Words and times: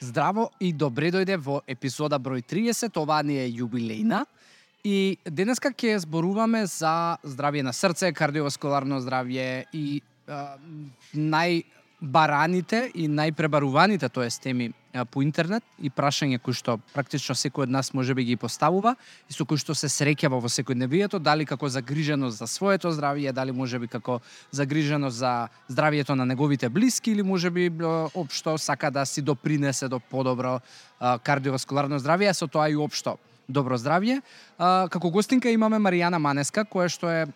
Здраво 0.00 0.50
и 0.62 0.72
добре 0.72 1.10
дојде 1.10 1.34
во 1.42 1.58
епизода 1.66 2.20
број 2.22 2.44
30, 2.46 2.94
ова 3.00 3.18
ни 3.26 3.34
е 3.40 3.48
јубилејна. 3.50 4.22
И 4.86 5.18
денеска 5.26 5.72
ќе 5.74 5.96
зборуваме 6.04 6.62
за 6.70 7.18
здравје 7.26 7.64
на 7.66 7.72
срце, 7.74 8.12
кардиоваскуларно 8.14 9.00
здравје 9.02 9.66
и 9.74 10.00
а, 10.28 10.54
бараните 12.00 12.88
и 12.94 13.08
најпребаруваните, 13.10 14.08
тоа 14.08 14.28
теми 14.30 14.72
по 15.10 15.22
интернет 15.22 15.62
и 15.82 15.90
прашање 15.90 16.38
кои 16.38 16.54
што 16.54 16.78
практично 16.94 17.34
секој 17.34 17.66
од 17.66 17.70
нас 17.70 17.92
може 17.94 18.14
би 18.14 18.24
ги 18.24 18.36
поставува 18.36 18.94
и 19.28 19.34
со 19.34 19.44
кои 19.44 19.58
што 19.58 19.74
се 19.74 19.90
среќава 19.90 20.40
во 20.40 20.48
секојдневието, 20.48 21.18
дали 21.18 21.44
како 21.46 21.68
загриженост 21.68 22.38
за 22.38 22.46
своето 22.46 22.90
здравје, 22.94 23.32
дали 23.32 23.52
може 23.52 23.78
би 23.78 23.88
како 23.88 24.20
загриженост 24.50 25.18
за 25.18 25.48
здравјето 25.68 26.14
на 26.14 26.24
неговите 26.24 26.68
блиски 26.68 27.10
или 27.10 27.22
може 27.22 27.50
би 27.50 27.70
општо 28.14 28.58
сака 28.58 28.90
да 28.90 29.04
си 29.06 29.22
допринесе 29.22 29.88
до 29.88 30.00
подобро 30.00 30.60
кардиоваскуларно 30.98 31.98
здравје, 31.98 32.30
а 32.30 32.34
со 32.34 32.46
тоа 32.46 32.70
и 32.70 32.76
општо 32.76 33.18
добро 33.48 33.78
здравје. 33.78 34.22
Како 34.58 35.10
гостинка 35.10 35.50
имаме 35.50 35.78
Маријана 35.78 36.18
Манеска, 36.18 36.64
која 36.64 36.88
што 36.88 37.10
е 37.10 37.26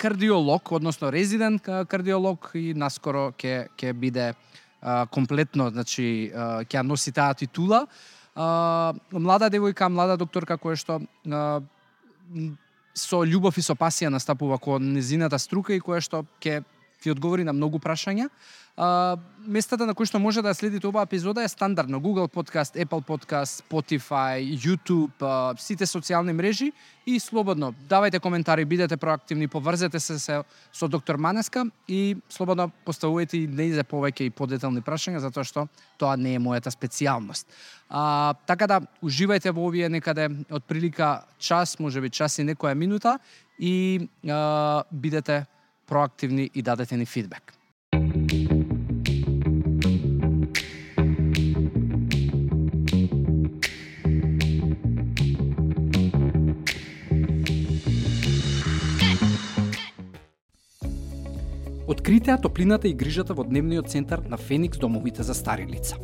кардиолог, 0.00 0.72
односно 0.72 1.10
резидент 1.12 1.68
кардиолог 1.88 2.50
и 2.56 2.72
наскоро 2.74 3.30
ќе 3.36 3.68
ќе 3.76 3.92
биде 3.92 4.30
а, 4.32 5.04
комплетно, 5.12 5.68
значи 5.70 6.30
а, 6.32 6.62
ќе 6.64 6.82
носи 6.86 7.12
таа 7.12 7.36
титула. 7.36 7.84
А, 8.34 8.94
млада 9.12 9.50
девојка, 9.52 9.90
млада 9.92 10.16
докторка 10.16 10.56
која 10.56 10.78
што 10.80 11.00
а, 11.28 11.60
со 12.96 13.22
љубов 13.28 13.58
и 13.60 13.64
со 13.64 13.76
пасија 13.76 14.10
настапува 14.12 14.58
кон 14.58 14.92
незината 14.94 15.38
струка 15.38 15.76
и 15.76 15.82
која 15.84 16.00
што 16.04 16.24
ќе 16.40 16.62
ви 17.04 17.10
одговори 17.10 17.44
на 17.44 17.52
многу 17.52 17.78
прашања. 17.78 18.28
А, 18.76 19.16
местата 19.44 19.86
на 19.86 19.94
кои 19.94 20.06
што 20.06 20.18
може 20.22 20.40
да 20.42 20.54
следите 20.54 20.86
оваа 20.88 21.04
епизода 21.04 21.42
е 21.44 21.48
стандардно 21.48 22.00
Google 22.00 22.30
Podcast, 22.32 22.78
Apple 22.80 23.04
Podcast, 23.04 23.60
Spotify, 23.60 24.40
YouTube, 24.40 25.12
а, 25.20 25.52
сите 25.58 25.84
социјални 25.84 26.32
мрежи 26.32 26.70
и 27.06 27.18
слободно 27.20 27.74
давајте 27.90 28.20
коментари, 28.20 28.64
бидете 28.64 28.96
проактивни, 28.96 29.48
поврзете 29.48 30.00
се, 30.00 30.18
се 30.18 30.42
со 30.72 30.88
доктор 30.88 31.16
Манеска 31.16 31.66
и 31.88 32.16
слободно 32.28 32.70
поставувајте 32.86 33.44
и 33.44 33.46
не 33.46 33.72
за 33.74 33.84
повеќе 33.84 34.30
и 34.30 34.30
подетални 34.30 34.80
прашања 34.80 35.20
затоа 35.20 35.44
што 35.44 35.68
тоа 35.98 36.16
не 36.16 36.34
е 36.34 36.40
мојата 36.40 36.72
специјалност. 36.72 37.44
А, 37.90 38.34
така 38.46 38.66
да 38.66 38.80
уживајте 39.02 39.52
во 39.52 39.68
овие 39.68 39.88
некаде 39.88 40.30
од 40.50 40.64
прилика 40.64 41.26
час, 41.38 41.78
можеби 41.78 42.08
час 42.08 42.38
и 42.38 42.48
некоја 42.48 42.74
минута 42.74 43.18
и 43.58 44.08
а, 44.24 44.84
бидете 44.90 45.44
проактивни 45.90 46.50
и 46.54 46.62
дадете 46.62 46.96
ни 46.96 47.06
фидбек. 47.06 47.52
Откритеа 61.88 62.38
топлината 62.38 62.88
и 62.88 62.94
грижата 62.94 63.34
во 63.34 63.44
дневниот 63.44 63.90
центар 63.90 64.18
на 64.18 64.36
Феникс 64.36 64.78
домовите 64.78 65.22
за 65.22 65.34
стари 65.34 65.66
лица. 65.66 65.96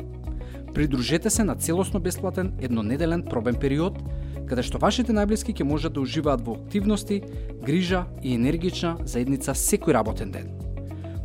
Придружете 0.73 1.29
се 1.29 1.43
на 1.43 1.55
целосно 1.55 1.99
бесплатен 1.99 2.53
еднонеделен 2.61 3.23
пробен 3.23 3.55
период, 3.55 4.03
каде 4.47 4.63
што 4.63 4.79
вашите 4.79 5.13
најблиски 5.13 5.53
ќе 5.53 5.67
можат 5.67 5.93
да 5.93 6.01
уживаат 6.01 6.41
во 6.45 6.55
активности, 6.55 7.19
грижа 7.63 8.05
и 8.23 8.33
енергична 8.35 8.97
заедница 9.03 9.51
секој 9.51 9.93
работен 9.99 10.31
ден. 10.31 10.49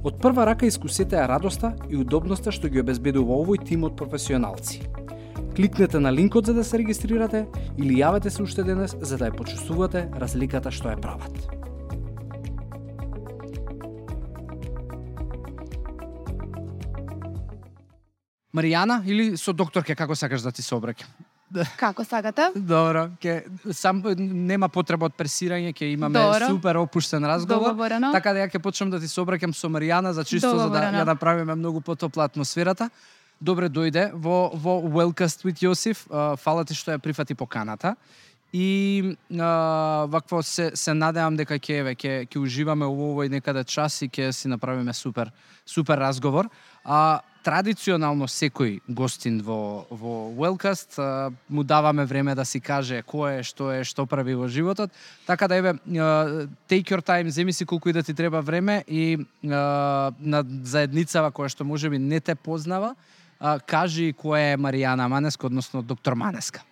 Од 0.03 0.19
прва 0.19 0.45
рака 0.48 0.67
искусете 0.67 1.17
ја 1.17 1.28
радоста 1.31 1.77
и 1.89 1.97
удобноста 1.97 2.50
што 2.50 2.69
ги 2.69 2.83
обезбедува 2.83 3.39
овој 3.39 3.62
тим 3.62 3.87
од 3.87 3.95
професионалци. 3.97 4.83
Кликнете 5.55 6.00
на 6.00 6.11
линкот 6.11 6.47
за 6.47 6.55
да 6.55 6.65
се 6.65 6.78
регистрирате 6.83 7.47
или 7.78 8.00
јавете 8.03 8.31
се 8.31 8.43
уште 8.43 8.65
денес 8.67 8.97
за 8.98 9.19
да 9.19 9.31
ја 9.31 9.37
почувствувате 9.37 10.09
разликата 10.19 10.75
што 10.75 10.91
ја 10.91 10.98
прават. 10.98 11.62
Маријана 18.53 19.00
или 19.06 19.37
со 19.37 19.53
докторке 19.53 19.94
како 19.94 20.16
сакаш 20.19 20.43
да 20.43 20.53
ти 20.53 20.62
се 20.62 20.75
обраќам? 20.75 21.31
Како 21.77 22.05
сакате? 22.05 22.51
Добро, 22.57 23.09
ќе 23.21 23.43
сам 23.77 24.03
нема 24.17 24.69
потреба 24.73 25.07
од 25.11 25.17
пресирање, 25.19 25.73
ќе 25.77 25.93
имаме 25.93 26.19
Добро. 26.19 26.49
супер 26.49 26.77
опуштен 26.81 27.25
разговор. 27.25 27.73
Договорено. 27.73 28.13
Така 28.13 28.33
да 28.33 28.45
ја 28.47 28.51
ќе 28.53 28.63
почнам 28.63 28.91
да 28.91 29.01
ти 29.01 29.09
се 29.09 29.21
обраќам 29.21 29.53
со 29.55 29.69
Маријана 29.69 30.13
за 30.13 30.25
чисто 30.25 30.51
за 30.51 30.57
да 30.57 30.69
Договорено. 30.69 30.99
ја 30.99 31.07
направиме 31.07 31.55
многу 31.55 31.81
потопла 31.81 32.25
атмосферата. 32.25 32.91
Добре 33.41 33.69
дојде 33.69 34.11
во 34.15 34.51
во 34.55 34.81
Wellcast 34.83 35.45
with 35.45 35.61
Јосиф. 35.61 36.07
Фала 36.39 36.65
ти 36.65 36.75
што 36.75 36.93
ја 36.95 36.99
прифати 36.99 37.35
поканата. 37.35 37.97
И 38.53 39.17
а, 39.41 40.05
вакво 40.13 40.43
се 40.43 40.71
се 40.77 40.93
надевам 40.95 41.37
дека 41.37 41.57
ќе 41.59 41.79
еве 41.81 41.95
ќе 41.95 42.29
ќе 42.29 42.39
уживаме 42.39 42.84
во 42.87 43.15
овој 43.15 43.31
некаде 43.33 43.65
час 43.65 44.03
и 44.03 44.09
ќе 44.09 44.31
си 44.33 44.49
направиме 44.49 44.93
супер 44.93 45.33
супер 45.67 45.99
разговор. 45.99 46.49
А 46.84 47.21
традиционално 47.42 48.28
секој 48.30 48.80
гостин 48.88 49.41
во 49.42 49.86
во 49.91 50.30
Wellcast 50.38 50.98
му 51.48 51.64
даваме 51.64 52.04
време 52.04 52.34
да 52.34 52.44
си 52.44 52.60
каже 52.60 53.03
кој 53.03 53.41
е, 53.41 53.42
што 53.42 53.70
е, 53.72 53.84
што 53.84 54.06
прави 54.06 54.34
во 54.34 54.48
животот. 54.48 54.91
Така 55.26 55.48
да 55.48 55.56
еве 55.56 55.75
take 56.70 56.88
your 56.91 57.03
time, 57.03 57.28
земи 57.28 57.53
си 57.53 57.64
колку 57.66 57.88
и 57.88 57.92
да 57.92 58.03
ти 58.03 58.14
треба 58.14 58.41
време 58.41 58.84
и 58.88 59.19
на 59.42 60.44
заедницава 60.62 61.30
која 61.30 61.48
што 61.48 61.64
можеби 61.64 61.98
не 61.98 62.20
те 62.20 62.34
познава, 62.34 62.94
кажи 63.66 64.14
која 64.14 64.54
е 64.54 64.56
Маријана 64.56 65.09
Манеска, 65.09 65.47
односно 65.47 65.82
доктор 65.82 66.14
Манеска. 66.14 66.62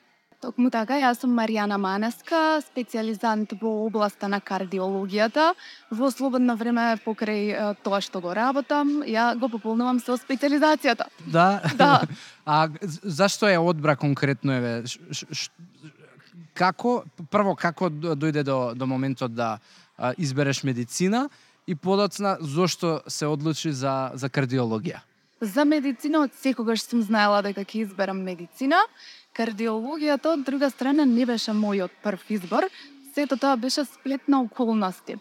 Токму 0.41 0.71
така, 0.73 0.97
јас 0.97 1.19
сум 1.21 1.35
Маријана 1.37 1.77
Манеска, 1.77 2.63
специјализант 2.65 3.51
во 3.61 3.75
областа 3.85 4.29
на 4.33 4.39
кардиологијата. 4.41 5.51
Во 5.93 6.09
слободно 6.09 6.55
време 6.57 6.95
покрај 7.05 7.75
тоа 7.85 8.01
што 8.01 8.23
го 8.25 8.33
работам, 8.33 9.03
ја 9.05 9.35
го 9.37 9.51
пополнувам 9.53 10.01
со 10.01 10.17
специјализацијата. 10.17 11.11
Да. 11.27 11.61
Да. 11.77 12.07
а 12.47 12.71
зашто 12.81 13.53
е 13.53 13.59
одбра 13.61 13.99
конкретно 14.01 14.57
еве? 14.57 14.73
Како 16.57 17.03
прво 17.29 17.53
како 17.53 17.93
дојде 17.93 18.41
до 18.43 18.73
до 18.73 18.89
моментот 18.89 19.37
да 19.37 19.59
а, 19.99 20.15
избереш 20.17 20.65
медицина 20.65 21.29
и 21.67 21.77
подоцна 21.77 22.39
зошто 22.41 23.03
се 23.07 23.29
одлучи 23.29 23.77
за 23.77 24.13
за 24.15 24.33
кардиологија? 24.33 25.05
За 25.41 25.65
медицина 25.65 26.25
од 26.25 26.35
секогаш 26.37 26.83
сум 26.85 27.01
знаела 27.01 27.41
дека 27.41 27.65
ќе 27.65 27.85
изберам 27.87 28.19
медицина. 28.25 28.77
Кардиологијата 29.41 30.35
од 30.35 30.45
друга 30.45 30.69
страна 30.71 31.07
не 31.09 31.25
беше 31.25 31.53
мојот 31.57 31.95
прв 32.05 32.29
избор, 32.29 32.67
сето 33.15 33.39
тоа 33.41 33.57
беше 33.57 33.85
сплет 33.89 34.29
на 34.29 34.43
околности. 34.43 35.17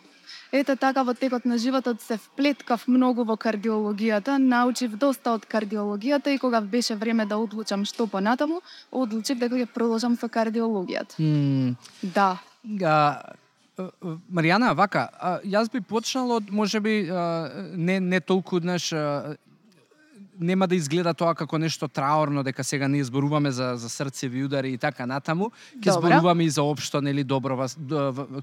Ете 0.51 0.75
така 0.75 1.03
во 1.05 1.13
текот 1.13 1.45
на 1.45 1.57
животот 1.57 2.01
се 2.01 2.17
вплеткав 2.17 2.87
многу 2.87 3.23
во 3.23 3.37
кардиологијата, 3.37 4.37
научив 4.41 4.97
доста 4.97 5.37
од 5.37 5.45
кардиологијата 5.45 6.33
и 6.33 6.39
кога 6.41 6.61
беше 6.61 6.95
време 6.95 7.25
да 7.25 7.37
одлучам 7.37 7.85
што 7.85 8.07
понатаму, 8.07 8.61
одлучив 8.91 9.39
дека 9.39 9.55
ќе 9.55 9.69
продолжам 9.73 10.17
со 10.17 10.27
кардиологијата. 10.27 11.15
М, 11.19 11.77
Да. 12.01 12.41
а, 12.83 13.35
Маријана, 14.33 14.73
вака, 14.75 15.09
а, 15.19 15.39
јас 15.45 15.71
би 15.71 15.79
почнал 15.81 16.31
од 16.31 16.51
можеби 16.51 17.07
не 17.75 17.99
не 17.99 18.19
толку 18.19 18.59
знаеш 18.59 18.91
а, 18.93 19.37
нема 20.39 20.67
да 20.67 20.75
изгледа 20.75 21.13
тоа 21.13 21.35
како 21.35 21.57
нешто 21.57 21.87
траорно 21.87 22.43
дека 22.43 22.63
сега 22.63 22.87
ние 22.87 23.03
зборуваме 23.03 23.51
за 23.51 23.73
за 23.75 23.89
срцеви 23.89 24.43
удари 24.43 24.71
и 24.73 24.77
така 24.77 25.05
натаму. 25.05 25.51
Ќе 25.79 25.91
зборуваме 25.99 26.43
и 26.43 26.49
за 26.49 26.63
општо 26.63 27.01
нели 27.01 27.23
добро 27.23 27.57
вас, 27.57 27.77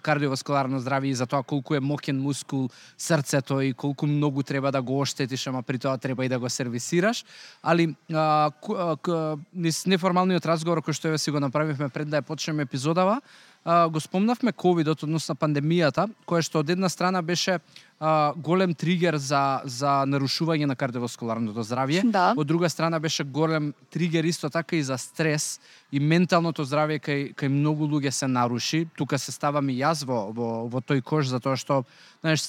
кардиоваскуларно 0.03 0.81
здравје 0.81 1.11
и 1.11 1.15
за 1.15 1.27
тоа 1.27 1.43
колку 1.43 1.75
е 1.75 1.81
мокен 1.81 2.21
мускул 2.21 2.69
срцето 2.99 3.61
и 3.61 3.73
колку 3.73 4.07
многу 4.07 4.43
треба 4.43 4.73
да 4.73 4.83
го 4.83 5.01
оштетиш, 5.01 5.47
ама 5.47 5.63
при 5.63 5.79
тоа 5.79 5.99
треба 5.99 6.25
и 6.25 6.29
да 6.29 6.39
го 6.39 6.49
сервисираш. 6.49 7.25
Али 7.63 7.95
а, 8.13 8.51
ку- 8.61 8.77
а, 8.77 8.97
к- 8.97 9.39
неформалниот 9.87 10.47
разговор 10.47 10.83
кој 10.85 10.93
што 10.93 11.09
еве 11.09 11.19
си 11.19 11.31
го 11.31 11.41
направивме 11.41 11.89
пред 11.89 12.09
да 12.09 12.21
ја 12.21 12.27
почнеме 12.27 12.63
епизодава, 12.63 13.21
а, 13.67 13.89
го 13.89 14.01
спомнавме 14.01 14.53
ковидот, 14.53 15.03
односно 15.03 15.35
пандемијата, 15.35 16.07
која 16.23 16.45
што 16.47 16.63
од 16.63 16.71
една 16.71 16.89
страна 16.89 17.23
беше 17.23 17.59
а, 17.99 18.33
голем 18.37 18.75
тригер 18.79 19.19
за 19.19 19.61
за 19.65 20.05
нарушување 20.07 20.69
на 20.71 20.77
кардиоваскуларното 20.79 21.65
здравје. 21.67 22.05
Да. 22.07 22.31
Од 22.39 22.47
друга 22.47 22.71
страна 22.71 23.01
беше 23.03 23.25
голем 23.25 23.73
тригер 23.91 24.25
исто 24.25 24.51
така 24.51 24.77
и 24.77 24.83
за 24.83 24.99
стрес 24.99 25.59
и 25.91 25.99
менталното 25.99 26.63
здравје 26.63 27.03
кај 27.03 27.35
кај 27.35 27.51
многу 27.51 27.91
луѓе 27.91 28.15
се 28.15 28.29
наруши. 28.31 28.87
Тука 28.97 29.19
се 29.19 29.33
ставам 29.35 29.69
и 29.69 29.81
јас 29.83 30.07
во 30.07 30.31
во, 30.31 30.69
во 30.71 30.81
тој 30.81 31.03
кош 31.03 31.27
затоа 31.35 31.59
што 31.59 31.83
знаеш 32.23 32.47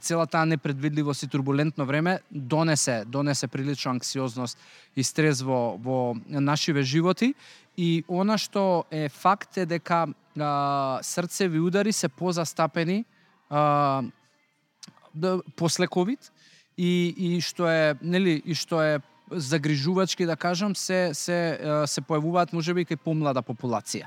цела 0.00 0.26
таа 0.26 0.46
непредвидливост 0.46 1.22
и 1.22 1.28
турбулентно 1.28 1.86
време 1.86 2.20
донесе 2.30 3.04
донесе 3.06 3.46
прилично 3.46 3.90
анксиозност 3.90 4.58
и 4.96 5.02
стрес 5.02 5.42
во 5.42 5.76
во 5.76 6.16
нашиве 6.28 6.82
животи 6.82 7.34
и 7.76 8.04
она 8.08 8.38
што 8.38 8.86
е 8.90 9.08
факт 9.08 9.58
е 9.58 9.66
дека 9.66 10.06
а, 10.38 10.98
срцеви 11.02 11.60
удари 11.60 11.92
се 11.92 12.08
позастапени 12.08 13.04
а, 13.50 14.02
да, 15.14 15.40
после 15.56 15.86
ковид 15.86 16.32
и 16.76 17.14
и 17.16 17.40
што 17.40 17.68
е 17.68 17.96
нели 18.02 18.42
и 18.44 18.54
што 18.54 18.82
е 18.82 19.00
загрижувачки 19.30 20.26
да 20.26 20.36
кажам 20.36 20.76
се 20.76 21.10
се 21.14 21.58
се 21.86 22.00
појавуваат 22.00 22.52
можеби 22.52 22.84
кај 22.86 22.96
помлада 22.96 23.42
популација. 23.42 24.06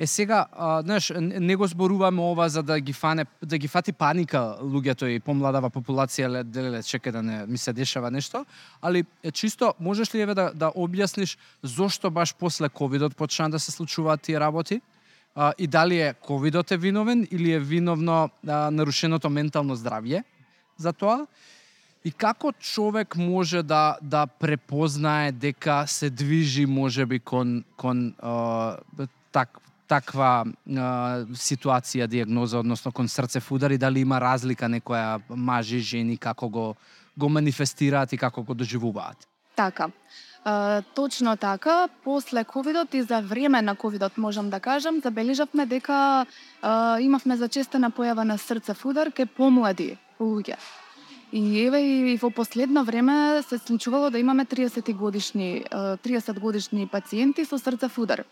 Е 0.00 0.06
сега, 0.06 0.46
а, 0.52 0.82
знаеш, 0.82 1.12
не 1.20 1.56
го 1.56 1.66
зборуваме 1.66 2.22
ова 2.22 2.48
за 2.48 2.62
да 2.62 2.80
ги 2.80 2.92
фане 2.92 3.26
да 3.44 3.58
ги 3.58 3.68
фати 3.68 3.92
паника 3.92 4.56
луѓето 4.62 5.04
и 5.04 5.20
помладава 5.20 5.68
популација 5.68 6.28
ле 6.28 6.40
деле 6.44 6.80
чека 6.82 7.12
да 7.12 7.22
не 7.22 7.44
ми 7.46 7.58
се 7.58 7.72
дешава 7.72 8.10
нешто, 8.10 8.46
али 8.82 9.04
чисто 9.32 9.74
можеш 9.80 10.14
ли 10.14 10.20
еве 10.20 10.34
да 10.34 10.52
да 10.56 10.72
објасниш 10.72 11.36
зошто 11.62 12.10
баш 12.10 12.34
после 12.34 12.68
ковидот 12.68 13.16
почна 13.16 13.50
да 13.50 13.60
се 13.60 13.72
случуваат 13.72 14.22
тие 14.22 14.40
работи? 14.40 14.80
А, 15.34 15.52
и 15.58 15.66
дали 15.66 16.00
е 16.00 16.14
ковидот 16.14 16.70
е 16.70 16.76
виновен 16.76 17.28
или 17.30 17.52
е 17.52 17.60
виновно 17.60 18.30
а, 18.48 18.70
нарушеното 18.70 19.30
ментално 19.30 19.76
здравје 19.76 20.24
за 20.78 20.92
тоа? 20.92 21.26
И 22.04 22.12
како 22.12 22.52
човек 22.52 23.16
може 23.16 23.62
да 23.62 23.98
да 24.02 24.26
препознае 24.26 25.32
дека 25.32 25.84
се 25.86 26.10
движи 26.10 26.66
можеби 26.66 27.20
кон 27.20 27.64
кон 27.76 28.14
а, 28.18 28.76
так 29.32 29.60
таква 29.90 30.44
а, 30.46 30.88
ситуација, 31.34 32.06
диагноза, 32.06 32.60
односно 32.62 32.92
кон 32.94 33.08
срцев 33.08 33.50
удар 33.52 33.74
и 33.74 33.78
дали 33.78 34.04
има 34.06 34.20
разлика 34.22 34.70
некоја 34.70 35.18
мажи, 35.28 35.80
жени, 35.80 36.16
како 36.16 36.48
го, 36.48 36.66
го 37.18 37.28
манифестираат 37.28 38.12
и 38.12 38.20
како 38.20 38.42
го 38.42 38.54
доживуваат? 38.54 39.26
Така. 39.56 39.90
Uh, 40.40 40.82
точно 40.94 41.36
така, 41.36 41.88
после 42.04 42.44
ковидот 42.44 42.94
и 42.94 43.02
за 43.02 43.20
време 43.20 43.60
на 43.62 43.74
ковидот 43.76 44.16
можам 44.16 44.48
да 44.50 44.60
кажам, 44.60 45.00
забележавме 45.04 45.66
дека 45.66 46.24
uh, 46.62 47.00
имавме 47.00 47.36
зачестена 47.36 47.90
појава 47.90 48.24
на 48.24 48.38
срцев 48.38 48.86
удар 48.86 49.12
кај 49.12 49.28
помлади 49.36 49.98
луѓе. 50.20 50.56
И 51.32 51.60
еве 51.60 51.80
и 51.82 52.16
во 52.16 52.30
последно 52.30 52.84
време 52.84 53.42
се 53.42 53.58
случувало 53.58 54.10
да 54.10 54.18
имаме 54.18 54.46
30 54.46 54.94
годишни 54.94 55.64
30 55.70 56.40
годишни 56.40 56.88
пациенти 56.88 57.44
со 57.44 57.58
срцев 57.58 57.98
удар. 57.98 58.24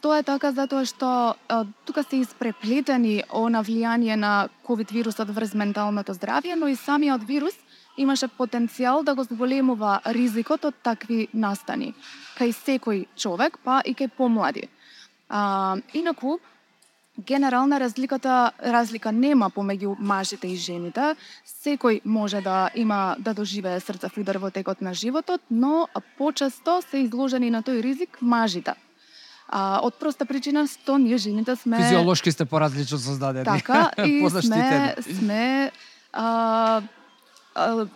Тоа 0.00 0.20
е 0.20 0.22
така 0.22 0.52
затоа 0.54 0.86
што 0.86 1.06
а, 1.34 1.64
тука 1.84 2.04
се 2.06 2.20
испреплетени 2.22 3.24
она 3.34 3.64
влијание 3.66 4.14
на 4.14 4.48
ковид 4.62 4.92
вирусот 4.94 5.32
врз 5.34 5.56
менталното 5.58 6.14
здравје, 6.14 6.54
но 6.54 6.68
и 6.70 6.76
самиот 6.78 7.26
вирус 7.26 7.56
имаше 7.98 8.28
потенцијал 8.30 9.02
да 9.02 9.14
го 9.18 9.26
зголемува 9.26 9.98
ризикот 10.06 10.70
од 10.70 10.78
такви 10.86 11.26
настани 11.34 11.94
кај 12.38 12.54
секој 12.54 13.06
човек, 13.16 13.58
па 13.64 13.82
и 13.84 13.94
кај 13.98 14.14
помлади. 14.14 14.68
А, 15.28 15.76
инаку, 15.92 16.38
генерална 17.18 17.80
разликата 17.80 18.52
разлика 18.62 19.10
нема 19.12 19.50
помеѓу 19.50 19.96
мажите 19.98 20.46
и 20.46 20.56
жените. 20.56 21.16
Секој 21.44 22.00
може 22.04 22.40
да 22.40 22.70
има 22.74 23.16
да 23.18 23.34
доживее 23.34 23.80
срцев 23.80 24.14
удар 24.16 24.38
во 24.38 24.50
текот 24.50 24.80
на 24.80 24.94
животот, 24.94 25.42
но 25.50 25.88
почесто 26.18 26.82
се 26.82 27.02
изложени 27.02 27.50
на 27.50 27.62
тој 27.62 27.82
ризик 27.82 28.22
мажите. 28.22 28.78
А, 29.48 29.80
од 29.80 29.96
проста 29.96 30.26
причина 30.28 30.66
што 30.68 30.98
ние 31.00 31.16
жените 31.16 31.56
сме 31.56 31.80
физиолошки 31.80 32.32
сте 32.32 32.44
поразлично 32.44 32.98
создадени. 32.98 33.44
Така 33.44 33.90
и 34.04 34.20
сме 34.42 34.94
сме 35.00 35.72
а, 36.12 36.82
а, 37.54 37.86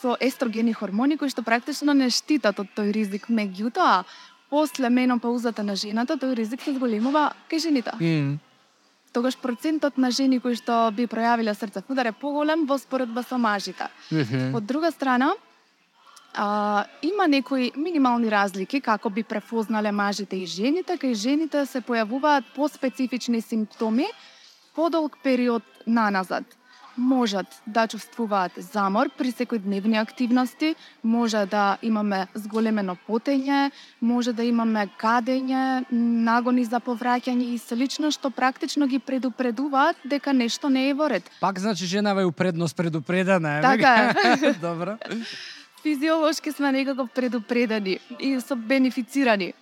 со 0.00 0.16
естрогени 0.20 0.72
хормони 0.72 1.18
кои 1.18 1.28
што 1.28 1.42
практично 1.42 1.94
не 1.98 2.10
штитат 2.14 2.62
од 2.62 2.70
тој 2.78 2.94
ризик, 2.94 3.26
меѓутоа 3.26 4.04
после 4.50 4.90
менопаузата 4.90 5.66
на 5.66 5.74
жената 5.74 6.14
тој 6.14 6.34
ризик 6.38 6.62
се 6.62 6.78
зголемува 6.78 7.32
кај 7.50 7.58
жените. 7.58 7.90
Mm. 7.98 8.38
Тогаш 9.10 9.34
процентот 9.34 9.98
на 9.98 10.14
жени 10.14 10.38
кои 10.38 10.54
што 10.54 10.94
би 10.94 11.10
пројавиле 11.10 11.58
срцев 11.58 11.90
удар 11.90 12.06
е 12.06 12.14
поголем 12.14 12.66
во 12.70 12.78
споредба 12.78 13.26
со 13.26 13.38
мажите. 13.38 13.90
Mm 14.12 14.24
-hmm. 14.24 14.56
Од 14.56 14.66
друга 14.66 14.90
страна, 14.90 15.34
А, 16.34 16.84
има 17.02 17.28
некои 17.28 17.72
минимални 17.76 18.30
разлики 18.30 18.80
како 18.80 19.10
би 19.10 19.22
префознале 19.22 19.90
мажите 19.92 20.36
и 20.36 20.46
жените, 20.46 20.94
кај 20.94 21.14
жените 21.14 21.66
се 21.66 21.82
појавуваат 21.82 22.54
поспецифични 22.54 23.42
симптоми 23.42 24.06
подолг 24.74 25.18
период 25.22 25.62
наназад. 25.86 26.44
Можат 26.96 27.46
да 27.66 27.86
чувствуваат 27.86 28.52
замор 28.58 29.08
при 29.18 29.32
секојдневни 29.32 29.96
активности, 29.98 30.74
може 31.02 31.46
да 31.46 31.78
имаме 31.82 32.26
зголемено 32.34 32.96
потење, 33.08 33.70
може 34.00 34.32
да 34.32 34.44
имаме 34.44 34.86
гадење, 35.00 35.84
нагони 35.90 36.64
за 36.64 36.80
повраќање 36.80 37.54
и 37.54 37.58
слично 37.58 38.10
што 38.10 38.30
практично 38.30 38.86
ги 38.86 38.98
предупредуваат 38.98 39.96
дека 40.04 40.32
нешто 40.32 40.68
не 40.68 40.90
е 40.90 40.94
во 40.94 41.08
ред. 41.08 41.30
Пак 41.40 41.58
значи 41.58 41.86
женава 41.86 42.22
е 42.22 42.32
предност 42.32 42.76
предупредена, 42.76 43.58
е. 43.58 43.62
Така 43.62 44.14
е. 44.14 44.52
Добро 44.60 44.98
физиолошки 45.82 46.52
сме 46.52 46.72
некако 46.72 47.06
предупредени 47.06 47.98
и 48.20 48.40
со 48.40 48.56
бенефицирани. 48.56 49.54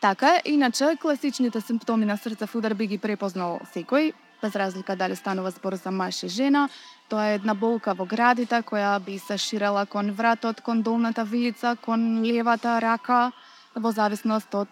Така, 0.00 0.40
иначе, 0.44 0.96
класичните 1.00 1.60
симптоми 1.60 2.04
на 2.04 2.16
срцев 2.16 2.54
удар 2.54 2.74
би 2.74 2.86
ги 2.86 2.98
препознал 2.98 3.60
секој, 3.74 4.12
без 4.42 4.56
разлика 4.56 4.96
дали 4.96 5.16
станува 5.16 5.50
збор 5.50 5.74
за 5.74 5.90
маж 5.90 6.22
и 6.22 6.28
жена. 6.28 6.68
Тоа 7.08 7.30
е 7.30 7.34
една 7.34 7.54
болка 7.54 7.94
во 7.94 8.04
градите 8.04 8.60
која 8.62 9.00
би 9.00 9.18
се 9.18 9.38
ширела 9.38 9.86
кон 9.86 10.12
вратот, 10.12 10.60
кон 10.60 10.82
долната 10.82 11.24
вилица, 11.24 11.76
кон 11.80 12.22
левата 12.22 12.80
рака, 12.80 13.32
во 13.74 13.92
зависност 13.92 14.54
од 14.54 14.68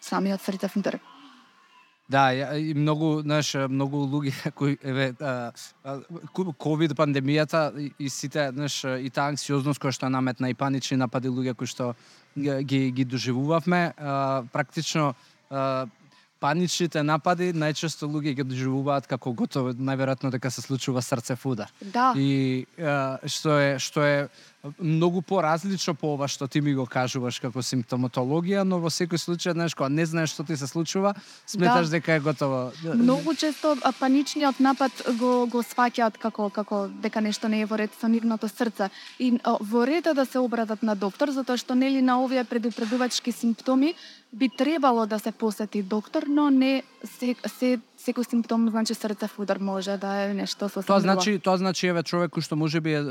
самиот 0.00 0.40
срцев 0.40 0.76
удар. 0.76 1.00
Да, 2.10 2.34
и 2.58 2.74
многу, 2.74 3.20
знаеш, 3.22 3.54
многу 3.70 4.02
луѓе 4.02 4.50
кои 4.58 4.74
еве 4.82 5.12
ковид 6.58 6.96
пандемијата 6.98 7.70
и 7.78 8.10
сите, 8.10 8.48
знаеш, 8.50 8.82
и 8.98 9.10
таа 9.14 9.30
анксиозност 9.30 9.78
која 9.78 9.94
што 9.94 10.10
наметна 10.10 10.50
и 10.50 10.58
панични 10.58 10.98
напади 10.98 11.30
луѓе 11.30 11.54
кои 11.54 11.70
што 11.70 11.94
ги 12.36 12.90
ги 12.90 13.04
доживувавме, 13.04 13.94
практично 14.50 15.14
паничните 16.40 17.02
напади 17.06 17.52
најчесто 17.54 18.08
луѓе 18.10 18.34
ги 18.40 18.46
доживуваат 18.48 19.06
како 19.06 19.32
готово 19.36 19.76
најверојатно 19.76 20.32
дека 20.34 20.50
се 20.50 20.64
случува 20.64 21.02
срцев 21.04 21.44
удар. 21.46 21.70
Да. 21.94 22.10
И 22.16 22.66
што 23.28 23.58
е 23.60 23.78
што 23.78 24.02
е 24.02 24.16
многу 24.78 25.22
поразлично 25.22 25.94
по 25.94 26.14
ова 26.14 26.28
што 26.28 26.48
ти 26.48 26.60
ми 26.60 26.74
го 26.74 26.84
кажуваш 26.86 27.40
како 27.40 27.62
симптоматологија, 27.64 28.64
но 28.64 28.80
во 28.80 28.92
секој 28.92 29.16
случај, 29.16 29.56
знаеш, 29.56 29.74
кога 29.74 29.88
не 29.88 30.04
знаеш 30.06 30.34
што 30.34 30.44
ти 30.44 30.56
се 30.56 30.66
случува, 30.66 31.14
сметаш 31.46 31.88
да. 31.88 31.96
дека 31.96 32.12
е 32.12 32.20
готово. 32.20 32.72
Многу 32.84 33.34
често 33.34 33.76
паничниот 34.00 34.60
напад 34.60 34.92
го 35.18 35.46
го 35.46 35.64
сваќаат 35.64 36.20
како 36.20 36.50
како 36.50 36.88
дека 36.88 37.20
нешто 37.20 37.48
не 37.48 37.62
е 37.64 37.66
во 37.66 37.80
ред 37.80 37.90
со 38.00 38.08
нивното 38.08 38.48
срце. 38.48 38.90
И 39.18 39.32
во 39.44 39.86
ред 39.86 40.12
да 40.14 40.26
се 40.26 40.38
обратат 40.38 40.82
на 40.82 40.94
доктор 40.94 41.30
затоа 41.30 41.56
што 41.56 41.74
нели 41.74 42.02
на 42.02 42.20
овие 42.20 42.44
предупредувачки 42.44 43.32
симптоми 43.32 43.94
би 44.32 44.48
требало 44.48 45.06
да 45.06 45.18
се 45.18 45.32
посети 45.32 45.82
доктор, 45.82 46.24
но 46.28 46.50
не 46.50 46.82
се, 47.04 47.34
се 47.58 47.80
секој 48.00 48.24
симптом 48.24 48.68
значи 48.70 48.94
срцев 48.94 49.38
удар 49.38 49.58
може 49.58 49.96
да 50.00 50.24
е 50.24 50.34
нешто 50.34 50.68
со 50.68 50.82
Тоа 50.82 51.00
значи, 51.00 51.38
тоа 51.38 51.56
значи 51.60 51.86
еве 51.86 52.02
човек 52.02 52.32
кој 52.32 52.40
што 52.40 52.56
можеби 52.56 52.96
е 52.96 53.02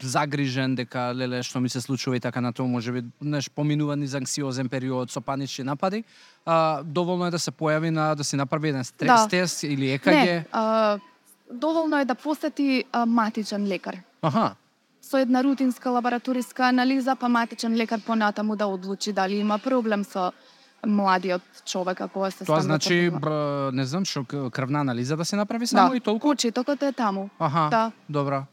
загрижен 0.00 0.74
дека 0.74 1.12
леле 1.12 1.42
што 1.42 1.60
ми 1.60 1.68
се 1.68 1.80
случува 1.80 2.16
и 2.16 2.20
така 2.20 2.40
на 2.40 2.52
тоа 2.52 2.66
можеби 2.66 3.04
неш 3.20 3.50
поминува 3.50 3.96
низ 3.96 4.14
анксиозен 4.14 4.68
период 4.68 5.10
со 5.10 5.20
панични 5.20 5.64
напади, 5.64 6.04
а, 6.46 6.82
доволно 6.82 7.26
е 7.26 7.30
да 7.30 7.38
се 7.38 7.52
појави 7.52 7.90
на 7.90 8.14
да 8.14 8.24
си 8.24 8.36
направи 8.36 8.68
еден 8.68 8.84
стрес 8.84 9.20
да. 9.20 9.28
тест 9.28 9.62
или 9.62 9.92
ЕКГ. 9.92 10.06
Не, 10.06 10.46
а, 10.52 10.98
доволно 11.52 11.98
е 11.98 12.04
да 12.04 12.14
посети 12.14 12.84
а, 12.92 13.06
матичен 13.06 13.66
лекар. 13.66 14.00
Аха 14.22 14.54
со 15.04 15.18
една 15.18 15.44
рутинска 15.44 15.90
лабораториска 15.90 16.68
анализа, 16.68 17.16
па 17.16 17.28
матичен 17.28 17.76
лекар 17.76 18.00
понатаму 18.00 18.56
да 18.56 18.66
одлучи 18.66 19.12
дали 19.12 19.34
има 19.34 19.58
проблем 19.58 20.04
со 20.04 20.32
младиот 20.86 21.42
човек 21.64 22.00
ако 22.00 22.30
се 22.30 22.44
Тоа 22.44 22.60
значи 22.60 23.10
бр, 23.10 23.70
не 23.72 23.84
знам 23.84 24.04
што 24.04 24.24
крвна 24.50 24.80
анализа 24.80 25.16
да 25.16 25.24
се 25.24 25.36
направи 25.36 25.66
само 25.66 25.90
да. 25.90 25.96
и 25.96 26.00
толку. 26.00 26.28
Почетокот 26.28 26.82
е 26.82 26.92
таму. 26.92 27.28
Аха. 27.38 27.68
Да. 27.70 27.92
Добра. 28.08 28.44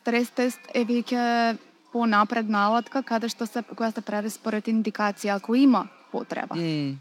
Стрес 0.00 0.30
тест 0.30 0.60
е 0.74 0.84
веќе 0.84 1.56
понапредна 1.92 2.66
алатка 2.66 3.02
каде 3.02 3.28
што 3.28 3.46
се 3.46 3.62
која 3.62 3.94
се 3.94 4.00
прави 4.00 4.30
според 4.30 4.66
индикација 4.66 5.36
ако 5.36 5.54
има 5.54 5.88
потреба. 6.12 6.56
Mm. 6.56 6.96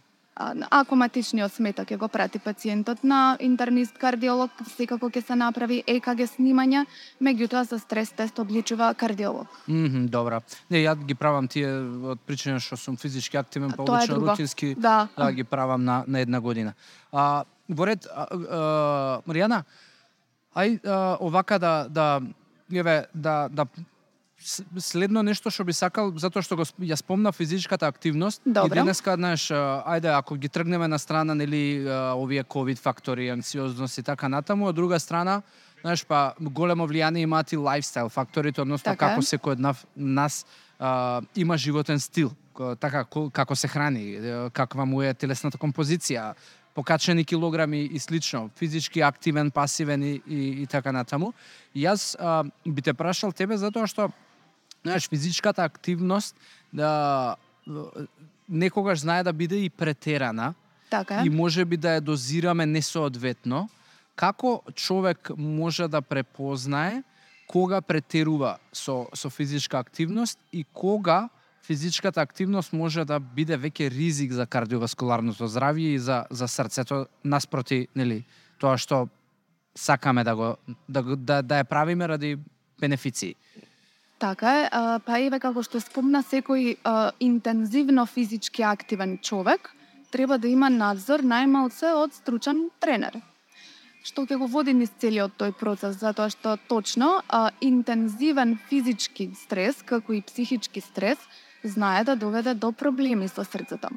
Ако 0.69 0.95
матичниот 0.95 1.53
смета 1.53 1.85
ќе 1.85 1.97
го 1.97 2.07
прати 2.07 2.39
пациентот 2.39 3.03
на 3.03 3.37
интернист 3.39 3.97
кардиолог, 3.97 4.51
секако 4.75 5.09
ќе 5.09 5.23
се 5.25 5.35
направи 5.35 5.81
ЕКГ 5.87 6.25
снимање, 6.29 6.85
меѓутоа 7.21 7.63
за 7.69 7.79
стрес 7.79 8.11
тест 8.11 8.39
одличува 8.39 8.93
кардиолог. 8.93 9.47
Mm 9.67 9.87
-hmm, 9.87 10.07
добра. 10.09 10.41
Не, 10.69 10.83
ја 10.83 10.95
ги 11.05 11.15
правам 11.15 11.47
тие 11.47 11.67
од 12.13 12.19
причина 12.25 12.59
што 12.59 12.77
сум 12.77 12.97
физички 12.97 13.37
активен, 13.37 13.71
па 13.71 13.83
обично 13.83 14.15
рутински 14.15 14.75
да. 14.75 15.07
да 15.17 15.31
ги 15.31 15.43
правам 15.43 15.83
на, 15.83 16.03
на 16.07 16.19
една 16.19 16.41
година. 16.41 16.73
А, 17.11 17.43
во 17.69 17.85
ред, 17.85 18.07
а, 18.15 18.27
а, 18.31 19.21
Маријана, 19.27 19.63
ај 20.55 20.79
а, 20.85 21.17
овака 21.19 21.59
да, 21.59 21.87
да, 21.89 22.21
еве, 22.71 23.05
да, 23.13 23.49
да 23.49 23.65
следно 24.77 25.23
нешто 25.23 25.51
што 25.51 25.63
би 25.63 25.73
сакал 25.73 26.11
затоа 26.17 26.41
што 26.41 26.57
го 26.57 26.65
ја 26.81 26.97
спомна 26.97 27.31
физичката 27.31 27.87
активност 27.87 28.41
Добро. 28.45 28.67
и 28.67 28.69
денеска 28.69 29.15
знаеш 29.15 29.51
ајде 29.51 30.17
ако 30.17 30.35
ги 30.35 30.49
тргнеме 30.49 30.87
на 30.87 30.99
страна 30.99 31.35
нели 31.35 31.85
овие 32.15 32.43
ковид 32.43 32.79
фактори, 32.79 33.29
анксиозност 33.29 33.97
и 33.97 34.03
така 34.03 34.29
натаму, 34.29 34.67
од 34.67 34.75
друга 34.75 34.99
страна 34.99 35.41
знаеш 35.81 36.05
па 36.05 36.33
големо 36.39 36.87
влијание 36.87 37.25
имаат 37.25 37.51
и 37.53 37.57
лайфстайл 37.57 38.09
факторите, 38.09 38.61
односно 38.61 38.93
така 38.93 39.13
како 39.13 39.21
секој 39.21 39.57
од 39.57 39.77
нас 39.95 40.45
а, 40.79 41.21
има 41.35 41.57
животен 41.57 41.99
стил, 41.99 42.31
така 42.79 43.03
ко- 43.03 43.29
како 43.29 43.55
се 43.55 43.67
храни, 43.67 44.17
каква 44.53 44.85
му 44.85 45.01
е 45.01 45.13
телесната 45.13 45.57
композиција, 45.57 46.33
покачени 46.75 47.25
килограми 47.25 47.81
и 47.81 47.99
слично, 47.99 48.49
физички 48.57 49.01
активен, 49.01 49.51
пасивен 49.51 50.03
и, 50.03 50.21
и, 50.27 50.61
и 50.63 50.67
така 50.67 50.91
натаму. 50.91 51.33
Јас 51.75 52.15
а, 52.19 52.43
би 52.65 52.81
те 52.81 52.93
прашал 52.93 53.31
тебе 53.31 53.57
затоа 53.57 53.87
што 53.87 54.11
знаеш 54.83 55.09
физичката 55.09 55.63
активност 55.63 56.35
да 56.73 57.35
некогаш 58.49 58.99
знае 58.99 59.23
да 59.23 59.33
биде 59.33 59.55
и 59.55 59.69
претерана 59.69 60.53
Така 60.89 61.21
е. 61.21 61.25
и 61.25 61.29
може 61.29 61.65
би 61.65 61.77
да 61.77 61.95
ја 61.97 62.01
дозираме 62.01 62.65
несоодветно. 62.65 63.69
Како 64.15 64.61
човек 64.75 65.31
може 65.37 65.87
да 65.87 66.01
препознае 66.01 67.03
кога 67.47 67.81
претерува 67.81 68.57
со, 68.73 69.07
со 69.13 69.29
физичка 69.29 69.79
активност 69.79 70.39
и 70.53 70.65
кога 70.73 71.29
физичката 71.63 72.21
активност 72.21 72.73
може 72.73 73.05
да 73.05 73.19
биде 73.19 73.57
веќе 73.57 73.89
ризик 73.91 74.31
за 74.31 74.45
кардиоваскуларното 74.45 75.47
здравје 75.47 75.95
и 75.95 75.99
за, 75.99 76.25
за 76.31 76.47
срцето 76.47 77.05
наспроти 77.23 77.87
нели 77.95 78.23
тоа 78.59 78.77
што 78.77 79.07
сакаме 79.75 80.23
да 80.23 80.35
го 80.35 80.55
да, 80.89 81.03
да, 81.15 81.41
да 81.41 81.61
ја 81.61 81.63
правиме 81.63 82.07
ради 82.07 82.37
бенефиции. 82.79 83.35
Така 84.21 84.53
е, 84.61 84.69
па 85.05 85.17
еве 85.17 85.39
како 85.41 85.63
што 85.65 85.81
спомна 85.81 86.21
секој 86.21 86.77
а, 86.83 87.11
интензивно 87.19 88.05
физички 88.05 88.61
активен 88.61 89.17
човек 89.17 89.73
треба 90.11 90.37
да 90.37 90.47
има 90.47 90.69
надзор 90.69 91.23
најмалце 91.25 91.95
од 91.97 92.13
стручен 92.13 92.67
тренер 92.79 93.17
што 94.03 94.25
ќе 94.25 94.37
го 94.41 94.47
води 94.49 94.73
низ 94.73 94.91
целиот 95.01 95.35
тој 95.37 95.53
процес, 95.57 95.97
затоа 96.01 96.29
што 96.33 96.57
точно 96.69 97.21
а, 97.27 97.51
интензивен 97.61 98.57
физички 98.69 99.29
стрес, 99.37 99.81
како 99.85 100.13
и 100.17 100.21
психички 100.25 100.81
стрес, 100.81 101.17
знае 101.63 102.03
да 102.03 102.15
доведе 102.15 102.53
до 102.53 102.71
проблеми 102.71 103.27
со 103.27 103.45
срцето. 103.45 103.89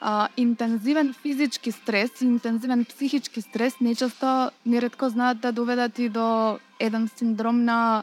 А, 0.00 0.28
интензивен 0.36 1.12
физички 1.14 1.72
стрес 1.72 2.20
и 2.20 2.24
интензивен 2.24 2.84
психички 2.84 3.42
стрес 3.42 3.80
нечесто 3.80 4.50
неретко 4.66 5.08
знаат 5.08 5.40
да 5.40 5.52
доведат 5.52 5.98
и 5.98 6.08
до 6.08 6.58
еден 6.80 7.08
синдром 7.16 7.64
на 7.64 8.02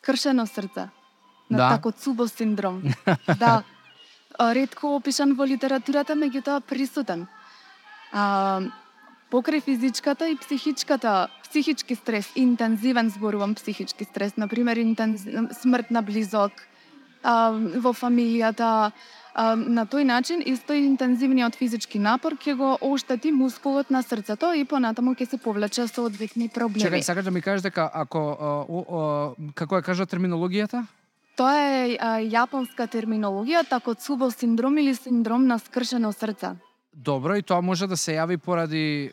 скршено 0.00 0.46
срце. 0.46 0.88
На 1.50 1.58
Да. 1.58 1.70
Такоцубо 1.76 2.28
синдром. 2.28 2.82
да. 3.38 3.62
Ретко 4.38 4.96
опишан 4.96 5.34
во 5.34 5.44
литературата, 5.44 6.14
меѓутоа 6.14 6.60
присутен. 6.60 7.26
А, 8.12 8.62
покрај 9.30 9.60
физичката 9.60 10.28
и 10.30 10.36
психичката, 10.36 11.28
психички 11.44 11.94
стрес, 11.94 12.30
интензивен 12.34 13.10
зборувам 13.10 13.54
психички 13.54 14.04
стрес, 14.04 14.36
на 14.36 14.48
пример 14.48 14.76
интенз... 14.76 15.26
смрт 15.60 15.90
на 15.90 16.02
близок, 16.02 16.52
а, 17.22 17.50
во 17.52 17.92
фамилијата, 17.92 18.92
на 19.34 19.86
тој 19.86 20.04
начин 20.04 20.42
исто 20.46 20.74
и 20.74 20.86
интензивниот 20.86 21.54
физички 21.54 21.98
напор 21.98 22.34
ќе 22.34 22.56
го 22.56 22.78
оштети 22.80 23.32
мускулот 23.32 23.90
на 23.90 24.02
срцето 24.02 24.52
и 24.54 24.64
понатаму 24.64 25.14
ќе 25.14 25.28
се 25.30 25.38
повлече 25.38 25.86
соодветни 25.88 26.48
проблеми. 26.48 26.84
Чекај, 26.84 27.02
сакаш 27.02 27.24
да 27.24 27.30
ми 27.30 27.42
кажеш 27.42 27.62
дека 27.62 27.90
ако 27.92 28.18
о, 28.18 28.84
о, 28.88 29.52
како 29.54 29.78
ја 29.78 29.82
кажа 29.82 30.06
терминологијата? 30.06 30.86
Тоа 31.36 31.56
е 31.56 31.96
а, 31.96 32.18
јапонска 32.20 32.84
терминологија, 32.90 33.64
тако 33.68 33.94
цубо 33.94 34.30
синдром 34.30 34.78
или 34.78 34.94
синдром 34.94 35.46
на 35.46 35.58
скршено 35.58 36.12
срце. 36.12 36.56
Добро, 36.92 37.36
и 37.38 37.42
тоа 37.42 37.62
може 37.62 37.86
да 37.86 37.96
се 37.96 38.18
јави 38.18 38.36
поради 38.36 39.08
е, 39.08 39.12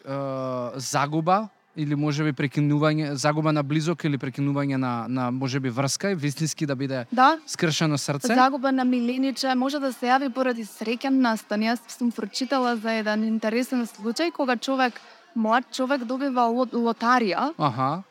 загуба 0.76 1.48
или 1.78 1.96
можеби 1.96 2.34
прекинување, 2.34 3.14
загуба 3.14 3.54
на 3.54 3.64
близок 3.64 4.04
или 4.10 4.18
прекинување 4.18 4.80
на, 4.82 4.94
на 5.08 5.30
можеби 5.32 5.70
врска 5.70 6.12
и 6.12 6.16
вистински 6.16 6.66
да 6.66 6.76
биде 6.76 7.06
Да, 7.12 7.38
скршено 7.48 7.98
срце. 7.98 8.34
Загуба 8.34 8.72
на 8.72 8.86
милениче 8.86 9.56
може 9.56 9.80
да 9.80 9.94
се 9.94 10.10
јави 10.10 10.32
поради 10.34 10.66
среќен 10.66 11.22
настан. 11.22 11.62
Јас 11.62 11.80
сум 11.98 12.12
прочитала 12.12 12.76
за 12.76 12.98
еден 13.00 13.24
интересен 13.30 13.86
случај 13.86 14.34
кога 14.34 14.58
човек, 14.58 15.00
млад 15.36 15.70
човек 15.72 16.04
добива 16.06 16.50
лот, 16.50 16.74
лотарија 16.74 17.54
Аха. 17.58 18.04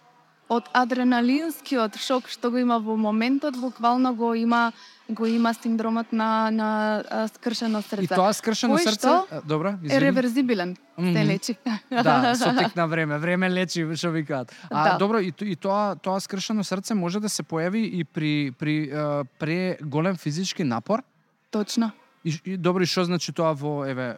од 0.49 0.69
адреналинскиот 0.73 1.99
шок 1.99 2.29
што 2.31 2.51
го 2.51 2.59
има 2.59 2.79
во 2.79 2.97
моментот, 2.97 3.59
буквално 3.59 4.15
го 4.15 4.35
има 4.35 4.73
го 5.11 5.27
има 5.27 5.55
синдромот 5.55 6.13
на 6.13 6.51
на 6.51 7.05
скршено 7.35 7.83
срце. 7.83 8.05
И 8.05 8.09
тоа 8.09 8.33
скршено 8.33 8.75
Кој 8.75 8.85
срце, 8.85 8.99
што 8.99 9.27
е, 9.31 9.41
добро, 9.47 9.69
е 9.71 9.87
извини. 9.87 10.01
реверзибилен, 10.01 10.77
Мгм. 10.99 11.13
се 11.13 11.25
лечи. 11.25 11.55
Да, 11.91 12.35
со 12.35 12.51
тек 12.59 12.77
на 12.77 12.87
време, 12.87 13.19
време 13.19 13.51
лечи, 13.51 13.87
што 13.95 14.11
викаат. 14.11 14.53
А 14.71 14.93
Да. 14.93 14.99
добро, 14.99 15.19
и, 15.21 15.33
и 15.41 15.57
тоа 15.57 15.95
тоа 15.97 16.21
скршено 16.21 16.65
срце 16.65 16.95
може 16.95 17.21
да 17.21 17.29
се 17.29 17.43
појави 17.43 17.85
и 17.87 18.05
при 18.05 18.51
при 18.59 18.91
пре 19.39 19.79
голем 19.83 20.17
физички 20.17 20.65
напор. 20.65 21.03
Точно. 21.51 21.93
И, 22.25 22.35
и 22.45 22.57
добро, 22.57 22.83
и 22.83 22.87
што 22.87 23.05
значи 23.05 23.33
тоа 23.33 23.55
во 23.55 23.85
еве 23.87 24.17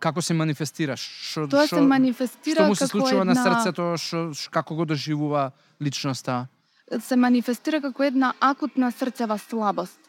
како 0.00 0.22
се 0.22 0.34
манифестираш? 0.34 0.98
Што 0.98 1.46
Тоа 1.48 1.66
што, 1.66 1.76
се 1.76 1.82
манифестира 1.82 2.58
што 2.58 2.66
му 2.66 2.74
се 2.74 2.86
случува 2.86 3.22
една... 3.22 3.34
на 3.34 3.42
срцето, 3.42 3.94
што 3.96 4.50
како 4.50 4.74
го 4.74 4.84
доживува 4.84 5.52
личноста? 5.82 6.46
Се 7.00 7.16
манифестира 7.16 7.80
како 7.80 8.02
една 8.02 8.34
акутна 8.40 8.92
срцева 8.92 9.38
слабост 9.38 10.00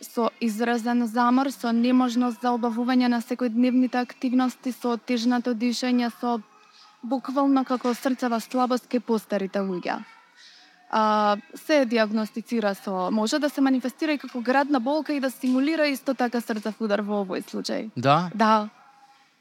со 0.00 0.30
изразен 0.40 1.06
замор, 1.06 1.50
со 1.52 1.72
неможност 1.72 2.40
за 2.40 2.54
обавување 2.56 3.08
на 3.12 3.20
секојдневните 3.20 4.00
активности, 4.00 4.72
со 4.72 4.96
тежното 4.96 5.54
дишење, 5.54 6.08
со 6.20 6.40
буквално 7.02 7.64
како 7.64 7.92
срцева 7.94 8.40
слабост 8.40 8.88
кај 8.88 9.04
постарите 9.04 9.60
луѓе. 9.60 10.00
А, 10.90 11.36
се 11.54 11.84
диагностицира 11.84 12.74
со 12.74 13.10
може 13.10 13.38
да 13.38 13.48
се 13.48 13.60
манифестира 13.60 14.12
и 14.12 14.18
како 14.18 14.40
градна 14.40 14.80
болка 14.80 15.12
и 15.12 15.20
да 15.20 15.30
стимулира 15.30 15.86
исто 15.86 16.14
така 16.14 16.40
срцев 16.40 16.80
удар 16.80 17.00
во 17.00 17.22
овој 17.22 17.44
случај. 17.44 17.90
Да, 17.96 18.30
Да, 18.34 18.68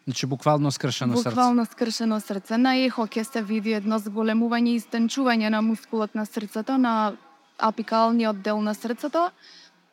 значи 0.06 0.26
буквално 0.26 0.72
скршено 0.72 1.18
срце. 1.18 1.30
буквално 1.30 1.66
скршено 1.66 2.20
срце. 2.20 2.58
На 2.58 2.76
ехо 2.78 3.02
ќе 3.08 3.24
се 3.24 3.42
види 3.42 3.74
едно 3.74 4.00
зголемување 4.00 4.76
и 4.76 4.80
стенчување 4.80 5.50
на 5.50 5.62
мускулот 5.62 6.16
на 6.16 6.26
срцето, 6.26 6.78
на 6.78 7.14
апикалниот 7.60 8.42
дел 8.42 8.62
на 8.62 8.74
срцето. 8.76 9.32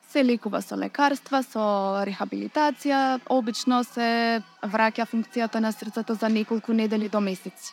Се 0.09 0.25
лекува 0.25 0.63
со 0.63 0.77
лекарства, 0.77 1.43
со 1.43 1.61
рехабилитација, 2.07 3.21
обично 3.29 3.85
се 3.85 4.41
враќа 4.63 5.05
функцијата 5.05 5.61
на 5.61 5.73
срцето 5.73 6.15
за 6.15 6.29
неколку 6.29 6.73
недели 6.73 7.09
до 7.09 7.21
месеци. 7.21 7.73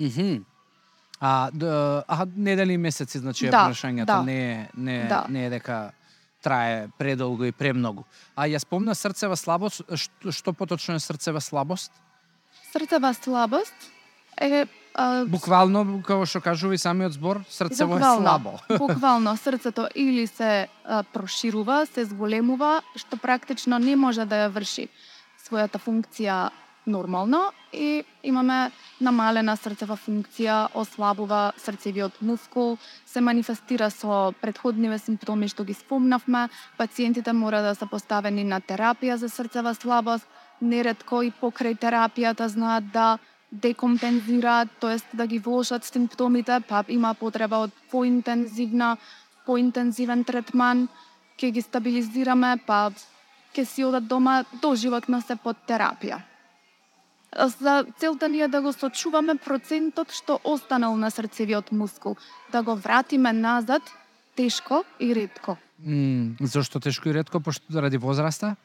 Мгм. 0.00 0.42
А, 1.20 1.50
а 2.08 2.26
недели 2.36 2.72
и 2.72 2.78
месеци, 2.78 3.18
значи 3.18 3.46
е 3.46 3.50
Да, 3.50 3.68
прашањето, 3.70 4.06
да. 4.06 4.22
не 4.22 4.52
е 4.52 4.68
не, 4.76 5.00
е- 5.00 5.08
Да. 5.08 5.26
не 5.28 5.46
е 5.46 5.50
дека 5.50 5.90
трае 6.48 6.88
предолго 6.98 7.44
и 7.44 7.52
премногу. 7.52 8.06
А 8.32 8.48
ја 8.48 8.60
спомна 8.62 8.96
срцева 8.96 9.36
слабост, 9.36 9.84
што, 9.92 10.32
што 10.32 10.56
поточно 10.56 10.96
е 10.96 11.04
срцева 11.04 11.40
слабост? 11.44 11.92
Срцева 12.72 13.12
слабост 13.14 13.74
е 14.40 14.64
а, 14.94 15.24
Буквално, 15.28 15.84
како 16.02 16.26
што 16.26 16.40
кажува 16.40 16.74
и 16.74 16.80
самиот 16.80 17.12
збор, 17.18 17.42
срцево 17.48 17.98
е 17.98 18.00
Буквално. 18.00 18.22
слабо. 18.22 18.52
Буквално 18.86 19.36
срцето 19.36 19.88
или 19.94 20.26
се 20.26 20.68
а, 20.84 21.02
проширува, 21.02 21.84
се 21.86 22.08
зголемува, 22.08 22.80
што 22.96 23.20
практично 23.20 23.78
не 23.78 23.96
може 23.96 24.24
да 24.24 24.46
ја 24.46 24.52
врши 24.54 24.88
својата 25.44 25.78
функција 25.78 26.48
нормално 26.88 27.50
и 27.72 28.04
имаме 28.24 28.70
намалена 29.00 29.56
срцева 29.56 29.96
функција, 29.96 30.68
ослабува 30.74 31.52
срцевиот 31.56 32.20
мускул, 32.20 32.78
се 33.06 33.20
манифестира 33.20 33.90
со 33.90 34.32
предходниве 34.40 34.98
симптоми 34.98 35.48
што 35.48 35.64
ги 35.64 35.74
спомнавме, 35.74 36.48
пациентите 36.78 37.32
мора 37.32 37.62
да 37.62 37.74
се 37.74 37.86
поставени 37.86 38.44
на 38.44 38.60
терапија 38.60 39.14
за 39.14 39.28
срцева 39.28 39.74
слабост, 39.74 40.26
Нередко 40.60 41.22
и 41.22 41.30
покрај 41.30 41.76
терапијата 41.78 42.48
знаат 42.50 42.90
да 42.92 43.18
декомпензираат, 43.52 44.68
тоест 44.80 45.06
да 45.12 45.26
ги 45.26 45.38
влошат 45.38 45.84
симптомите, 45.84 46.60
па 46.68 46.84
има 46.88 47.14
потреба 47.14 47.62
од 47.68 47.70
поинтензивна, 47.90 48.96
поинтензивен 49.46 50.24
третман, 50.24 50.88
ќе 51.38 51.52
ги 51.54 51.62
стабилизираме, 51.62 52.56
па 52.66 52.90
ќе 53.54 53.64
си 53.64 53.84
одат 53.84 54.08
дома 54.08 54.42
доживотно 54.62 55.22
се 55.22 55.36
под 55.36 55.56
терапија. 55.68 56.18
За 57.36 57.84
целта 57.98 58.28
ни 58.28 58.40
е 58.40 58.48
да 58.48 58.62
го 58.62 58.72
сочуваме 58.72 59.36
процентот 59.36 60.12
што 60.12 60.40
останал 60.44 60.96
на 60.96 61.10
срцевиот 61.10 61.72
мускул, 61.72 62.16
да 62.52 62.62
го 62.62 62.76
вратиме 62.76 63.32
назад 63.32 63.82
тешко 64.36 64.84
и 65.00 65.14
ретко. 65.14 65.56
М, 65.86 66.36
зошто 66.40 66.80
тешко 66.80 67.08
и 67.08 67.14
ретко, 67.14 67.40
пошто 67.40 67.82
ради 67.82 67.96
возраста? 67.98 68.56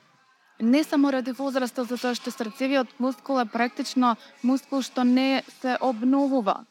Не 0.61 0.83
само 0.83 1.11
ради 1.11 1.31
возраста, 1.31 1.83
затоа 1.83 2.15
што 2.15 2.31
срцевиот 2.31 2.87
мускул 2.99 3.41
е 3.41 3.45
практично 3.45 4.15
мускул 4.43 4.81
што 4.81 5.03
не 5.03 5.43
се 5.61 5.75
обновува. 5.81 6.63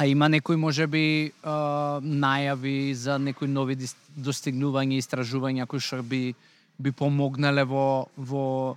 А 0.00 0.06
има 0.06 0.28
некои 0.28 0.56
можеби 0.56 1.32
најави 1.44 2.92
за 2.96 3.18
некои 3.18 3.46
нови 3.46 3.76
достигнувања 4.16 4.96
и 4.96 5.02
истражувања 5.04 5.68
кои 5.68 5.78
што 5.78 6.02
би 6.02 6.34
би 6.80 6.90
помогнале 6.90 7.64
во 7.68 8.08
во 8.16 8.76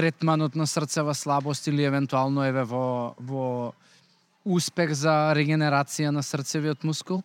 третманот 0.00 0.56
на 0.56 0.66
срцева 0.66 1.14
слабост 1.14 1.66
или 1.68 1.84
евентуално 1.84 2.48
еве 2.48 2.64
во 2.64 3.14
во 3.18 3.72
успех 4.44 4.94
за 4.96 5.34
регенерација 5.36 6.10
на 6.10 6.22
срцевиот 6.22 6.84
мускул? 6.84 7.20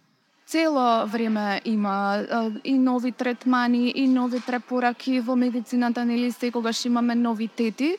цело 0.45 1.05
време 1.05 1.61
има 1.65 2.25
и 2.63 2.77
нови 2.77 3.11
третмани, 3.11 3.89
и 3.95 4.07
нови 4.07 4.39
препораки 4.39 5.19
во 5.19 5.35
медицината, 5.35 6.05
нели 6.05 6.31
секогаш 6.31 6.85
имаме 6.85 7.15
новитети 7.15 7.97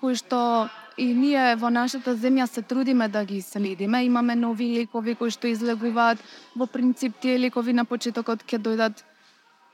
кои 0.00 0.14
што 0.14 0.70
и 0.96 1.10
ние 1.14 1.56
во 1.58 1.70
нашата 1.70 2.14
земја 2.14 2.46
се 2.46 2.62
трудиме 2.62 3.08
да 3.08 3.24
ги 3.24 3.42
следиме. 3.42 4.04
Имаме 4.04 4.36
нови 4.36 4.78
лекови 4.78 5.14
кои 5.14 5.30
што 5.30 5.50
излегуваат. 5.50 6.18
Во 6.56 6.66
принцип 6.66 7.18
тие 7.20 7.38
лекови 7.38 7.72
на 7.72 7.84
почетокот 7.84 8.46
ќе 8.46 8.62
дојдат 8.62 9.02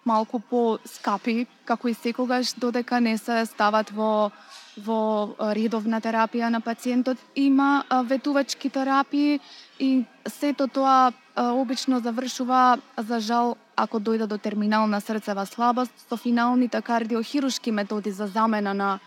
малку 0.05 0.41
по-скапи, 0.41 1.47
како 1.65 1.89
и 1.89 1.95
секогаш, 1.95 2.55
додека 2.55 3.01
не 3.01 3.19
се 3.19 3.45
стават 3.47 3.91
во 3.91 4.31
во 4.77 5.35
редовна 5.55 6.01
терапија 6.03 6.49
на 6.51 6.61
пациентот. 6.61 7.19
Има 7.35 7.85
ветувачки 8.09 8.71
терапии 8.71 9.41
и 9.79 10.05
сето 10.27 10.67
тоа 10.67 11.13
обично 11.37 12.01
завршува, 12.01 12.79
за 12.99 13.21
жал, 13.21 13.57
ако 13.77 13.99
дојде 13.99 14.27
до 14.27 14.39
терминална 14.39 15.01
срцева 15.01 15.47
слабост, 15.47 15.93
со 16.09 16.17
финалните 16.17 16.83
кардиохирушки 16.83 17.71
методи 17.71 18.11
за 18.11 18.27
замена 18.27 18.75
на 18.75 18.99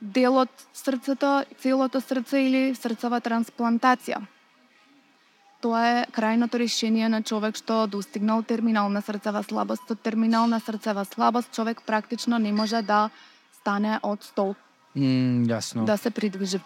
делот 0.00 0.50
срцето, 0.74 1.44
целото 1.58 2.00
срце 2.00 2.42
или 2.46 2.74
срцева 2.74 3.20
трансплантација. 3.20 4.22
Тоа 5.60 5.80
е 5.90 6.06
крајното 6.14 6.58
решение 6.58 7.08
на 7.08 7.22
човек 7.22 7.56
што 7.58 7.86
достигнал 7.90 8.42
терминална 8.46 9.02
срцева 9.02 9.42
слабост. 9.42 9.82
Со 9.88 9.94
терминална 9.94 10.60
срцева 10.60 11.04
слабост 11.04 11.50
човек 11.52 11.82
практично 11.86 12.38
не 12.38 12.52
може 12.52 12.82
да 12.82 13.10
стане 13.60 13.98
од 14.02 14.22
стол, 14.22 14.54
М, 14.94 15.44
јасно. 15.50 15.84
да 15.84 15.96
се 15.96 16.10
придвижи. 16.10 16.60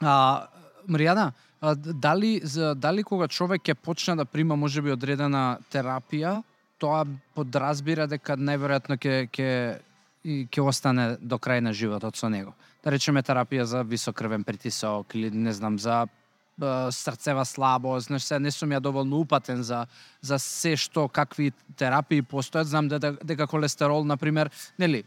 А, 0.00 0.46
Маријана, 0.88 1.32
а, 1.60 1.74
дали, 1.74 2.40
за, 2.44 2.74
дали 2.74 3.02
кога 3.04 3.28
човек 3.28 3.62
ќе 3.62 3.74
почне 3.74 4.16
да 4.16 4.24
прима 4.24 4.56
можеби 4.56 4.90
одредена 4.92 5.58
терапија, 5.70 6.42
тоа 6.78 7.04
подразбира 7.34 8.06
дека 8.06 8.36
најверојатно 8.36 8.96
ќе 8.98 9.28
ќе 9.30 9.78
и 10.24 10.48
ќе 10.48 10.64
остане 10.64 11.16
до 11.20 11.36
крај 11.36 11.60
на 11.60 11.72
животот 11.72 12.16
со 12.16 12.28
него. 12.28 12.54
Да 12.82 12.90
речеме 12.90 13.22
терапија 13.22 13.62
за 13.64 13.82
висок 13.82 14.16
крвен 14.16 14.44
притисок 14.44 15.14
или 15.14 15.30
не 15.30 15.52
знам 15.52 15.78
за 15.78 16.06
срцева 16.90 17.44
слабост, 17.44 18.06
знаеш, 18.06 18.22
се 18.22 18.38
не 18.38 18.50
сум 18.50 18.70
ја 18.70 18.80
доволно 18.80 19.20
упатен 19.20 19.62
за 19.62 19.86
за 20.20 20.38
се 20.38 20.76
што 20.76 21.08
какви 21.08 21.50
терапии 21.76 22.22
постојат, 22.22 22.70
знам 22.70 22.88
дека, 22.88 23.16
дека 23.24 23.46
колестерол 23.46 24.04
на 24.04 24.16
пример, 24.16 24.50
нели, 24.78 25.04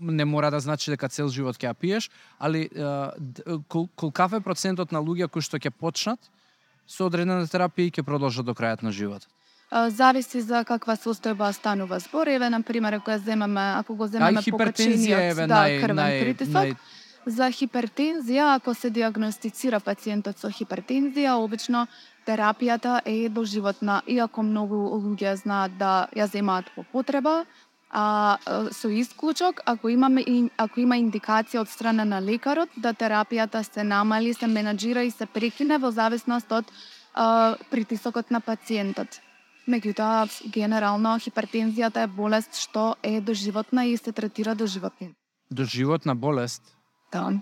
не 0.00 0.24
мора 0.24 0.50
да 0.50 0.60
значи 0.60 0.90
дека 0.90 1.08
цел 1.08 1.28
живот 1.28 1.56
ќе 1.56 1.70
ја 1.70 1.74
пиеш, 1.74 2.10
али 2.38 2.68
кол, 3.68 3.88
колкав 3.94 4.32
е 4.32 4.40
процентот 4.40 4.92
на 4.92 4.98
луѓе 4.98 5.28
кои 5.30 5.42
што 5.42 5.58
ќе 5.58 5.70
почнат 5.70 6.18
со 6.86 7.06
одредена 7.06 7.46
терапија 7.46 7.86
и 7.86 7.94
ќе 7.94 8.02
продолжат 8.02 8.46
до 8.46 8.54
крајот 8.58 8.82
на 8.82 8.92
животот? 8.92 9.28
Зависи 9.70 10.40
за 10.40 10.64
каква 10.64 10.96
состојба 10.96 11.52
станува 11.52 11.98
збор. 12.00 12.26
Еве, 12.32 12.48
на 12.50 12.62
пример, 12.62 12.94
ако 12.98 13.10
ја 13.10 13.18
земеме, 13.20 13.60
ако 13.76 13.94
го 13.94 14.06
земеме 14.08 14.40
покачениот 14.40 15.36
да, 15.44 15.68
нај, 15.68 15.80
крвен 15.82 15.98
нај, 16.00 16.20
притисок, 16.24 16.54
нај, 16.56 16.76
За 17.28 17.50
хипертензија, 17.52 18.54
ако 18.56 18.72
се 18.74 18.88
диагностицира 18.88 19.82
пациентот 19.84 20.38
со 20.40 20.48
хипертензија, 20.48 21.34
обично 21.36 21.82
терапијата 22.24 23.02
е 23.04 23.28
доживотна, 23.28 24.00
иако 24.08 24.42
многу 24.42 24.78
луѓе 24.96 25.34
знаат 25.36 25.74
да 25.76 26.08
ја 26.16 26.24
земаат 26.32 26.70
по 26.74 26.86
потреба, 26.92 27.44
а 27.90 28.38
со 28.72 28.88
исклучок, 28.88 29.60
ако 29.66 29.88
имаме 29.88 30.24
ако 30.56 30.80
има 30.80 30.96
индикација 30.96 31.60
од 31.60 31.68
страна 31.68 32.04
на 32.04 32.22
лекарот 32.24 32.72
да 32.76 32.94
терапијата 32.94 33.62
се 33.62 33.84
намали, 33.84 34.32
се 34.32 34.46
менаџира 34.46 35.04
и 35.04 35.10
се 35.10 35.26
прекине 35.26 35.78
во 35.78 35.90
зависност 35.90 36.52
од 36.52 36.64
а, 37.14 37.56
притисокот 37.70 38.30
на 38.30 38.40
пациентот. 38.40 39.20
Меѓутоа, 39.68 40.24
генерално 40.48 41.18
хипертензијата 41.20 42.08
е 42.08 42.08
болест 42.08 42.56
што 42.56 42.96
е 43.02 43.20
доживотна 43.20 43.84
и 43.84 43.96
се 43.96 44.12
третира 44.12 44.54
доживотно. 44.54 45.12
доживотна 45.50 46.14
болест. 46.14 46.77
Да. 47.12 47.32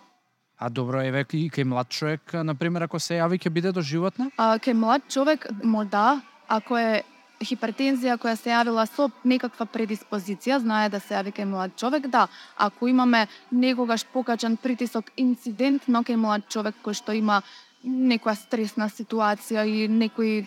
А 0.58 0.70
добро, 0.70 1.02
еве 1.04 1.26
и 1.32 1.50
кај 1.50 1.64
млад 1.64 1.88
човек, 1.88 2.32
на 2.32 2.54
пример, 2.54 2.86
ако 2.86 2.98
се 2.98 3.18
јави, 3.18 3.36
ќе 3.36 3.50
биде 3.52 3.72
доживотна? 3.72 4.30
А, 4.36 4.56
кај 4.58 4.72
млад 4.72 5.04
човек, 5.08 5.46
мо 5.62 5.84
да, 5.84 6.22
ако 6.48 6.78
е 6.78 7.02
хипертензија 7.44 8.16
која 8.16 8.36
се 8.40 8.50
јавила 8.54 8.86
со 8.88 9.10
некаква 9.24 9.66
предиспозиција, 9.66 10.58
знае 10.64 10.88
да 10.88 11.00
се 11.00 11.14
јави 11.14 11.34
кај 11.36 11.44
млад 11.50 11.76
човек, 11.76 12.08
да. 12.08 12.26
Ако 12.56 12.88
имаме 12.88 13.26
некогаш 13.52 14.06
покачен 14.12 14.56
притисок 14.56 15.10
инцидентно 15.16 16.02
кај 16.02 16.16
млад 16.16 16.48
човек 16.48 16.80
кој 16.84 16.96
што 16.96 17.12
има 17.12 17.42
некоја 17.84 18.34
стресна 18.34 18.88
ситуација 18.88 19.66
и 19.68 19.88
некој, 19.88 20.46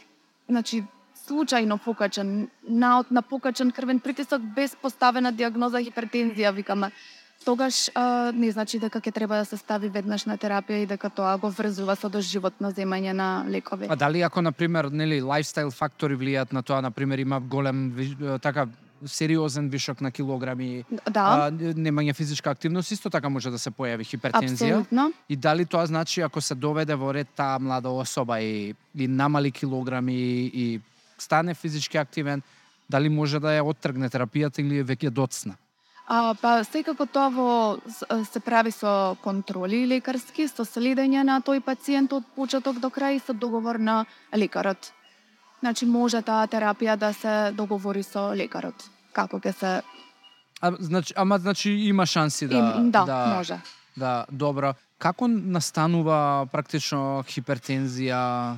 значи, 0.49 0.83
случајно 1.27 1.77
покачен, 1.77 2.49
наод 2.63 3.11
на 3.11 3.21
покачен 3.21 3.71
крвен 3.71 3.99
притисок 3.99 4.41
без 4.55 4.75
поставена 4.75 5.31
диагноза 5.31 5.83
хипертензија, 5.85 6.55
викаме, 6.55 6.91
тогаш 7.45 7.89
а, 7.95 8.31
не 8.35 8.51
значи 8.51 8.79
дека 8.79 8.99
ќе 9.01 9.13
треба 9.13 9.37
да 9.37 9.45
се 9.45 9.57
стави 9.57 9.89
веднаш 9.89 10.25
на 10.25 10.37
терапија 10.37 10.83
и 10.83 10.85
дека 10.85 11.09
тоа 11.09 11.37
го 11.37 11.49
врзува 11.49 11.95
со 11.95 12.09
доживотно 12.09 12.71
земање 12.71 13.13
на 13.13 13.45
лекови. 13.49 13.87
А 13.89 13.95
дали 13.95 14.21
ако 14.21 14.41
на 14.41 14.51
пример, 14.51 14.85
нели, 14.91 15.21
лайфстайл 15.21 15.71
фактори 15.71 16.15
влијаат 16.15 16.53
на 16.53 16.63
тоа, 16.63 16.81
на 16.81 16.91
пример, 16.91 17.17
има 17.19 17.39
голем 17.39 17.95
така 18.41 18.67
сериозен 19.05 19.69
вишок 19.69 20.01
на 20.01 20.11
килограми, 20.11 20.83
Да, 21.07 21.47
а, 21.47 21.51
немање 21.51 22.13
физичка 22.13 22.51
активност, 22.51 22.91
исто 22.91 23.09
така 23.09 23.29
може 23.29 23.49
да 23.49 23.59
се 23.59 23.71
појави 23.71 24.03
хипертензија. 24.03 24.83
апсолутно. 24.83 25.13
И 25.29 25.35
дали 25.35 25.65
тоа 25.65 25.85
значи 25.85 26.21
ако 26.21 26.41
се 26.41 26.55
доведе 26.55 26.95
во 26.95 27.13
ред 27.13 27.27
таа 27.35 27.59
млада 27.59 27.89
особа 27.89 28.41
и, 28.41 28.75
и 28.95 29.07
намали 29.07 29.51
килограми 29.51 30.13
и, 30.15 30.51
и 30.53 30.81
стане 31.17 31.53
физички 31.53 31.97
активен, 31.97 32.41
дали 32.89 33.09
може 33.09 33.39
да 33.39 33.47
ја 33.55 33.63
оттргне 33.63 34.09
терапијата 34.09 34.59
или 34.59 34.79
е 34.79 34.83
веќе 34.83 35.09
доцна? 35.09 35.55
А, 36.09 36.33
па 36.41 36.63
секако 36.65 37.05
тоа 37.05 37.29
во 37.29 37.49
се 38.25 38.39
прави 38.41 38.71
со 38.73 39.15
контроли 39.21 39.83
лекарски, 39.85 40.47
со 40.49 40.65
следење 40.65 41.21
на 41.21 41.37
тој 41.45 41.61
пациент 41.61 42.15
од 42.17 42.25
почеток 42.33 42.79
до 42.81 42.89
крај 42.89 43.19
и 43.19 43.21
со 43.21 43.33
договор 43.33 43.77
на 43.77 44.05
лекарот. 44.33 44.89
Значи 45.61 45.85
може 45.85 46.23
таа 46.25 46.47
терапија 46.49 46.95
да 46.97 47.13
се 47.13 47.35
договори 47.53 48.01
со 48.03 48.31
лекарот. 48.33 48.89
Како 49.13 49.37
ќе 49.37 49.53
се 49.53 49.73
А, 50.61 50.71
значи, 50.79 51.13
ама 51.15 51.37
значи 51.37 51.71
има 51.71 52.05
шанси 52.05 52.47
да 52.47 52.57
им, 52.57 52.91
да, 52.91 53.33
може. 53.35 53.59
Да, 53.95 54.25
добро. 54.31 54.73
Како 54.97 55.27
настанува 55.27 56.47
практично 56.51 57.23
хипертензија? 57.27 58.57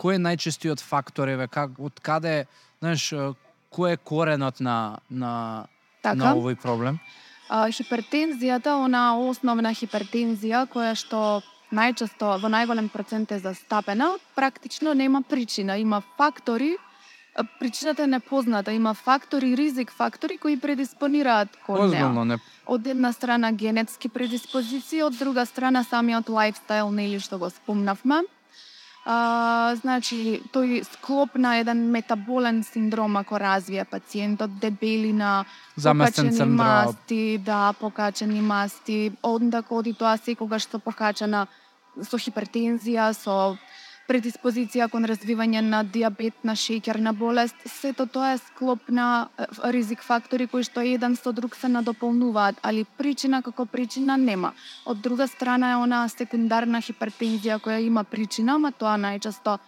Кој 0.00 0.16
е 0.16 0.22
најчестиот 0.22 0.80
фактор, 0.80 1.28
еве, 1.28 1.48
как, 1.52 1.76
од 1.78 2.00
каде, 2.00 2.46
знаеш, 2.80 3.10
кој 3.74 3.96
е 3.96 3.96
коренот 3.96 4.60
на, 4.60 4.98
на, 5.10 5.66
Така. 6.02 6.16
на 6.16 6.34
овој 6.36 6.56
проблем? 6.60 6.98
А, 7.48 7.68
хипертензијата, 7.72 8.76
она 8.76 9.18
основна 9.18 9.72
хипертензија 9.74 10.66
која 10.68 10.94
што 10.98 11.40
најчесто 11.72 12.38
во 12.42 12.48
најголем 12.48 12.88
процент 12.88 13.32
е 13.32 13.38
застапена, 13.38 14.16
практично 14.34 14.94
нема 14.94 15.22
причина, 15.22 15.78
има 15.78 16.02
фактори 16.16 16.76
Причината 17.60 18.02
е 18.02 18.06
непозната, 18.06 18.72
има 18.72 18.94
фактори, 18.94 19.56
ризик 19.56 19.92
фактори 19.92 20.38
кои 20.38 20.60
предиспонираат 20.60 21.48
кон 21.66 21.78
неа. 21.78 21.86
Озбилно, 21.86 22.24
не. 22.24 22.38
Од 22.66 22.86
една 22.86 23.12
страна 23.12 23.52
генетски 23.52 24.08
предиспозиции, 24.08 25.02
од 25.02 25.14
друга 25.18 25.46
страна 25.46 25.84
самиот 25.84 26.28
лайфстайл, 26.28 26.90
нели 26.90 27.20
што 27.22 27.38
го 27.38 27.50
спомнавме. 27.50 28.24
А, 29.08 29.72
значи, 29.80 30.42
тој 30.52 30.82
склоп 30.84 31.38
на 31.40 31.54
еден 31.56 31.86
метаболен 31.88 32.60
синдром 32.60 33.16
ако 33.16 33.38
развие 33.40 33.86
пациентот, 33.88 34.58
дебелина, 34.60 35.46
Заместен 35.76 36.28
покачени 36.28 36.36
синдром. 36.36 36.56
масти, 36.56 37.38
да, 37.38 37.72
покачени 37.80 38.40
масти, 38.40 39.12
онда 39.22 39.62
коди 39.62 39.94
тоа 39.94 40.18
секогаш 40.20 40.68
со 40.68 40.78
покачена 40.78 41.46
со 42.04 42.18
хипертензија, 42.20 43.14
со 43.16 43.56
предиспозиција 44.08 44.88
кон 44.88 45.04
развивање 45.08 45.60
на 45.64 45.82
диабет, 45.84 46.38
на 46.44 46.54
шеќерна 46.56 47.12
болест, 47.16 47.56
сето 47.68 48.06
тоа 48.06 48.32
е 48.34 48.38
склоп 48.40 48.88
на 48.88 49.28
ризик 49.74 50.02
фактори 50.04 50.46
кои 50.48 50.64
што 50.64 50.80
еден 50.80 51.16
со 51.16 51.32
друг 51.32 51.56
се 51.56 51.68
надополнуваат, 51.68 52.62
али 52.62 52.86
причина 52.98 53.42
како 53.42 53.66
причина 53.66 54.16
нема. 54.16 54.54
Од 54.86 55.02
друга 55.04 55.28
страна 55.28 55.74
е 55.74 55.82
она 55.82 56.06
секундарна 56.08 56.80
хипертензија 56.80 57.60
која 57.60 57.78
има 57.84 58.04
причина, 58.04 58.56
ама 58.56 58.72
тоа 58.72 58.96
најчесто 58.96 59.58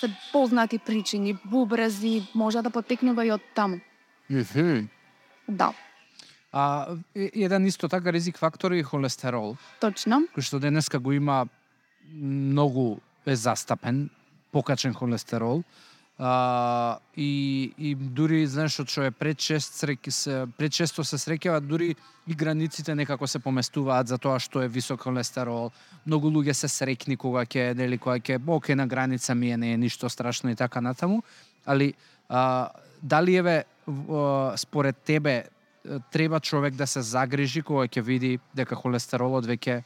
се 0.00 0.10
познати 0.32 0.78
причини, 0.78 1.38
бубрези, 1.44 2.26
може 2.34 2.62
да 2.62 2.70
потекнува 2.70 3.24
и 3.24 3.30
од 3.30 3.42
таму. 3.54 3.80
Да, 5.48 5.72
А, 6.54 6.86
еден 7.14 7.66
исто 7.66 7.88
така 7.88 8.12
ризик 8.12 8.38
фактор 8.38 8.72
е 8.72 8.82
холестерол, 8.86 9.56
точно. 9.82 10.22
кој 10.30 10.42
што 10.46 10.60
денеска 10.62 11.00
го 11.02 11.10
има 11.10 11.48
многу 12.14 13.02
е 13.26 13.36
застапен, 13.36 14.10
покачен 14.52 14.94
холестерол. 14.94 15.62
А, 16.18 16.98
и, 17.16 17.74
и 17.78 17.94
дури, 17.94 18.46
знаеш, 18.46 18.78
што 18.78 19.02
е 19.02 19.10
предчест, 19.10 19.74
се, 19.74 20.34
предчесто 20.58 21.02
се 21.04 21.18
среќава, 21.18 21.58
дури 21.60 21.96
и 22.26 22.34
границите 22.34 22.94
некако 22.94 23.26
се 23.26 23.38
поместуваат 23.42 24.08
за 24.08 24.18
тоа 24.18 24.38
што 24.38 24.62
е 24.62 24.68
висок 24.68 25.02
холестерол. 25.02 25.72
Многу 26.06 26.30
луѓе 26.30 26.52
се 26.54 26.68
срекни 26.68 27.16
кога 27.16 27.42
ќе, 27.42 27.74
нели, 27.74 27.98
кога 27.98 28.20
ќе, 28.22 28.38
оке, 28.46 28.76
на 28.78 28.86
граница 28.86 29.34
ми 29.34 29.50
е, 29.50 29.56
не 29.56 29.72
е 29.72 29.76
ништо 29.76 30.08
страшно 30.08 30.50
и 30.50 30.54
така 30.54 30.80
натаму, 30.80 31.22
али 31.66 31.94
а, 32.28 32.70
дали 33.02 33.36
еве 33.36 33.64
според 34.56 34.96
тебе 34.96 35.44
треба 36.10 36.40
човек 36.40 36.74
да 36.74 36.86
се 36.86 37.02
загрижи 37.02 37.62
кога 37.62 37.84
ќе 37.88 38.02
види 38.02 38.38
дека 38.54 38.76
холестеролот 38.76 39.44
веќе 39.44 39.82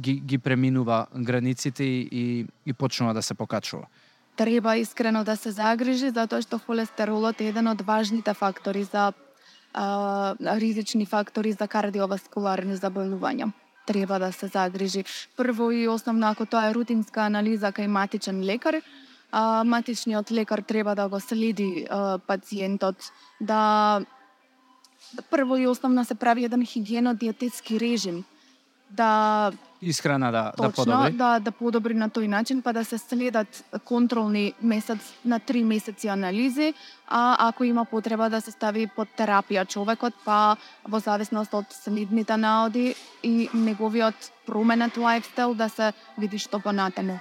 ги, 0.00 0.20
ги 0.20 0.38
преминува 0.38 1.06
границите 1.16 1.84
и, 1.84 2.08
и, 2.12 2.46
и 2.66 2.72
почнува 2.72 3.14
да 3.14 3.22
се 3.22 3.34
покачува? 3.34 3.86
треба 4.40 4.76
искрено 4.76 5.24
да 5.24 5.36
се 5.36 5.50
загрижи 5.52 6.08
затоа 6.16 6.40
што 6.40 6.56
холестеролот 6.58 7.40
е 7.44 7.50
еден 7.52 7.66
од 7.68 7.82
важните 7.84 8.32
фактори 8.32 8.86
за 8.88 9.12
а, 9.74 10.32
ризични 10.62 11.04
фактори 11.06 11.52
за 11.52 11.68
кардиоваскуларни 11.68 12.76
заболувања. 12.76 13.50
Треба 13.86 14.18
да 14.18 14.32
се 14.32 14.46
загрижи. 14.46 15.04
Прво 15.36 15.70
и 15.76 15.88
основно 15.88 16.32
ако 16.32 16.46
тоа 16.46 16.70
е 16.70 16.74
рутинска 16.74 17.26
анализа 17.26 17.68
кај 17.68 17.86
матичен 17.86 18.40
лекар, 18.40 18.80
а, 19.30 19.64
матичниот 19.64 20.32
лекар 20.32 20.64
треба 20.64 20.94
да 20.94 21.08
го 21.08 21.20
следи 21.20 21.86
а, 21.90 22.18
пациентот, 22.18 22.96
да 23.40 24.00
прво 25.30 25.56
и 25.56 25.66
основно 25.66 26.04
се 26.04 26.14
прави 26.14 26.44
еден 26.44 26.64
хигиено-диететски 26.64 27.80
режим, 27.80 28.24
да 28.90 29.52
исхрана 29.82 30.32
да, 30.32 30.52
Точно, 30.56 30.68
да 30.68 30.72
подобри. 30.72 31.12
да, 31.12 31.38
да 31.38 31.50
подобри 31.52 31.94
на 31.94 32.10
тој 32.10 32.26
начин, 32.26 32.62
па 32.62 32.72
да 32.72 32.84
се 32.84 32.98
следат 32.98 33.64
контролни 33.84 34.52
месец 34.62 34.98
на 35.24 35.40
три 35.40 35.64
месеци 35.64 36.08
анализи, 36.08 36.74
а 37.08 37.48
ако 37.48 37.64
има 37.64 37.84
потреба 37.84 38.30
да 38.30 38.40
се 38.40 38.50
стави 38.50 38.86
под 38.86 39.08
терапија 39.16 39.66
човекот, 39.66 40.14
па 40.24 40.56
во 40.84 41.00
зависност 41.00 41.54
од 41.54 41.72
следните 41.72 42.36
наоди 42.36 42.94
и 43.22 43.48
неговиот 43.54 44.32
променет 44.46 44.96
лайфстайл 44.96 45.54
да 45.54 45.68
се 45.68 45.92
види 46.18 46.38
што 46.38 46.60
понатаму. 46.60 47.20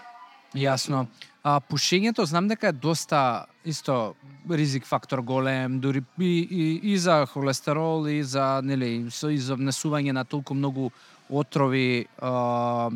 Јасно. 0.55 1.05
А 1.43 1.61
пушењето 1.61 2.25
знам 2.25 2.47
дека 2.47 2.67
е 2.67 2.75
доста 2.75 3.45
исто 3.63 4.15
ризик 4.49 4.85
фактор 4.85 5.21
голем, 5.21 5.79
дури 5.79 6.03
и, 6.19 6.47
и, 6.51 6.91
и 6.93 6.97
за 6.97 7.25
холестерол 7.25 8.07
и 8.07 8.23
за 8.23 8.61
нели 8.63 9.07
со 9.11 9.29
и 9.29 9.37
за 9.37 9.55
внесување 9.55 10.11
на 10.11 10.25
толку 10.25 10.53
многу 10.53 10.91
отрови 11.29 12.07
а, 12.17 12.89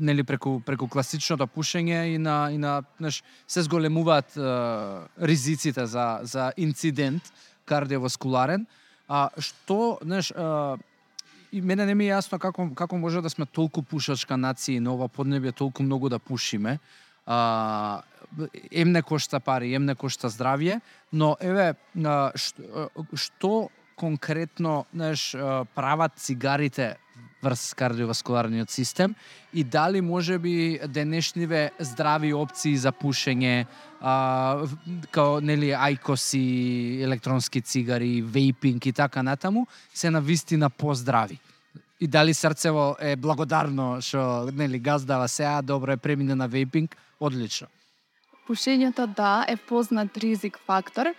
нели 0.00 0.24
преку 0.24 0.60
преку 0.66 0.88
класичното 0.88 1.46
пушење 1.46 2.14
и 2.14 2.18
на 2.18 2.50
и 2.52 2.58
на 2.58 2.82
знаеш 2.98 3.22
се 3.46 3.62
зголемуваат 3.62 4.36
а, 4.36 5.08
ризиците 5.20 5.86
за 5.86 6.20
за 6.22 6.52
инцидент 6.56 7.22
кардиоваскуларен. 7.64 8.66
А 9.08 9.28
што, 9.38 9.98
знаеш, 10.02 10.30
а, 10.36 10.78
и 11.52 11.60
мене 11.60 11.86
не 11.86 11.94
ми 11.94 12.06
е 12.06 12.14
јасно 12.14 12.38
како 12.38 12.70
како 12.74 12.98
може 12.98 13.22
да 13.22 13.30
сме 13.30 13.46
толку 13.46 13.82
пушачка 13.82 14.38
нација 14.38 14.78
и 14.78 14.80
на 14.80 14.94
ова 14.94 15.08
поднебје 15.08 15.52
толку 15.52 15.82
многу 15.82 16.08
да 16.08 16.18
пушиме. 16.18 16.78
А, 17.26 18.02
ем 18.70 18.92
не 18.92 19.02
кошта 19.02 19.40
пари, 19.40 19.74
ем 19.74 19.84
не 19.84 19.94
кошта 19.94 20.30
здравје, 20.30 20.80
но 21.12 21.36
еве 21.40 21.74
што, 22.34 22.88
што 23.14 23.70
конкретно 24.00 24.86
знаеш, 24.94 25.36
прават 25.74 26.12
цигарите 26.16 26.96
врз 27.42 27.74
кардиоваскуларниот 27.74 28.70
систем 28.70 29.14
и 29.54 29.64
дали 29.64 30.00
може 30.00 30.38
би 30.38 30.80
денешниве 30.88 31.70
здрави 31.78 32.32
опции 32.34 32.76
за 32.76 32.92
пушење 32.92 33.66
а, 34.00 34.66
као 35.10 35.40
нели 35.40 35.72
ајкоси, 35.72 37.00
електронски 37.04 37.60
цигари, 37.60 38.20
вейпинг 38.22 38.86
и 38.86 38.92
така 38.92 39.22
натаму 39.22 39.66
се 39.94 40.10
на 40.10 40.20
вистина 40.20 40.70
поздрави. 40.70 41.40
И 42.00 42.06
дали 42.06 42.34
срцево 42.34 42.96
е 43.00 43.16
благодарно 43.16 44.00
што 44.00 44.48
нели 44.52 44.78
газдава 44.78 45.28
сеа 45.28 45.60
добро 45.62 45.92
е 45.92 45.96
премине 46.00 46.34
на 46.34 46.48
вейпинг, 46.48 46.96
одлично. 47.20 47.68
Пушењето 48.48 49.06
да 49.06 49.44
е 49.48 49.56
познат 49.56 50.16
ризик 50.16 50.58
фактор, 50.66 51.14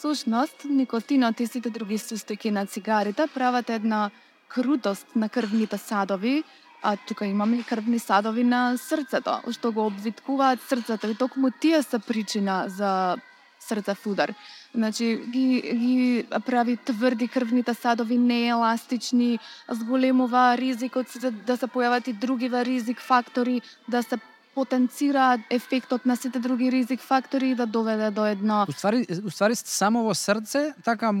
Сушност, 0.00 0.64
никотинот 0.64 1.40
и 1.40 1.46
сите 1.46 1.70
други 1.70 1.98
состојки 2.00 2.50
на 2.50 2.64
цигарите 2.66 3.26
прават 3.34 3.70
една 3.70 4.10
крутост 4.48 5.06
на 5.16 5.28
крвните 5.28 5.78
садови, 5.78 6.44
а 6.82 6.96
тука 6.96 7.26
имаме 7.26 7.56
и 7.56 7.62
крвни 7.62 7.98
садови 7.98 8.44
на 8.44 8.76
срцето, 8.76 9.36
што 9.52 9.72
го 9.72 9.86
обвиткуваат 9.86 10.64
срцето 10.68 11.10
и 11.12 11.14
токму 11.14 11.50
тие 11.60 11.82
се 11.82 11.98
причина 11.98 12.64
за 12.68 13.16
срцев 13.60 14.06
удар. 14.06 14.34
Значи, 14.74 15.20
ги, 15.28 15.60
ги 15.60 16.26
прави 16.46 16.76
тврди 16.76 17.28
крвните 17.28 17.74
садови, 17.74 18.18
нееластични, 18.18 19.38
зголемува 19.68 20.56
ризикот 20.56 21.06
да 21.46 21.56
се 21.56 21.68
појават 21.68 22.08
и 22.08 22.12
други 22.12 22.48
ризик 22.48 23.00
фактори, 23.00 23.60
да 23.88 24.02
се 24.02 24.16
потенцира 24.54 25.38
ефектот 25.50 26.06
на 26.06 26.16
сите 26.16 26.38
други 26.38 26.72
ризик 26.72 27.00
фактори 27.00 27.50
и 27.50 27.54
да 27.54 27.66
доведе 27.66 28.10
до 28.10 28.26
едно 28.26 28.66
Уствари, 28.68 29.06
уствари 29.24 29.54
само 29.56 30.04
во 30.04 30.14
срце, 30.14 30.74
така 30.84 31.12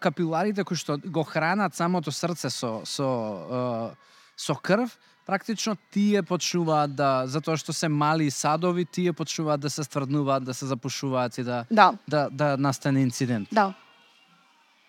капиларите 0.00 0.64
кои 0.64 0.76
што 0.76 0.98
го 0.98 1.24
хранат 1.24 1.74
самото 1.74 2.12
срце 2.12 2.50
со 2.50 2.82
со 2.84 3.94
со 4.36 4.54
крв, 4.54 4.98
практично 5.26 5.76
тие 5.90 6.22
почнуваат 6.22 6.94
да 6.94 7.26
затоа 7.26 7.56
што 7.56 7.72
се 7.72 7.88
мали 7.88 8.30
садови, 8.30 8.84
тие 8.84 9.12
почнуваат 9.12 9.60
да 9.60 9.70
се 9.70 9.84
стврднуваат, 9.84 10.44
да 10.44 10.54
се 10.54 10.66
запушуваат 10.66 11.38
и 11.38 11.44
да 11.44 11.64
да, 11.70 11.92
да, 12.08 12.28
да 12.30 12.56
настане 12.56 13.02
инцидент. 13.02 13.48
да. 13.52 13.74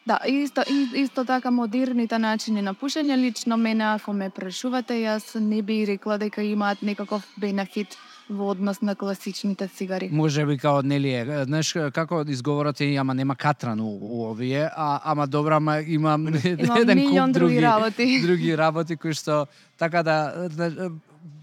Да, 0.09 0.19
исто, 0.27 0.61
исто 0.95 1.25
така 1.25 1.51
модерните 1.51 2.17
начини 2.17 2.63
на 2.65 2.71
пушење, 2.73 3.13
лично 3.17 3.57
мене, 3.57 3.83
ако 3.93 4.13
ме 4.13 4.31
прашувате, 4.33 4.95
јас 5.05 5.35
не 5.37 5.61
би 5.61 5.83
рекла 5.85 6.17
дека 6.17 6.41
имаат 6.41 6.81
некаков 6.81 7.27
бенефит 7.37 7.93
во 8.29 8.49
однос 8.49 8.81
на 8.81 8.95
класичните 8.95 9.67
цигари. 9.67 10.09
Може 10.11 10.45
би 10.45 10.57
као 10.57 10.81
нели 10.81 11.13
е, 11.13 11.43
знаеш 11.45 11.73
како 11.93 12.23
изговорот 12.25 12.81
е 12.81 12.95
ама 12.97 13.13
нема 13.13 13.35
катран 13.35 13.81
у, 13.81 13.89
у 14.01 14.31
овие, 14.31 14.65
а 14.73 14.99
ама 15.03 15.27
добро, 15.27 15.61
ама 15.61 15.77
има, 15.85 16.17
Има 16.17 16.79
еден 16.81 17.05
куп 17.05 17.13
други 17.13 17.33
други 17.33 17.61
работи. 17.61 18.21
други 18.25 18.57
работи 18.57 18.97
кои 18.97 19.13
што 19.13 19.45
така 19.77 20.03
да, 20.03 20.49
да 20.49 20.89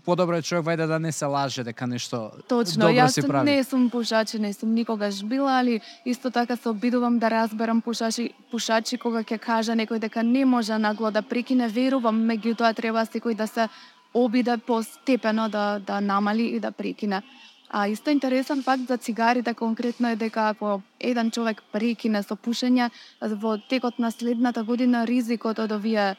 подобро 0.07 0.39
е 0.39 0.43
човек 0.43 0.65
вајде 0.65 0.87
да 0.87 0.99
не 1.03 1.13
се 1.13 1.27
лаже 1.27 1.65
дека 1.67 1.87
нешто 1.87 2.31
Точно, 2.49 2.87
добро 2.87 2.95
јас 2.95 3.19
си 3.19 3.23
прави. 3.27 3.51
не 3.51 3.65
сум 3.65 3.91
пушач, 3.91 4.35
не 4.39 4.53
сум 4.55 4.75
никогаш 4.75 5.25
била, 5.25 5.59
али 5.59 5.81
исто 6.07 6.31
така 6.31 6.57
се 6.57 6.69
обидувам 6.69 7.19
да 7.19 7.31
разберам 7.31 7.83
пушачи, 7.83 8.31
пушачи 8.51 8.99
кога 8.99 9.25
ќе 9.27 9.39
каже 9.39 9.75
некој 9.75 9.99
дека 9.99 10.23
не 10.23 10.45
може 10.45 10.79
нагло 10.79 11.11
да 11.11 11.23
прекине, 11.23 11.69
верувам, 11.69 12.23
меѓутоа 12.31 12.75
треба 12.77 13.03
секој 13.07 13.35
да 13.35 13.47
се 13.47 13.69
обиде 14.15 14.57
постепено 14.57 15.49
да, 15.49 15.81
да 15.87 16.01
намали 16.01 16.47
и 16.57 16.61
да 16.61 16.71
прекине. 16.71 17.23
А 17.69 17.89
исто 17.89 18.11
интересен 18.11 18.63
факт 18.63 18.87
за 18.89 18.97
цигарите 18.97 19.55
конкретно 19.55 20.09
е 20.09 20.17
дека 20.17 20.49
ако 20.49 20.83
еден 21.01 21.31
човек 21.31 21.63
прекине 21.73 22.23
со 22.23 22.37
пушење, 22.37 22.91
во 23.21 23.59
текот 23.59 23.99
на 23.99 24.11
следната 24.11 24.63
година 24.63 25.03
ризикот 25.07 25.59
од 25.59 25.73
овие 25.73 26.15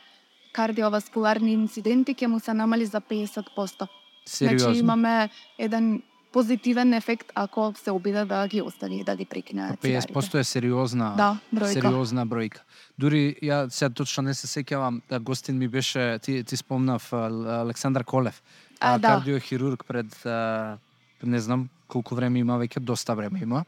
кардиоваскуларни 0.53 1.53
инциденти 1.53 2.15
ќе 2.15 2.27
му 2.27 2.39
се 2.39 2.53
намали 2.53 2.85
за 2.85 3.01
50%. 3.01 3.87
Сериозно. 4.25 4.59
Значи 4.59 4.79
имаме 4.79 5.29
еден 5.57 6.01
позитивен 6.33 6.93
ефект 6.93 7.31
ако 7.35 7.73
се 7.75 7.91
обиде 7.91 8.25
да 8.25 8.47
ги 8.47 8.61
остави 8.61 9.03
да 9.03 9.15
ги 9.15 9.25
прекине 9.25 9.77
цигарите. 9.81 10.13
50% 10.13 10.39
е 10.39 10.43
сериозна, 10.43 11.13
Да, 11.17 11.37
бројка. 11.55 11.73
сериозна 11.73 12.27
бројка. 12.27 12.59
Дури 12.99 13.35
ја 13.43 13.69
сега 13.69 13.89
точно 13.89 14.23
не 14.23 14.33
се 14.33 14.47
сеќавам, 14.47 15.01
да 15.09 15.19
гостин 15.19 15.57
ми 15.57 15.67
беше 15.67 16.19
ти 16.19 16.43
ти 16.43 16.57
спомнав 16.57 17.13
Александар 17.13 18.03
Колев, 18.03 18.43
А, 18.79 18.93
а, 18.93 18.97
да. 18.97 19.07
кардиохирург 19.07 19.85
пред 19.87 20.25
а, 20.25 20.77
не 21.23 21.39
знам 21.39 21.69
колку 21.87 22.15
време 22.15 22.39
има 22.39 22.59
веќе, 22.59 22.79
доста 22.79 23.15
време 23.15 23.39
има. 23.41 23.65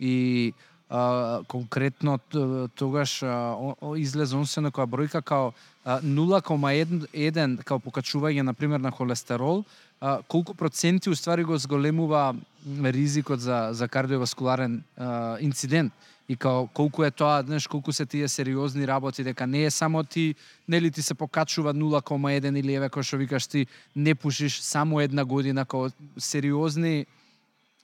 И 0.00 0.52
а, 0.90 1.40
конкретно 1.48 2.18
тогаш 2.74 3.22
излезе 3.96 4.36
он 4.36 4.46
се 4.46 4.60
некоја 4.60 4.86
бројка 4.88 5.22
као 5.22 5.52
0,1 5.86 7.62
као 7.64 7.78
покачување 7.78 8.42
на 8.42 8.54
пример 8.54 8.80
на 8.80 8.90
холестерол, 8.90 9.64
а, 10.00 10.20
колку 10.28 10.54
проценти 10.54 11.10
уствари 11.10 11.44
го 11.44 11.58
зголемува 11.58 12.34
ризикот 12.84 13.40
за 13.40 13.68
за 13.72 13.88
кардиоваскуларен 13.88 14.82
а, 14.96 15.38
инцидент? 15.40 15.92
И 16.28 16.36
као 16.36 16.66
колку 16.66 17.04
е 17.04 17.10
тоа, 17.10 17.42
знаеш, 17.42 17.66
колку 17.66 17.92
се 17.92 18.06
тие 18.06 18.28
сериозни 18.28 18.86
работи, 18.86 19.24
дека 19.24 19.46
не 19.46 19.64
е 19.64 19.70
само 19.70 20.04
ти, 20.04 20.34
нели 20.68 20.90
ти 20.90 21.02
се 21.02 21.14
покачува 21.14 21.74
0,1 21.74 22.58
или 22.58 22.74
еве 22.74 22.88
кој 22.88 23.02
што 23.02 23.16
викаш 23.16 23.46
ти 23.46 23.66
не 23.96 24.14
пушиш 24.14 24.60
само 24.60 25.00
една 25.00 25.24
година, 25.24 25.64
као 25.64 25.88
сериозни 26.18 27.06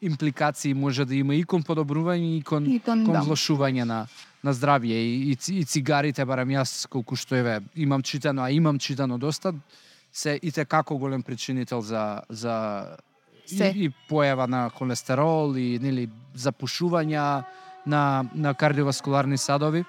импликации 0.05 0.75
може 0.75 1.05
да 1.05 1.15
има 1.15 1.35
и 1.35 1.45
кон 1.45 1.63
подобрување 1.63 2.39
и 2.39 2.43
кон, 2.43 2.67
И 2.67 2.81
кон, 2.81 3.05
кон 3.07 3.15
да. 3.15 3.25
влошување 3.25 3.85
на 3.85 4.07
на 4.45 4.53
здравје 4.53 4.99
и, 5.01 5.33
и, 5.33 5.37
и 5.61 5.65
цигарите 5.65 6.25
барам 6.29 6.51
јас 6.53 6.85
колку 6.93 7.17
што 7.17 7.37
еве 7.37 7.63
имам 7.75 8.03
читано, 8.03 8.45
а 8.45 8.51
имам 8.53 8.79
читано 8.79 9.19
доста 9.19 9.55
се 10.13 10.39
и 10.43 10.53
те 10.53 10.65
како 10.65 10.99
голем 10.99 11.23
причинител 11.23 11.81
за 11.81 12.23
за 12.29 12.97
Се. 13.47 13.73
и, 13.77 13.89
и 13.89 13.93
појава 14.09 14.47
на 14.49 14.71
холестерол 14.73 15.57
и 15.57 15.79
нели 15.79 16.09
запушувања 16.37 17.45
на 17.87 18.25
на 18.35 18.55
кардиоваскуларни 18.55 19.39
садови. 19.39 19.85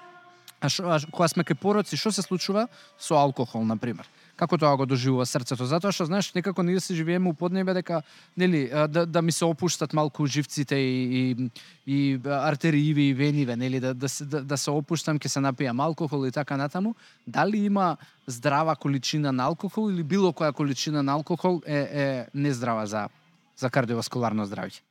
А, 0.60 0.68
шо, 0.68 0.88
а 0.88 1.00
кога 1.12 1.28
сме 1.28 1.44
кај 1.44 1.56
пороци, 1.60 1.96
што 1.96 2.12
се 2.12 2.22
случува 2.22 2.66
со 2.98 3.16
алкохол 3.16 3.64
на 3.64 3.76
пример? 3.76 4.08
Како 4.36 4.58
тоа 4.60 4.76
го 4.76 4.84
доживува 4.86 5.24
срцето? 5.26 5.64
Затоа 5.64 5.94
што 5.96 6.04
знаеш 6.04 6.28
некако 6.36 6.62
ние 6.62 6.80
се 6.80 6.94
живееме 6.94 7.30
у 7.30 7.34
поднебе 7.34 7.72
дека 7.72 8.02
нели 8.36 8.68
да, 8.68 9.06
да 9.06 9.22
ми 9.22 9.32
се 9.32 9.44
опуштат 9.44 9.92
малку 9.96 10.26
живците 10.26 10.76
и 10.76 10.96
и, 11.16 11.50
и 11.86 12.20
артериви 12.24 13.08
и 13.08 13.14
вениве, 13.14 13.56
нели 13.56 13.80
да 13.80 13.94
да 13.94 14.08
се 14.08 14.24
да, 14.24 14.44
да 14.44 14.56
се 14.56 14.70
опуштам, 14.70 15.18
ќе 15.18 15.28
се 15.28 15.40
напијам 15.40 15.80
алкохол 15.80 16.26
и 16.28 16.32
така 16.32 16.56
натаму. 16.56 16.94
Дали 17.26 17.64
има 17.64 17.96
здрава 18.26 18.76
количина 18.76 19.32
на 19.32 19.48
алкохол 19.48 19.90
или 19.90 20.02
било 20.02 20.32
која 20.32 20.52
количина 20.52 21.02
на 21.02 21.16
алкохол 21.16 21.62
е 21.66 21.80
е 21.92 22.26
нездрава 22.34 22.86
за 22.86 23.08
за 23.56 23.70
кардиоваскуларно 23.70 24.44
здравје? 24.44 24.84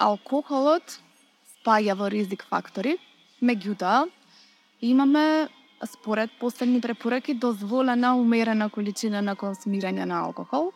Алкохолот 0.00 0.96
спаѓа 1.60 1.94
во 1.94 2.08
ризик 2.08 2.46
фактори, 2.48 2.96
меѓутоа 3.42 4.08
имаме 4.80 5.48
според 5.86 6.30
последни 6.40 6.80
препораки 6.80 7.34
дозволена 7.34 8.16
умерена 8.16 8.68
количина 8.70 9.22
на 9.22 9.36
консумирање 9.36 10.04
на 10.04 10.20
алкохол. 10.26 10.72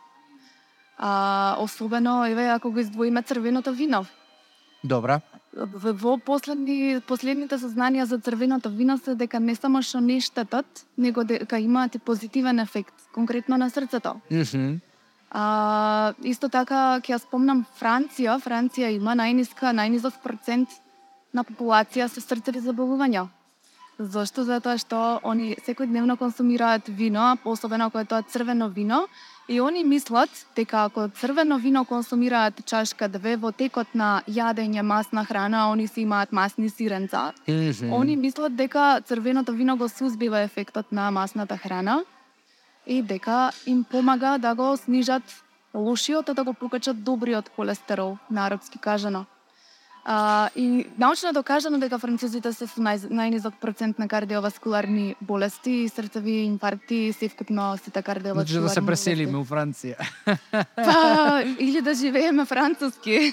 А, 0.99 1.57
особено 1.59 2.25
еве 2.27 2.47
ако 2.47 2.71
го 2.71 2.79
издвоиме 2.79 3.23
црвеното 3.23 3.73
вино. 3.73 4.07
Добра. 4.85 5.21
Во 5.53 5.93
во 5.93 6.17
последни 6.19 7.01
последните 7.07 7.59
сознанија 7.59 8.05
за 8.09 8.19
црвеното 8.19 8.71
вино 8.71 8.97
се 8.99 9.15
дека 9.15 9.41
не 9.41 9.55
само 9.55 9.83
што 9.83 10.01
не 10.01 10.21
штетат, 10.21 10.87
него 10.97 11.25
дека 11.25 11.59
имаат 11.59 11.95
и 11.95 11.99
позитивен 11.99 12.59
ефект, 12.59 12.95
конкретно 13.15 13.57
на 13.57 13.71
срцето. 13.71 14.21
Мгм. 14.31 14.81
А, 15.31 16.15
исто 16.25 16.49
така 16.49 17.01
ќе 17.01 17.17
ја 17.17 17.19
спомнам 17.19 17.67
Франција. 17.81 18.39
Франција 18.41 18.93
има 18.93 19.15
најниска, 19.17 19.73
најнизок 19.73 20.23
процент 20.23 20.69
на 21.33 21.45
популација 21.45 22.09
со 22.09 22.21
срцеви 22.21 22.61
заболувања. 22.61 23.29
Зошто? 23.99 24.45
Затоа 24.45 24.79
што 24.79 25.21
они 25.25 25.57
секојдневно 25.67 26.17
консумираат 26.17 26.89
вино, 26.89 27.37
особено 27.45 27.87
ако 27.87 27.99
е 27.99 28.05
тоа 28.05 28.23
црвено 28.23 28.69
вино, 28.69 29.07
и 29.49 29.61
они 29.61 29.85
мислат 29.85 30.31
дека 30.57 30.85
ако 30.85 31.09
црвено 31.09 31.59
вино 31.59 31.85
консумираат 31.85 32.65
чашка 32.65 33.09
две 33.09 33.37
во 33.37 33.53
текот 33.53 33.95
на 33.95 34.23
јадење 34.27 34.83
масна 34.83 35.25
храна, 35.25 35.71
они 35.73 35.87
си 35.87 36.03
имаат 36.03 36.33
масни 36.33 36.71
сиренца. 36.71 37.33
Мгм. 37.49 37.93
Они 37.93 38.17
мислат 38.17 38.57
дека 38.57 39.03
црвеното 39.05 39.53
вино 39.53 39.77
го 39.77 39.89
сузбива 39.89 40.41
ефектот 40.41 40.93
на 40.93 41.11
масната 41.11 41.57
храна 41.57 42.05
и 42.87 43.03
дека 43.03 43.53
им 43.67 43.85
помага 43.85 44.39
да 44.39 44.55
го 44.55 44.77
снижат 44.77 45.23
лошиот, 45.75 46.29
а 46.29 46.35
да 46.35 46.45
го 46.45 46.55
покачат 46.55 47.03
добриот 47.05 47.51
холестерол, 47.57 48.17
народски 48.31 48.79
кажано. 48.79 49.27
А, 50.05 50.51
и 50.57 50.87
научно 50.99 51.29
е 51.29 51.33
докажано 51.33 51.79
дека 51.79 51.99
французите 51.99 52.51
се 52.53 52.67
со 52.67 52.81
нај, 52.81 53.07
најнизок 53.07 53.55
процент 53.61 53.99
на 53.99 54.09
кардиоваскуларни 54.09 55.15
болести 55.21 55.87
срцеви 55.89 56.43
инфаркти 56.43 56.95
и 57.07 57.13
севкупно 57.13 57.77
сите 57.77 57.91
Значи 57.93 58.05
кардиоваскуларни 58.05 58.61
да 58.61 58.69
се 58.69 58.81
болести. 58.81 58.87
преселиме 59.05 59.39
у 59.39 59.45
Франција 59.45 59.95
Па, 60.77 61.43
или 61.59 61.81
да 61.81 61.95
живееме 61.95 62.45
француски. 62.45 63.33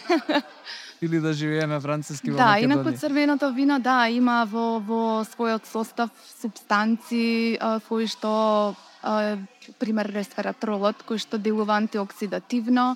или 1.02 1.20
да 1.20 1.34
живееме 1.34 1.80
француски 1.80 2.30
во 2.30 2.38
Да, 2.38 2.44
Македонија. 2.46 2.64
инаку 2.64 2.92
црвеното 2.94 3.50
вино 3.52 3.80
да 3.80 4.08
има 4.08 4.46
во 4.46 4.80
во 4.80 5.26
својот 5.26 5.66
состав 5.66 6.10
субстанци 6.42 7.58
а, 7.58 7.80
кои 7.80 8.06
што 8.06 8.76
а, 9.02 9.38
пример 9.80 10.06
ресвератролот 10.06 11.02
кој 11.02 11.18
што 11.18 11.38
делува 11.38 11.74
антиоксидативно 11.78 12.94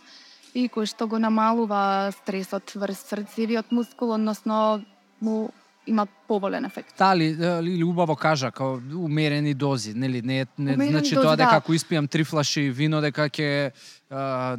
и 0.53 0.69
кој 0.69 0.85
што 0.85 1.07
го 1.07 1.19
намалува 1.19 2.11
стресот 2.21 2.75
врз 2.75 3.05
срцевиот 3.09 3.71
мускул, 3.71 4.13
односно 4.13 4.83
му 5.19 5.49
има 5.87 6.07
поволен 6.27 6.65
ефект. 6.65 6.95
Тали, 6.97 7.25
или 7.63 7.83
убаво 7.83 8.15
кажа, 8.15 8.51
као 8.51 8.79
умерени 8.95 9.53
дози, 9.53 9.93
нели, 9.93 10.21
не, 10.21 10.41
е- 10.41 10.45
не 10.57 10.73
Умерени 10.73 10.91
значи 10.91 11.15
дози, 11.15 11.25
тоа 11.27 11.35
дека 11.35 11.51
да. 11.51 11.57
ако 11.57 11.73
испијам 11.73 12.09
три 12.09 12.23
флаши 12.23 12.69
вино 12.69 13.01
дека 13.01 13.27
ќе 13.29 13.71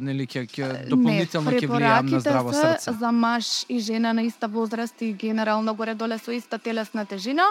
нели 0.01 0.27
ќе 0.27 0.45
ќе 0.45 0.67
дополнително 0.89 1.51
ќе 1.51 1.67
влијам 1.67 2.11
на 2.11 2.19
здраво 2.19 2.53
срце. 2.53 2.91
за 2.91 3.11
маж 3.11 3.65
и 3.69 3.79
жена 3.79 4.13
на 4.13 4.21
иста 4.21 4.47
возраст 4.47 5.01
и 5.01 5.13
генерално 5.13 5.73
горе-доле 5.73 6.17
со 6.19 6.31
иста 6.31 6.57
телесна 6.57 7.05
тежина. 7.05 7.43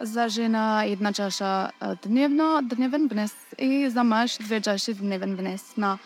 За 0.00 0.28
жена 0.28 0.84
една 0.86 1.12
чаша 1.12 1.70
дневно, 2.02 2.60
дневен 2.62 3.08
внес 3.08 3.34
и 3.58 3.88
за 3.90 4.04
маж 4.04 4.38
две 4.38 4.60
чаши 4.60 4.94
дневен 4.94 5.36
внес 5.36 5.76
на 5.76 5.98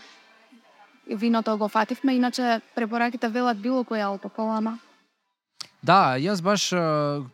виното 1.11 1.59
го 1.59 1.69
фативме, 1.69 2.15
иначе 2.15 2.61
препораките 2.75 3.29
велат 3.29 3.61
било 3.61 3.85
кој 3.85 4.05
алкохол, 4.05 4.51
ама 4.51 4.79
Да, 5.85 6.17
јас 6.17 6.41
баш 6.41 6.71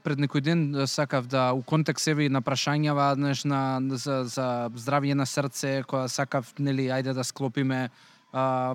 пред 0.02 0.18
некој 0.18 0.40
ден 0.42 0.60
сакав 0.86 1.26
да 1.30 1.52
у 1.54 1.62
контекст 1.62 2.08
еве 2.08 2.26
и 2.26 2.28
на 2.28 2.42
прашањава 2.42 3.14
знаеш, 3.14 3.44
на 3.44 3.78
за 3.94 4.24
за 4.24 4.70
здравје 4.74 5.14
на 5.14 5.26
срце, 5.26 5.82
која 5.86 6.08
сакав 6.08 6.50
нели 6.58 6.90
ајде 6.90 7.14
да 7.14 7.22
склопиме 7.24 7.90
а, 8.32 8.74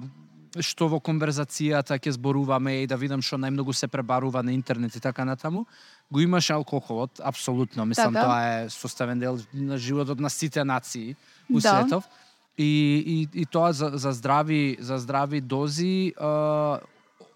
што 0.64 0.88
во 0.88 1.00
конверзацијата 1.04 2.00
ќе 2.00 2.16
зборуваме 2.16 2.84
и 2.84 2.88
да 2.88 2.96
видам 2.96 3.22
што 3.22 3.36
најмногу 3.36 3.74
се 3.76 3.88
пребарува 3.88 4.44
на 4.44 4.54
интернет 4.56 4.96
и 4.96 5.00
така 5.00 5.26
натаму, 5.26 5.66
го 6.12 6.20
имаше 6.20 6.54
алкохолот, 6.54 7.20
апсолутно, 7.20 7.86
мислам 7.86 8.14
Така. 8.14 8.26
тоа 8.26 8.64
е 8.64 8.70
составен 8.70 9.20
дел 9.20 9.40
на 9.54 9.78
животот 9.78 10.20
на 10.20 10.30
сите 10.30 10.64
нации 10.64 11.16
у 11.52 11.60
Да. 11.60 11.82
светов. 11.82 12.08
И, 12.58 13.04
и, 13.08 13.42
и 13.42 13.46
тоа 13.46 13.74
за, 13.74 13.92
за 13.94 14.12
здрави 14.12 14.78
за 14.80 14.98
здрави 14.98 15.42
дози 15.42 16.14
а, 16.20 16.80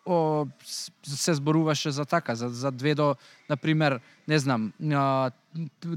о, 0.06 0.46
се 1.04 1.34
зборуваше 1.34 1.92
за 1.92 2.06
така, 2.06 2.36
за, 2.36 2.50
за 2.50 2.72
две 2.72 2.96
до, 2.96 3.16
на 3.50 3.58
пример, 3.58 4.00
не 4.28 4.40
знам, 4.40 4.74
а, 4.94 5.32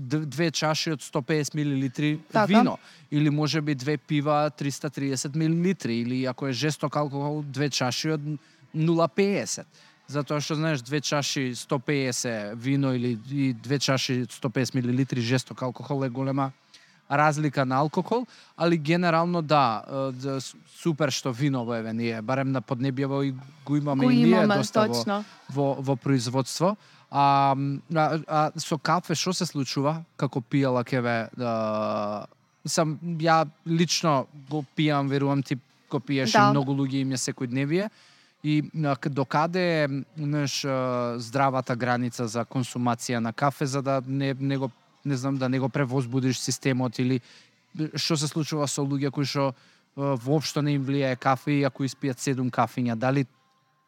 две 0.06 0.50
чаши 0.50 0.92
од 0.92 1.00
150 1.00 1.54
милилитри 1.54 2.20
Така. 2.32 2.46
вино 2.46 2.78
или 3.10 3.30
може 3.30 3.60
би 3.60 3.74
две 3.74 3.96
пива 3.96 4.50
330 4.58 5.36
милилитри 5.36 5.96
или 5.96 6.24
ако 6.24 6.46
е 6.46 6.52
жесток 6.52 6.96
алкохол 6.96 7.42
две 7.42 7.70
чаши 7.70 8.10
од 8.10 8.20
0,50. 8.74 9.64
Затоа 10.08 10.40
што 10.40 10.56
знаеш 10.56 10.82
две 10.82 11.00
чаши 11.00 11.52
150 11.54 12.54
вино 12.56 12.94
или 12.94 13.18
и 13.30 13.52
две 13.52 13.78
чаши 13.78 14.24
150 14.26 14.74
милилитри 14.74 15.20
жесток 15.20 15.62
алкохол 15.62 16.04
е 16.04 16.08
голема 16.08 16.52
разлика 17.12 17.66
на 17.66 17.76
алкохол, 17.76 18.26
али 18.56 18.76
генерално 18.78 19.42
да, 19.42 19.82
да, 20.12 20.38
супер 20.82 21.10
што 21.10 21.32
виново 21.32 21.74
еве 21.74 21.92
ние, 21.92 22.22
барем 22.22 22.52
на 22.52 22.62
поднебјево 22.62 23.22
и 23.28 23.34
го 23.66 23.76
имаме 23.76 24.04
го 24.04 24.10
и 24.10 24.16
ние 24.16 24.26
имаме 24.26 24.56
доста 24.56 24.80
во, 24.80 24.94
точно. 24.94 25.24
во, 25.52 25.76
во 25.78 25.96
производство. 25.96 26.76
А, 27.10 27.54
а, 27.94 28.18
а 28.26 28.50
со 28.56 28.78
кафе 28.78 29.14
што 29.14 29.32
се 29.36 29.46
случува 29.46 30.02
како 30.16 30.40
пиела 30.40 30.80
кеве 30.84 31.28
да 31.36 32.26
сам 32.64 32.96
ја 33.20 33.44
лично 33.66 34.26
го 34.50 34.64
пијам, 34.76 35.08
верувам 35.12 35.42
ти 35.42 35.58
го 35.90 36.00
пиеш 36.00 36.32
Да. 36.32 36.38
и 36.38 36.50
многу 36.50 36.72
луѓе 36.72 37.04
им 37.04 37.12
е 37.12 37.16
секојдневие 37.20 37.90
и 38.44 38.64
а, 38.84 38.96
к- 38.96 39.08
докаде 39.12 39.84
е 39.84 39.88
неш 40.16 40.64
здравата 41.16 41.76
граница 41.76 42.26
за 42.26 42.44
консумација 42.44 43.18
на 43.20 43.32
кафе 43.32 43.66
за 43.66 43.82
да 43.82 44.00
не 44.06 44.34
не 44.40 44.56
го 44.56 44.70
не 45.04 45.16
знам 45.16 45.36
да 45.36 45.48
не 45.48 45.58
го 45.58 45.68
превозбудиш 45.68 46.38
системот 46.38 46.98
или 46.98 47.20
што 47.96 48.16
се 48.16 48.28
случува 48.28 48.68
со 48.68 48.82
луѓе 48.84 49.10
кои 49.10 49.24
што 49.24 49.52
воопшто 49.96 50.62
не 50.62 50.76
им 50.76 50.84
влијае 50.84 51.16
кафе 51.16 51.58
и 51.60 51.64
ако 51.64 51.84
испијат 51.84 52.20
седум 52.20 52.50
кафиња, 52.50 52.96
дали 52.96 53.26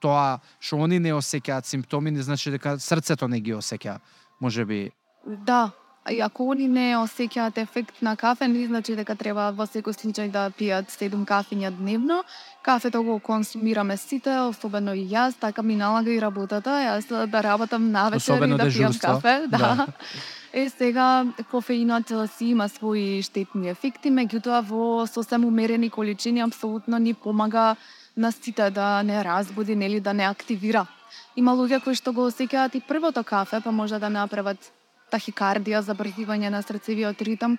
тоа 0.00 0.40
што 0.60 0.82
они 0.84 0.98
не 0.98 1.14
осеќаат 1.16 1.64
симптоми 1.64 2.10
не 2.10 2.22
значи 2.22 2.50
дека 2.50 2.78
срцето 2.78 3.28
не 3.28 3.40
ги 3.40 3.54
осеќа, 3.56 3.98
можеби. 4.40 4.90
Да, 5.24 5.72
и 6.10 6.20
ако 6.20 6.50
они 6.52 6.68
не 6.68 6.92
осеќаат 7.00 7.56
ефект 7.62 8.02
на 8.02 8.16
кафе, 8.16 8.48
не 8.48 8.66
значи 8.66 8.96
дека 8.96 9.16
треба 9.16 9.48
во 9.56 9.64
секој 9.64 9.96
случај 9.96 10.28
да 10.30 10.50
пијат 10.52 10.92
7 10.92 11.24
кафиња 11.24 11.72
дневно. 11.72 12.22
Кафето 12.62 13.02
го 13.02 13.18
консумираме 13.18 13.96
сите, 13.96 14.36
особено 14.44 14.92
и 14.92 15.08
јас, 15.08 15.40
така 15.40 15.62
ми 15.62 15.76
налага 15.76 16.12
и 16.12 16.20
работата. 16.20 16.70
Јас 16.84 17.08
да 17.26 17.40
работам 17.40 17.90
навечер 17.90 18.34
Особено 18.34 18.54
и 18.54 18.58
да 18.58 18.64
пијам 18.64 18.92
дежурство. 18.92 19.14
кафе. 19.14 19.46
Да. 19.48 19.58
Да. 19.58 19.86
Е, 20.56 20.70
сега, 20.70 21.26
кофеинот 21.50 22.12
си 22.30 22.52
има 22.54 22.68
своји 22.70 23.24
штетни 23.26 23.72
ефекти, 23.72 24.06
меѓутоа 24.06 24.60
во 24.62 25.02
сосем 25.10 25.42
умерени 25.44 25.88
количини 25.90 26.44
апсолутно 26.46 27.00
ни 27.02 27.10
помага 27.14 27.74
на 28.16 28.30
сите 28.30 28.70
да 28.70 29.02
не 29.02 29.24
разбуди, 29.24 29.74
нели 29.74 29.98
да 30.00 30.14
не 30.14 30.22
активира. 30.22 30.86
Има 31.34 31.56
луѓе 31.58 31.82
кои 31.82 31.98
што 31.98 32.12
го 32.14 32.28
осеќаат 32.30 32.78
и 32.78 32.84
првото 32.86 33.24
кафе, 33.26 33.58
па 33.64 33.72
може 33.72 33.98
да 33.98 34.06
направат 34.06 34.70
тахикардија, 35.10 35.82
забрзивање 35.82 36.54
на 36.54 36.62
срцевиот 36.62 37.26
ритм. 37.26 37.58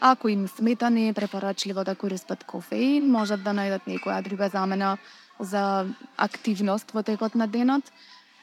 Ако 0.00 0.28
им 0.28 0.46
смета, 0.46 0.90
не 0.90 1.08
е 1.08 1.18
препорачливо 1.18 1.82
да 1.82 1.96
користат 1.98 2.44
кофеин, 2.44 3.10
можат 3.10 3.42
да 3.42 3.50
најдат 3.50 3.90
некоја 3.90 4.22
друга 4.22 4.48
замена 4.54 4.98
за 5.40 5.86
активност 6.16 6.94
во 6.94 7.02
текот 7.02 7.34
на 7.34 7.48
денот. 7.48 7.82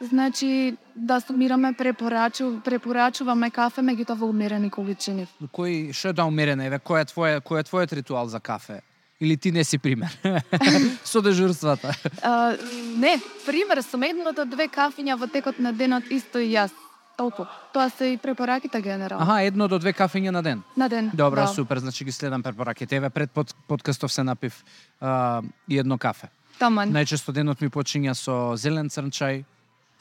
Значи, 0.10 0.78
да 0.96 1.20
сумираме, 1.22 1.74
препорачу, 1.74 2.60
препорачуваме 2.66 3.50
кафе, 3.52 3.82
меѓутоа 3.82 4.18
во 4.20 4.28
умерени 4.28 4.70
количини. 4.70 5.28
Кој 5.54 5.94
што 5.96 6.12
е 6.12 6.18
да 6.18 6.26
умерена, 6.28 6.68
еве, 6.68 6.80
кој 6.80 7.04
е 7.04 7.10
твој 7.12 7.40
кој 7.46 7.64
е 7.64 7.68
твојот 7.70 7.96
ритуал 7.96 8.28
за 8.28 8.40
кафе? 8.40 8.82
Или 9.24 9.38
ти 9.38 9.52
не 9.52 9.64
си 9.64 9.78
пример? 9.78 10.12
Со 11.04 11.22
дежурствата. 11.22 11.94
А, 12.22 12.58
не, 12.98 13.22
пример 13.46 13.82
сум 13.82 14.04
едно 14.04 14.34
до 14.36 14.46
две 14.46 14.68
кафиња 14.68 15.16
во 15.16 15.28
текот 15.28 15.60
на 15.60 15.72
денот 15.72 16.12
исто 16.12 16.40
и 16.44 16.52
јас. 16.52 16.74
Толку. 17.18 17.46
Тоа 17.74 17.90
се 17.94 18.08
и 18.14 18.18
препораките 18.18 18.82
генерално. 18.82 19.24
Аха, 19.24 19.44
едно 19.46 19.68
до 19.68 19.78
две 19.80 19.94
кафења 19.94 20.32
на 20.34 20.42
ден. 20.42 20.64
На 20.78 20.90
ден. 20.90 21.12
Добро, 21.14 21.46
да. 21.46 21.48
супер, 21.48 21.78
значи 21.78 22.06
ги 22.06 22.12
следам 22.12 22.44
препораките. 22.44 22.96
Еве 22.96 23.10
пред 23.10 23.32
под, 23.32 23.56
подкастов 23.68 24.14
се 24.14 24.24
напив 24.24 24.64
а, 25.00 25.42
и 25.70 25.78
едно 25.80 25.98
кафе. 25.98 26.28
Таман. 26.60 26.92
Најчесто 26.92 27.32
денот 27.32 27.62
ми 27.62 27.70
почиња 27.70 28.14
со 28.18 28.56
зелен 28.58 28.90
црнчај. 28.90 29.44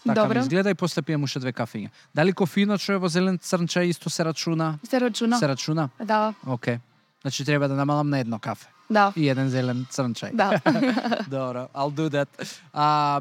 Така 0.07 0.23
Добро. 0.23 0.35
ми 0.35 0.41
изгледа 0.41 0.71
и 0.71 0.75
после 0.75 1.03
пием 1.03 1.23
уште 1.23 1.39
две 1.39 1.53
кафења. 1.53 1.91
Дали 2.15 2.33
кофеинот 2.33 2.81
што 2.83 2.97
е 2.97 3.03
во 3.03 3.09
зелен 3.09 3.39
црнчај 3.39 3.91
исто 3.95 4.11
се 4.11 4.25
рачуна? 4.25 4.79
Се 4.89 5.01
рачуна. 5.01 5.39
Се 5.39 5.49
рачуна? 5.49 5.89
Да, 6.03 6.35
Океј. 6.47 6.81
Значи 7.23 7.45
треба 7.45 7.69
да 7.69 7.75
намалам 7.75 8.11
на 8.11 8.19
едно 8.19 8.39
кафе 8.39 8.67
да. 8.91 9.13
и 9.17 9.29
еден 9.29 9.49
зелен 9.51 9.87
црнчај. 9.91 10.35
Да. 10.35 10.59
Добро, 11.31 11.69
I'll 11.75 11.95
do 11.95 12.09
that. 12.11 12.29
А, 12.73 13.21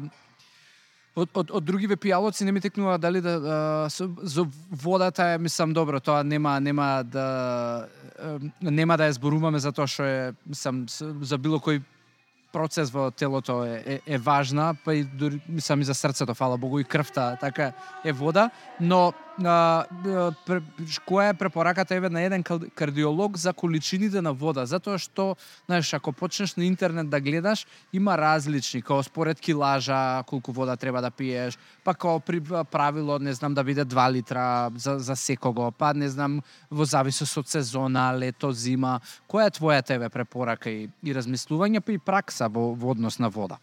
од, 1.14 1.28
од, 1.34 1.50
од 1.50 1.64
другиве 1.64 1.96
пијалоци 1.96 2.44
не 2.44 2.52
ми 2.52 2.60
текнува 2.60 2.98
дали 2.98 3.20
да 3.20 3.34
а, 3.36 3.90
со, 3.90 4.08
за 4.22 4.46
водата 4.70 5.34
е 5.34 5.38
мислам 5.38 5.72
добро, 5.72 6.00
тоа 6.00 6.22
нема 6.22 6.60
нема 6.60 7.04
да 7.04 7.88
нема 8.60 8.96
да 8.96 9.08
ја 9.10 9.18
зборуваме 9.18 9.58
за 9.58 9.72
тоа 9.72 9.86
што 9.86 10.04
е 10.04 10.32
мислам 10.46 10.86
за 10.88 11.38
било 11.38 11.58
кој 11.62 11.82
процес 12.52 12.90
во 12.90 13.10
телото 13.10 13.64
е, 13.64 13.82
е, 13.86 14.14
е 14.14 14.18
важна, 14.18 14.74
па 14.84 14.94
и 14.94 15.04
дури, 15.04 15.40
мислам 15.48 15.80
и 15.80 15.84
за 15.84 15.94
срцето, 15.94 16.34
фала 16.34 16.58
Богу, 16.58 16.78
и 16.78 16.84
крвта, 16.84 17.36
така 17.40 17.72
е 18.04 18.12
вода, 18.12 18.50
но 18.80 19.12
а, 19.44 19.84
пр, 20.46 20.60
која 21.08 21.30
е 21.30 21.38
препораката 21.38 21.94
еве 21.94 22.08
на 22.08 22.22
еден 22.22 22.42
кардиолог 22.74 23.36
за 23.36 23.52
количините 23.52 24.20
на 24.20 24.32
вода, 24.32 24.66
затоа 24.66 24.98
што, 24.98 25.36
знаеш, 25.66 25.92
ако 25.94 26.12
почнеш 26.12 26.56
на 26.56 26.64
интернет 26.64 27.10
да 27.10 27.20
гледаш, 27.20 27.66
има 27.92 28.18
различни, 28.18 28.82
као 28.82 29.02
според 29.02 29.40
килажа, 29.40 30.22
колку 30.26 30.52
вода 30.52 30.76
треба 30.76 31.00
да 31.00 31.10
пиеш, 31.10 31.58
па 31.84 31.94
као 31.94 32.20
при 32.20 32.40
правило, 32.70 33.18
не 33.18 33.32
знам, 33.32 33.54
да 33.54 33.64
биде 33.64 33.84
2 33.84 34.12
литра 34.12 34.70
за, 34.76 34.98
за 34.98 35.16
секого, 35.16 35.72
па 35.72 35.94
не 35.94 36.08
знам, 36.08 36.42
во 36.70 36.84
зависност 36.84 37.36
од 37.36 37.48
сезона, 37.48 38.12
лето, 38.12 38.52
зима. 38.52 39.00
Која 39.28 39.48
е 39.48 39.56
твојата 39.56 39.96
еве 39.96 40.08
препорака 40.08 40.70
и, 40.70 40.88
и 41.02 41.14
размислување, 41.14 41.80
па 41.80 41.92
и 41.92 41.98
пракса 41.98 42.48
во, 42.48 42.74
во 42.74 42.92
однос 42.92 43.18
на 43.18 43.30
вода? 43.30 43.58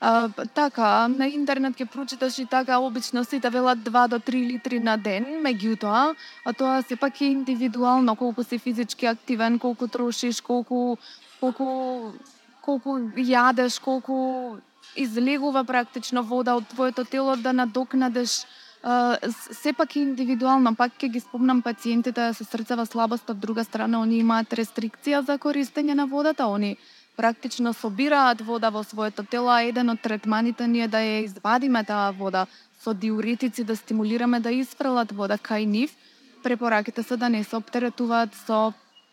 А, 0.00 0.28
така, 0.54 1.08
на 1.08 1.24
интернет 1.24 1.78
ќе 1.80 1.86
прочиташ 1.88 2.38
и 2.38 2.44
така 2.46 2.76
обично 2.84 3.24
сите 3.24 3.48
велат 3.50 3.78
2 3.78 4.08
до 4.12 4.18
3 4.20 4.42
литри 4.52 4.80
на 4.80 4.96
ден, 5.00 5.24
меѓутоа, 5.40 6.14
а? 6.44 6.52
Тоа 6.52 6.82
сепак 6.82 7.20
е 7.20 7.32
индивидуално 7.32 8.16
колку 8.16 8.44
си 8.44 8.58
физички 8.58 9.06
активен, 9.06 9.58
колку 9.58 9.88
трошиш, 9.88 10.40
колку 10.40 10.96
колку 11.40 12.12
колку 12.60 12.98
јадеш, 13.16 13.80
колку 13.80 14.58
излегува 14.96 15.64
практично 15.64 16.22
вода 16.22 16.56
од 16.56 16.68
твоето 16.68 17.04
тело 17.04 17.36
да 17.36 17.52
надокнадеш. 17.52 18.44
Uh, 18.86 19.18
сепак 19.50 19.96
е 19.96 20.00
индивидуално, 20.00 20.76
пак 20.76 20.92
ќе 21.00 21.08
ги 21.10 21.20
спомнам 21.20 21.62
пациентите 21.62 22.20
да 22.20 22.34
со 22.34 22.44
срцева 22.44 22.84
слабост, 22.86 23.30
од 23.30 23.40
друга 23.40 23.64
страна 23.64 23.98
они 24.04 24.20
имаат 24.20 24.52
рестрикција 24.52 25.24
за 25.26 25.38
користење 25.42 25.96
на 25.98 26.06
водата, 26.06 26.46
они 26.46 26.76
практично 27.16 27.72
собираат 27.72 28.40
вода 28.40 28.70
во 28.70 28.84
своето 28.84 29.24
тело, 29.24 29.48
а 29.48 29.62
еден 29.62 29.90
од 29.90 30.00
третманите 30.02 30.66
ни 30.68 30.82
е 30.84 30.88
да 30.88 31.00
ја 31.00 31.24
извадиме 31.24 31.84
таа 31.84 32.12
вода 32.12 32.46
со 32.80 32.94
диуретици 32.94 33.64
да 33.64 33.76
стимулираме 33.76 34.40
да 34.40 34.50
испрелат 34.50 35.12
вода 35.12 35.38
кај 35.38 35.64
нив. 35.64 35.96
Препораките 36.42 37.02
се 37.02 37.16
да 37.16 37.28
не 37.28 37.44
се 37.44 37.56
оптеретуваат 37.56 38.34
со 38.46 38.72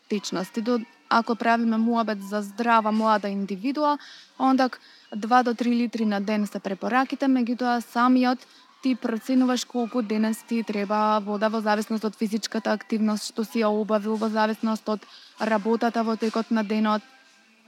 течности. 0.09 0.61
До, 0.61 0.79
ако 1.09 1.35
правиме 1.35 1.77
муабет 1.77 2.21
за 2.21 2.41
здрава 2.41 2.91
млада 2.91 3.29
индивидуа, 3.29 3.97
онда 4.39 4.69
2 5.15 5.43
до 5.43 5.53
3 5.53 5.75
литри 5.75 6.05
на 6.05 6.21
ден 6.21 6.47
се 6.47 6.59
препораките, 6.59 7.25
меѓутоа 7.25 7.79
самиот 7.79 8.39
ти 8.83 8.95
проценуваш 8.95 9.63
колку 9.65 10.01
денес 10.01 10.43
ти 10.43 10.63
треба 10.63 11.21
вода 11.25 11.47
во 11.47 11.61
зависност 11.61 12.03
од 12.03 12.15
физичката 12.19 12.73
активност 12.75 13.31
што 13.31 13.45
си 13.47 13.63
ја 13.63 13.71
обавил, 13.71 14.17
во 14.19 14.27
зависност 14.27 14.89
од 14.89 15.05
работата 15.39 16.03
во 16.03 16.17
текот 16.19 16.51
на 16.51 16.63
денот, 16.67 17.01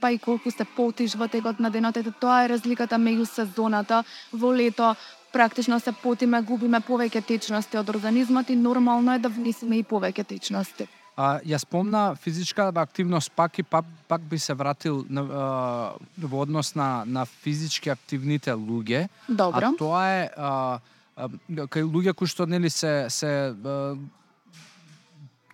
па 0.00 0.12
и 0.12 0.18
колку 0.18 0.50
се 0.50 0.64
потиш 0.64 1.14
во 1.14 1.28
текот 1.28 1.60
на 1.60 1.70
денот. 1.70 1.96
Ето 1.96 2.12
тоа 2.20 2.44
е 2.44 2.48
разликата 2.48 2.96
меѓу 2.96 3.24
сезоната. 3.24 4.04
Во 4.32 4.52
лето 4.52 4.94
практично 5.32 5.80
се 5.80 5.92
потиме, 5.92 6.42
губиме 6.42 6.80
повеќе 6.80 7.24
течности 7.24 7.78
од 7.78 7.88
организмот 7.88 8.50
и 8.50 8.56
нормално 8.56 9.14
е 9.14 9.18
да 9.18 9.28
внесеме 9.28 9.80
и 9.80 9.84
повеќе 9.84 10.24
течности. 10.24 10.88
А, 11.16 11.40
ја 11.40 11.56
спомна 11.56 12.14
физичка 12.20 12.72
активност 12.74 13.32
пак 13.32 13.58
и 13.58 13.62
пак, 13.62 13.84
пак 14.08 14.20
би 14.20 14.38
се 14.38 14.54
вратил 14.54 15.04
на, 15.08 15.20
а, 15.20 15.92
во 16.18 16.40
однос 16.44 16.74
на, 16.74 17.04
на 17.06 17.24
физички 17.26 17.88
активните 17.88 18.52
луѓе. 18.52 19.08
Добро. 19.28 19.72
А 19.72 19.76
тоа 19.78 20.04
е 20.12 20.28
а, 20.36 20.78
а, 21.16 21.28
кај 21.48 21.88
луѓе 21.88 22.12
кои 22.12 22.28
што 22.28 22.46
нели 22.46 22.70
се 22.70 23.08
се 23.08 23.32
а, 23.52 23.96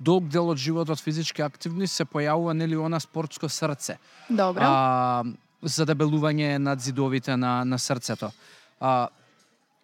долг 0.02 0.28
дел 0.28 0.50
од 0.50 0.58
животот 0.58 1.00
физички 1.00 1.42
активни 1.42 1.86
се 1.86 2.04
појавува 2.04 2.52
нели 2.52 2.76
она 2.76 3.00
спортско 3.00 3.48
срце. 3.48 3.98
Добро. 4.28 4.62
А, 4.62 5.24
за 5.62 5.86
дебелување 5.86 6.58
над 6.58 6.80
зидовите 6.82 7.36
на 7.36 7.64
на 7.64 7.78
срцето. 7.78 8.32
А, 8.80 9.08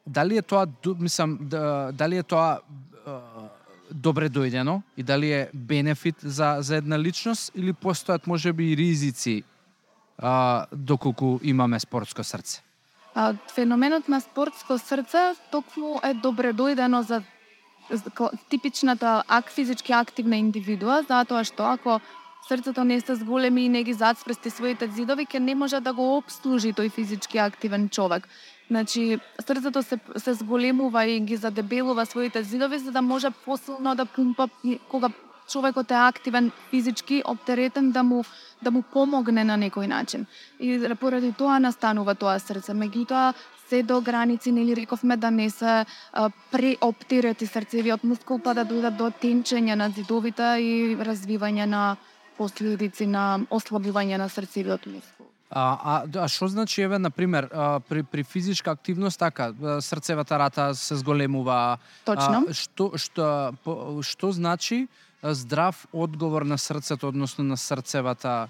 дали 0.06 0.38
е 0.38 0.42
тоа 0.42 0.66
мислам 0.98 1.38
да, 1.40 1.90
дали 1.92 2.18
е 2.18 2.22
тоа 2.22 2.60
добре 3.90 4.28
дојдено 4.28 4.82
и 4.96 5.02
дали 5.02 5.32
е 5.32 5.50
бенефит 5.54 6.16
за 6.22 6.56
за 6.60 6.76
една 6.76 6.98
личност 6.98 7.52
или 7.54 7.72
постојат 7.72 8.26
можеби 8.26 8.72
и 8.72 8.76
ризици 8.76 9.42
а, 10.18 10.66
доколку 10.72 11.38
имаме 11.42 11.80
спортско 11.80 12.24
срце? 12.24 12.60
А, 13.14 13.34
феноменот 13.54 14.08
на 14.08 14.20
спортско 14.20 14.78
срце 14.78 15.34
токму 15.50 16.00
е 16.04 16.14
добре 16.14 16.52
дојдено 16.52 17.00
за 17.00 17.22
типичната 18.48 19.22
ак, 19.28 19.50
физички 19.50 19.92
активна 19.92 20.36
индивидуа, 20.36 21.02
затоа 21.08 21.44
што 21.44 21.62
ако 21.72 22.00
срцето 22.48 22.84
не 22.84 23.00
се 23.00 23.14
зголеми 23.14 23.64
и 23.64 23.68
не 23.68 23.82
ги 23.82 23.92
зацпрести 23.92 24.50
своите 24.50 24.88
зидови, 24.88 25.26
ке 25.26 25.40
не 25.40 25.54
може 25.54 25.80
да 25.80 25.92
го 25.92 26.16
обслужи 26.16 26.72
тој 26.72 26.90
физички 26.92 27.38
активен 27.38 27.88
човек. 27.88 28.28
Значи, 28.70 29.18
срцето 29.46 29.82
се, 29.82 29.98
се 30.16 30.34
зголемува 30.34 31.04
и 31.06 31.20
ги 31.20 31.36
задебелува 31.36 32.06
своите 32.06 32.42
зидови, 32.42 32.78
за 32.78 32.92
да 32.92 33.02
може 33.02 33.30
посилно 33.30 33.94
да 33.94 34.06
пумпа 34.06 34.48
кога 34.88 35.08
човекот 35.48 35.90
е 35.90 35.94
активен 35.94 36.50
физички, 36.70 37.22
оптеретен 37.26 37.90
да 37.90 38.02
му 38.02 38.24
да 38.62 38.70
му 38.70 38.82
помогне 38.82 39.44
на 39.44 39.58
некој 39.58 39.86
начин. 39.86 40.26
И 40.60 40.78
поради 41.00 41.32
тоа 41.32 41.58
настанува 41.58 42.14
тоа 42.14 42.38
срце. 42.38 42.72
Меѓутоа, 42.72 43.34
се 43.68 43.82
до 43.82 44.00
граници, 44.00 44.52
нели 44.52 44.76
рековме 44.76 45.16
да 45.16 45.30
не 45.30 45.50
се 45.50 45.84
преоптерети 46.50 47.46
срцевиот 47.46 48.04
мускул, 48.04 48.40
па 48.40 48.54
да 48.54 48.64
дојдат 48.64 48.96
до 48.96 49.10
тенчење 49.10 49.76
на 49.76 49.90
зидовите 49.90 50.56
и 50.60 50.96
развивање 50.96 51.66
на 51.66 51.96
последици 52.38 53.06
на 53.06 53.40
ослабување 53.50 54.16
на 54.16 54.28
срцевиот 54.28 54.86
мускул. 54.86 55.26
А, 55.50 55.60
а, 55.80 56.24
а 56.24 56.28
што 56.28 56.48
значи, 56.48 56.82
еве, 56.84 56.98
на 56.98 57.10
пример, 57.10 57.48
при, 57.88 58.02
при 58.02 58.22
физичка 58.22 58.70
активност, 58.70 59.18
така, 59.18 59.52
срцевата 59.80 60.38
рата 60.38 60.74
се 60.74 60.96
зголемува. 60.96 61.78
Точно. 62.04 62.44
А, 62.48 62.52
што, 62.52 62.92
што, 63.00 63.28
што 64.04 64.32
значи 64.32 64.88
здрав 65.22 65.86
одговор 65.92 66.42
на 66.42 66.58
срцето, 66.58 67.08
односно 67.08 67.44
на 67.44 67.56
срцевата 67.56 68.48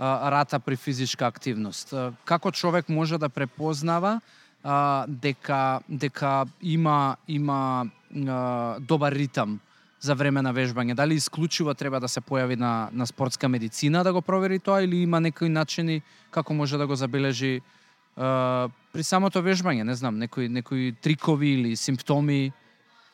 рата 0.00 0.60
при 0.60 0.76
физичка 0.76 1.26
активност? 1.26 1.94
Како 2.24 2.50
човек 2.50 2.88
може 2.88 3.18
да 3.18 3.28
препознава 3.28 4.20
а, 4.64 5.06
дека 5.08 5.80
дека 5.88 6.46
има 6.62 7.16
има 7.28 7.86
а, 8.28 8.76
добар 8.80 9.12
ритам 9.12 9.60
за 10.00 10.14
време 10.14 10.42
на 10.42 10.54
вежбање? 10.54 10.94
Дали 10.94 11.14
исклучиво 11.14 11.74
треба 11.74 12.00
да 12.00 12.08
се 12.08 12.20
појави 12.20 12.56
на, 12.56 12.88
на 12.92 13.06
спортска 13.06 13.48
медицина 13.48 14.04
да 14.04 14.12
го 14.12 14.22
провери 14.22 14.58
тоа 14.58 14.82
или 14.82 14.96
има 14.96 15.20
некои 15.20 15.48
начини 15.48 16.02
како 16.30 16.54
може 16.54 16.78
да 16.78 16.86
го 16.86 16.96
забележи 16.96 17.60
а, 18.16 18.68
при 18.92 19.02
самото 19.02 19.42
вежбање, 19.42 19.82
не 19.82 19.94
знам, 19.94 20.18
некои 20.18 20.48
некои 20.48 20.92
трикови 20.92 21.48
или 21.48 21.76
симптоми? 21.76 22.52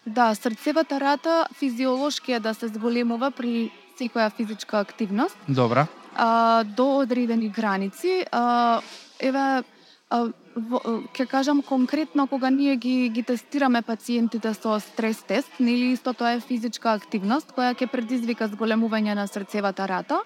Да, 0.07 0.35
срцевата 0.35 1.01
рата 1.01 1.47
физиолошки 1.55 2.33
е 2.33 2.41
да 2.41 2.55
се 2.55 2.69
зголемува 2.69 3.31
при 3.31 3.71
секоја 3.99 4.31
физичка 4.31 4.79
активност. 4.79 5.37
Добра. 5.49 5.87
а, 6.17 6.65
до 6.65 6.99
одредени 6.99 7.49
граници. 7.49 8.25
А, 8.33 8.81
еве, 9.21 9.63
а, 10.11 10.27
во, 10.57 10.81
ќе 11.13 11.27
кажам 11.29 11.63
конкретно 11.63 12.27
кога 12.27 12.51
ние 12.51 12.77
ги 12.77 13.09
ги 13.09 13.23
тестираме 13.23 13.83
пациентите 13.83 14.55
со 14.55 14.81
стрес 14.81 15.23
тест, 15.23 15.51
нели 15.61 15.93
исто 15.93 16.15
тоа 16.15 16.37
е 16.37 16.41
физичка 16.41 16.93
активност 16.93 17.53
која 17.53 17.75
ќе 17.77 17.91
предизвика 17.91 18.49
зголемување 18.49 19.15
на 19.15 19.27
срцевата 19.27 19.89
рата. 19.89 20.21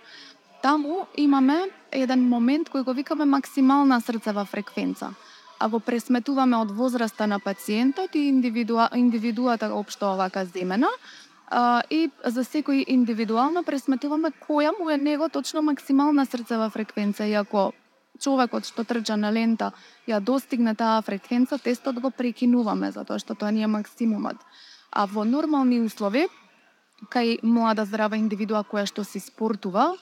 Таму 0.62 1.06
имаме 1.16 1.70
еден 1.92 2.28
момент 2.28 2.70
кој 2.70 2.84
го 2.84 2.92
викаме 2.92 3.24
максимална 3.24 4.00
срцева 4.00 4.44
фреквенца. 4.44 5.14
А 5.60 5.68
го 5.68 5.80
пресметуваме 5.80 6.56
од 6.56 6.70
возраста 6.72 7.26
на 7.28 7.38
пациентот 7.38 8.14
и 8.16 8.28
индивидуа, 8.28 8.88
индивидуата 8.96 9.68
општо 9.76 10.14
овака 10.14 10.44
земена, 10.44 10.88
а, 11.50 11.82
и 11.90 12.08
за 12.24 12.44
секој 12.46 12.86
индивидуално 12.88 13.62
пресметуваме 13.66 14.32
која 14.48 14.72
му 14.78 14.88
е 14.90 14.96
него 14.96 15.28
точно 15.28 15.62
максимална 15.62 16.24
срцева 16.26 16.70
фреквенција 16.70 17.28
и 17.28 17.34
ако 17.34 17.72
човекот 18.20 18.64
што 18.68 18.84
трча 18.84 19.16
на 19.16 19.32
лента 19.32 19.72
ја 20.08 20.20
достигне 20.20 20.74
таа 20.74 21.02
фреквенца, 21.02 21.58
тестот 21.58 22.00
го 22.00 22.10
прекинуваме 22.10 22.92
затоа 22.92 23.18
што 23.18 23.34
тоа 23.34 23.50
не 23.50 23.62
е 23.62 23.66
максимумот. 23.66 24.36
А 24.90 25.06
во 25.06 25.24
нормални 25.24 25.80
услови, 25.80 26.26
кај 27.08 27.40
млада 27.42 27.84
здрава 27.84 28.16
индивидуа 28.16 28.64
која 28.64 28.86
што 28.86 29.04
се 29.04 29.20
спортува, 29.20 29.94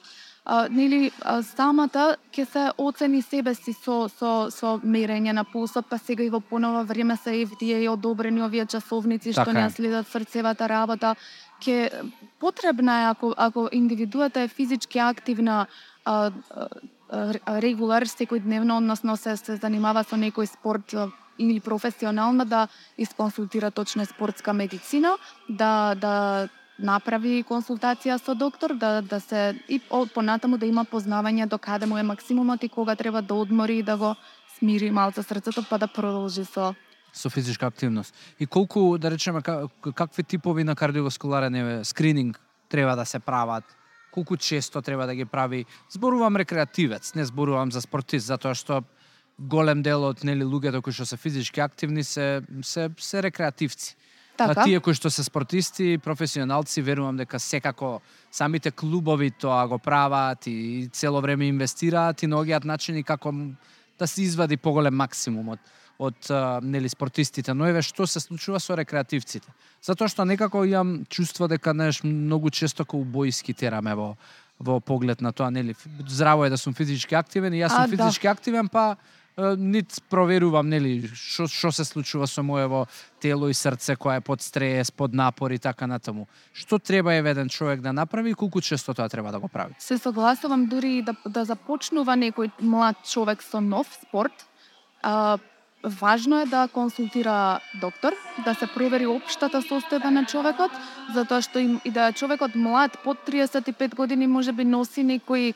а, 0.45 0.67
нели 0.69 1.11
самата 1.55 2.15
ќе 2.33 2.45
се 2.45 2.63
оцени 2.77 3.21
себе 3.21 3.53
си 3.55 3.73
со 3.73 4.07
со 4.09 4.49
со 4.51 4.77
мерење 4.83 5.33
на 5.33 5.43
пулсот, 5.43 5.85
па 5.89 5.97
сега 5.97 6.23
и 6.23 6.29
во 6.29 6.39
понова 6.39 6.83
време 6.83 7.17
се 7.17 7.31
FDA 7.45 7.83
и 7.83 7.89
одобрени 7.89 8.41
овие 8.41 8.65
часовници 8.65 9.33
што 9.33 9.45
Така 9.45 9.59
е. 9.59 9.63
не 9.63 9.69
следат 9.69 10.07
срцевата 10.07 10.69
работа. 10.69 11.15
Ке 11.59 11.91
потребна 12.39 13.01
е 13.01 13.05
ако 13.05 13.33
ако 13.37 13.69
индивидуата 13.71 14.41
е 14.41 14.47
физички 14.47 14.99
активна 14.99 15.67
а, 16.05 16.31
а, 16.49 16.67
регулар 17.61 18.05
секојдневно, 18.05 18.77
односно 18.77 19.17
се 19.17 19.37
се 19.37 19.55
занимава 19.55 20.03
со 20.03 20.15
некој 20.15 20.45
спорт 20.45 20.95
или 21.39 21.59
професионално 21.59 22.45
да 22.45 22.67
исконсултира 22.97 23.71
точно 23.71 24.05
спортска 24.05 24.53
медицина, 24.53 25.17
да 25.49 25.95
да 25.95 26.49
направи 26.79 27.43
консултација 27.43 28.17
со 28.17 28.35
доктор, 28.35 28.73
да 28.73 29.01
да 29.01 29.19
се 29.19 29.59
и 29.67 29.79
понатаму 30.13 30.57
да 30.57 30.65
има 30.65 30.85
познавање 30.85 31.47
до 31.47 31.57
каде 31.57 31.85
му 31.85 31.97
е 31.97 32.03
максимумот 32.03 32.63
и 32.63 32.69
кога 32.69 32.95
треба 32.95 33.21
да 33.21 33.33
одмори 33.35 33.77
и 33.77 33.83
да 33.83 33.97
го 33.97 34.15
смири 34.57 34.91
малце 34.91 35.23
срцето 35.23 35.65
па 35.69 35.77
да 35.77 35.87
продолжи 35.87 36.45
со 36.45 36.75
со 37.13 37.29
физичка 37.29 37.65
активност. 37.65 38.13
И 38.39 38.45
колку, 38.45 38.97
да 38.97 39.11
речеме, 39.11 39.41
какви 39.95 40.23
типови 40.23 40.63
на 40.63 40.75
кардиоваскуларен 40.75 41.55
еве, 41.55 41.83
скрининг 41.83 42.39
треба 42.69 42.95
да 42.95 43.05
се 43.05 43.19
прават? 43.19 43.63
Колку 44.11 44.37
често 44.37 44.81
треба 44.81 45.05
да 45.07 45.15
ги 45.15 45.25
прави? 45.25 45.65
Зборувам 45.89 46.37
рекреативец, 46.37 47.15
не 47.15 47.25
зборувам 47.25 47.71
за 47.71 47.81
спортист, 47.81 48.27
затоа 48.27 48.55
што 48.55 48.83
голем 49.39 49.81
дел 49.81 50.03
од 50.03 50.23
нели 50.23 50.43
луѓето 50.43 50.81
кои 50.81 50.93
што 50.93 51.05
се 51.05 51.17
физички 51.17 51.61
активни 51.61 52.03
се 52.03 52.41
се 52.61 52.89
се 52.97 53.23
рекреативци. 53.23 53.95
Така. 54.47 54.61
А 54.61 54.63
тие 54.63 54.79
кои 54.79 54.95
што 54.95 55.09
се 55.11 55.23
спортисти, 55.23 55.97
професионалци, 55.99 56.81
верувам 56.81 57.17
дека 57.19 57.39
секако 57.39 57.99
самите 58.31 58.71
клубови 58.71 59.31
тоа 59.31 59.67
го 59.67 59.79
прават 59.79 60.47
и 60.47 60.87
цело 60.93 61.21
време 61.21 61.51
инвестираат 61.51 62.23
и 62.23 62.27
наоѓаат 62.31 62.63
начини 62.63 63.03
како 63.03 63.33
да 63.99 64.07
се 64.07 64.23
извади 64.23 64.57
поголем 64.57 64.95
максимум 64.95 65.55
од 65.57 65.59
од 65.99 66.29
нели 66.63 66.87
спортистите, 66.87 67.51
но 67.53 67.67
еве 67.67 67.81
што 67.83 68.07
се 68.07 68.21
случува 68.23 68.59
со 68.63 68.75
рекреативците. 68.79 69.51
Затоа 69.83 70.07
што 70.07 70.23
некако 70.23 70.63
имам 70.63 71.03
чувство 71.11 71.49
дека 71.51 71.75
знаеш 71.75 71.99
многу 72.07 72.49
често 72.49 72.87
каубојски 72.87 73.51
тераме 73.53 73.95
во 73.95 74.15
во 74.59 74.79
поглед 74.79 75.21
на 75.21 75.31
тоа, 75.31 75.49
нели, 75.51 75.75
здраво 76.07 76.45
е 76.45 76.49
да 76.49 76.57
сум 76.57 76.73
физички 76.75 77.15
активен 77.15 77.53
и 77.53 77.61
јас 77.63 77.71
сум 77.71 77.83
А, 77.83 77.87
да. 77.87 77.95
физички 77.95 78.27
активен, 78.27 78.67
па 78.67 78.97
нит 79.57 80.01
проверувам 80.09 80.69
нели 80.69 81.09
што 81.15 81.47
што 81.47 81.71
се 81.71 81.85
случува 81.85 82.27
со 82.27 82.43
моево 82.43 82.87
тело 83.19 83.49
и 83.49 83.53
срце 83.53 83.95
кое 83.95 84.17
е 84.17 84.21
под 84.21 84.41
стрес, 84.41 84.91
под 84.91 85.13
напор 85.13 85.51
и 85.51 85.59
така 85.59 85.87
натаму. 85.87 86.27
Што 86.53 86.79
треба 86.79 87.13
еден 87.13 87.49
човек 87.49 87.81
да 87.81 87.93
направи 87.93 88.31
и 88.31 88.33
колку 88.33 88.61
често 88.61 88.93
тоа 88.93 89.09
треба 89.09 89.31
да 89.31 89.39
го 89.39 89.47
прави? 89.47 89.75
Се 89.79 89.97
согласувам 89.97 90.65
дури 90.65 90.97
и 90.97 91.01
да, 91.01 91.15
да 91.25 91.45
започнува 91.45 92.15
некој 92.15 92.51
млад 92.61 92.95
човек 93.05 93.43
со 93.43 93.61
нов 93.61 93.87
спорт. 94.01 94.45
А, 95.01 95.37
важно 95.83 96.39
е 96.41 96.45
да 96.45 96.67
консултира 96.67 97.59
доктор, 97.81 98.13
да 98.43 98.53
се 98.53 98.67
провери 98.67 99.07
општата 99.07 99.61
состојба 99.61 100.11
на 100.11 100.25
човекот, 100.25 100.71
затоа 101.15 101.41
што 101.41 101.59
им, 101.59 101.79
и 101.85 101.91
да 101.91 102.11
човекот 102.11 102.55
млад, 102.55 102.97
под 103.03 103.17
35 103.27 103.95
години, 103.95 104.27
може 104.27 104.51
би 104.51 104.65
носи 104.65 105.03
некои 105.03 105.53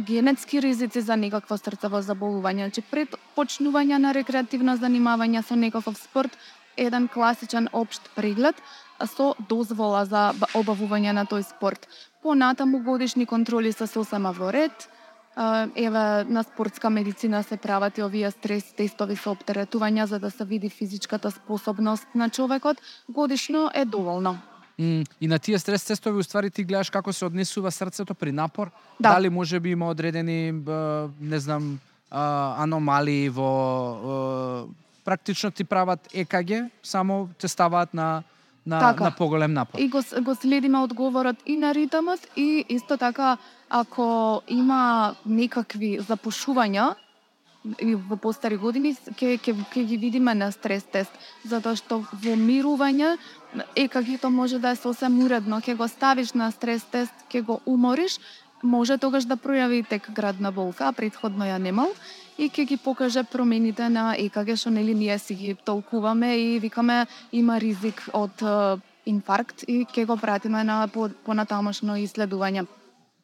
генетски 0.00 0.62
ризици 0.62 1.00
за 1.00 1.16
некакво 1.16 1.56
срцево 1.56 2.02
заболување. 2.02 2.68
Значи, 2.68 2.82
пред 2.82 3.16
почнување 3.36 3.98
на 3.98 4.12
рекреативно 4.12 4.76
занимавање 4.76 5.42
со 5.42 5.56
некаков 5.56 5.96
спорт, 5.98 6.36
еден 6.76 7.08
класичен 7.08 7.68
општ 7.72 8.10
преглед 8.14 8.56
со 9.06 9.34
дозвола 9.48 10.04
за 10.04 10.32
обавување 10.54 11.12
на 11.12 11.24
тој 11.26 11.46
спорт. 11.46 11.88
Понатаму 12.22 12.82
годишни 12.82 13.26
контроли 13.26 13.72
се 13.72 13.86
сосема 13.86 14.32
во 14.32 14.52
ред, 14.52 14.88
еве 15.76 16.24
на 16.24 16.42
спортска 16.42 16.90
медицина 16.90 17.42
се 17.42 17.56
прават 17.56 17.98
и 17.98 18.02
овие 18.02 18.30
стрес 18.30 18.72
тестови 18.74 19.16
со 19.16 19.34
оптеретувања 19.34 20.04
за 20.04 20.18
да 20.18 20.30
се 20.30 20.44
види 20.44 20.68
физичката 20.68 21.30
способност 21.30 22.06
на 22.14 22.30
човекот, 22.30 22.76
годишно 23.08 23.70
е 23.74 23.84
доволно. 23.84 24.38
И 24.78 25.26
на 25.26 25.38
тие 25.38 25.58
стрес 25.58 25.84
тестови 25.84 26.18
уствари 26.18 26.50
ти 26.50 26.64
гледаш 26.64 26.90
како 26.90 27.12
се 27.12 27.24
однесува 27.24 27.70
срцето 27.70 28.14
при 28.14 28.32
напор? 28.32 28.70
Да. 29.00 29.14
Дали 29.14 29.30
може 29.30 29.60
би 29.60 29.70
има 29.70 29.88
одредени 29.88 30.52
не 31.20 31.38
знам 31.38 31.78
аномалии 32.10 33.28
во 33.28 34.68
практично 35.04 35.50
ти 35.50 35.64
прават 35.64 36.08
ЕКГ, 36.14 36.70
само 36.82 37.28
те 37.38 37.48
ставаат 37.48 37.94
на 37.94 38.22
на, 38.66 38.80
Така. 38.80 39.04
на 39.04 39.10
поголем 39.10 39.52
напор. 39.52 39.78
И 39.80 39.88
го, 39.88 40.02
го 40.20 40.34
следиме 40.34 40.78
одговорот 40.78 41.36
и 41.46 41.56
на 41.56 41.74
ритмот 41.74 42.20
и 42.36 42.64
исто 42.68 42.96
така 42.96 43.36
ако 43.70 44.42
има 44.48 45.14
некакви 45.26 45.98
запушувања 46.00 46.94
во 48.08 48.16
постари 48.16 48.56
години 48.56 48.94
ќе 49.18 49.38
ќе 49.42 49.54
ќе 49.72 49.84
ги 49.84 49.96
видиме 49.96 50.34
на 50.34 50.50
стрес 50.52 50.84
тест 50.92 51.12
затоа 51.44 51.76
што 51.76 52.00
во 52.12 52.36
мирување 52.36 53.16
ЕКГ-то 53.76 54.30
може 54.30 54.58
да 54.58 54.70
е 54.70 54.76
сосем 54.76 55.18
уредно, 55.24 55.60
ќе 55.60 55.76
го 55.76 55.88
ставиш 55.88 56.32
на 56.34 56.50
стрес 56.52 56.84
тест, 56.92 57.14
ќе 57.32 57.42
го 57.42 57.60
умориш, 57.66 58.18
може 58.62 58.98
тогаш 58.98 59.24
да 59.24 59.36
пројави 59.36 59.86
тек 59.88 60.10
градна 60.10 60.52
болка, 60.52 60.88
а 60.88 60.92
предходно 60.92 61.44
ја 61.44 61.58
немал 61.58 61.90
и 62.38 62.48
ќе 62.48 62.64
ги 62.64 62.76
покаже 62.76 63.24
промените 63.24 63.88
на 63.88 64.14
ЕКГ 64.14 64.54
што 64.56 64.70
нели 64.70 64.94
ние 64.94 65.18
си 65.18 65.34
ги 65.34 65.54
толкуваме 65.54 66.36
и 66.36 66.58
викаме 66.58 67.06
има 67.32 67.58
ризик 67.58 68.04
од 68.12 68.44
инфаркт 69.06 69.64
и 69.66 69.84
ќе 69.84 70.06
го 70.06 70.16
пратиме 70.16 70.64
на 70.64 70.86
понатамошно 71.24 71.96
изследување. 71.96 72.66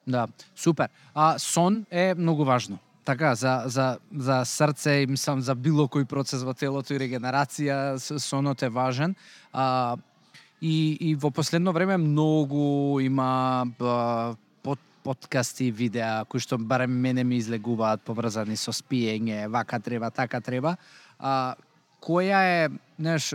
Да, 0.06 0.26
супер. 0.56 0.88
А 1.14 1.38
сон 1.38 1.84
е 1.90 2.14
многу 2.14 2.44
важно. 2.44 2.78
Така, 3.04 3.34
за, 3.34 3.62
за, 3.66 3.98
за 4.16 4.44
срце 4.44 5.02
и 5.02 5.06
мислам 5.06 5.40
за 5.44 5.54
било 5.54 5.84
кој 5.92 6.06
процес 6.08 6.40
во 6.40 6.54
телото 6.56 6.94
и 6.94 7.00
регенерација, 7.02 7.98
сонот 8.00 8.64
е 8.64 8.70
важен. 8.72 9.12
А, 9.52 9.96
и, 10.62 10.96
и 11.00 11.14
во 11.14 11.30
последно 11.30 11.72
време 11.72 11.98
многу 12.00 13.00
има 13.04 13.66
а, 13.80 14.34
под, 14.62 14.80
подкасти, 15.04 15.68
видеа, 15.68 16.24
кои 16.24 16.40
што 16.40 16.56
барем 16.56 16.96
мене 16.96 17.24
ми 17.24 17.36
излегуваат 17.36 18.00
поврзани 18.08 18.56
со 18.56 18.72
спиење, 18.72 19.50
вака 19.52 19.80
треба, 19.80 20.10
така 20.10 20.40
треба. 20.40 20.76
А, 21.20 21.56
која 22.00 22.40
е, 22.40 22.70
знаеш, 22.98 23.32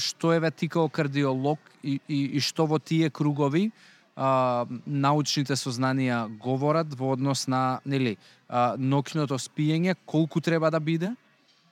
што 0.00 0.32
е 0.32 0.50
ти 0.50 0.68
као 0.68 0.88
кардиолог 0.88 1.58
и, 1.82 2.00
и, 2.08 2.36
и 2.36 2.40
што 2.40 2.64
во 2.66 2.78
тие 2.78 3.10
кругови 3.10 3.70
а, 4.16 4.64
научните 4.86 5.56
сознанија 5.56 6.26
говорат 6.40 6.94
во 6.94 7.12
однос 7.12 7.46
на, 7.48 7.80
нели, 7.84 8.16
а, 8.54 8.74
ноќното 8.78 9.34
спиење, 9.40 9.96
колку 10.06 10.40
треба 10.40 10.70
да 10.70 10.78
биде, 10.80 11.10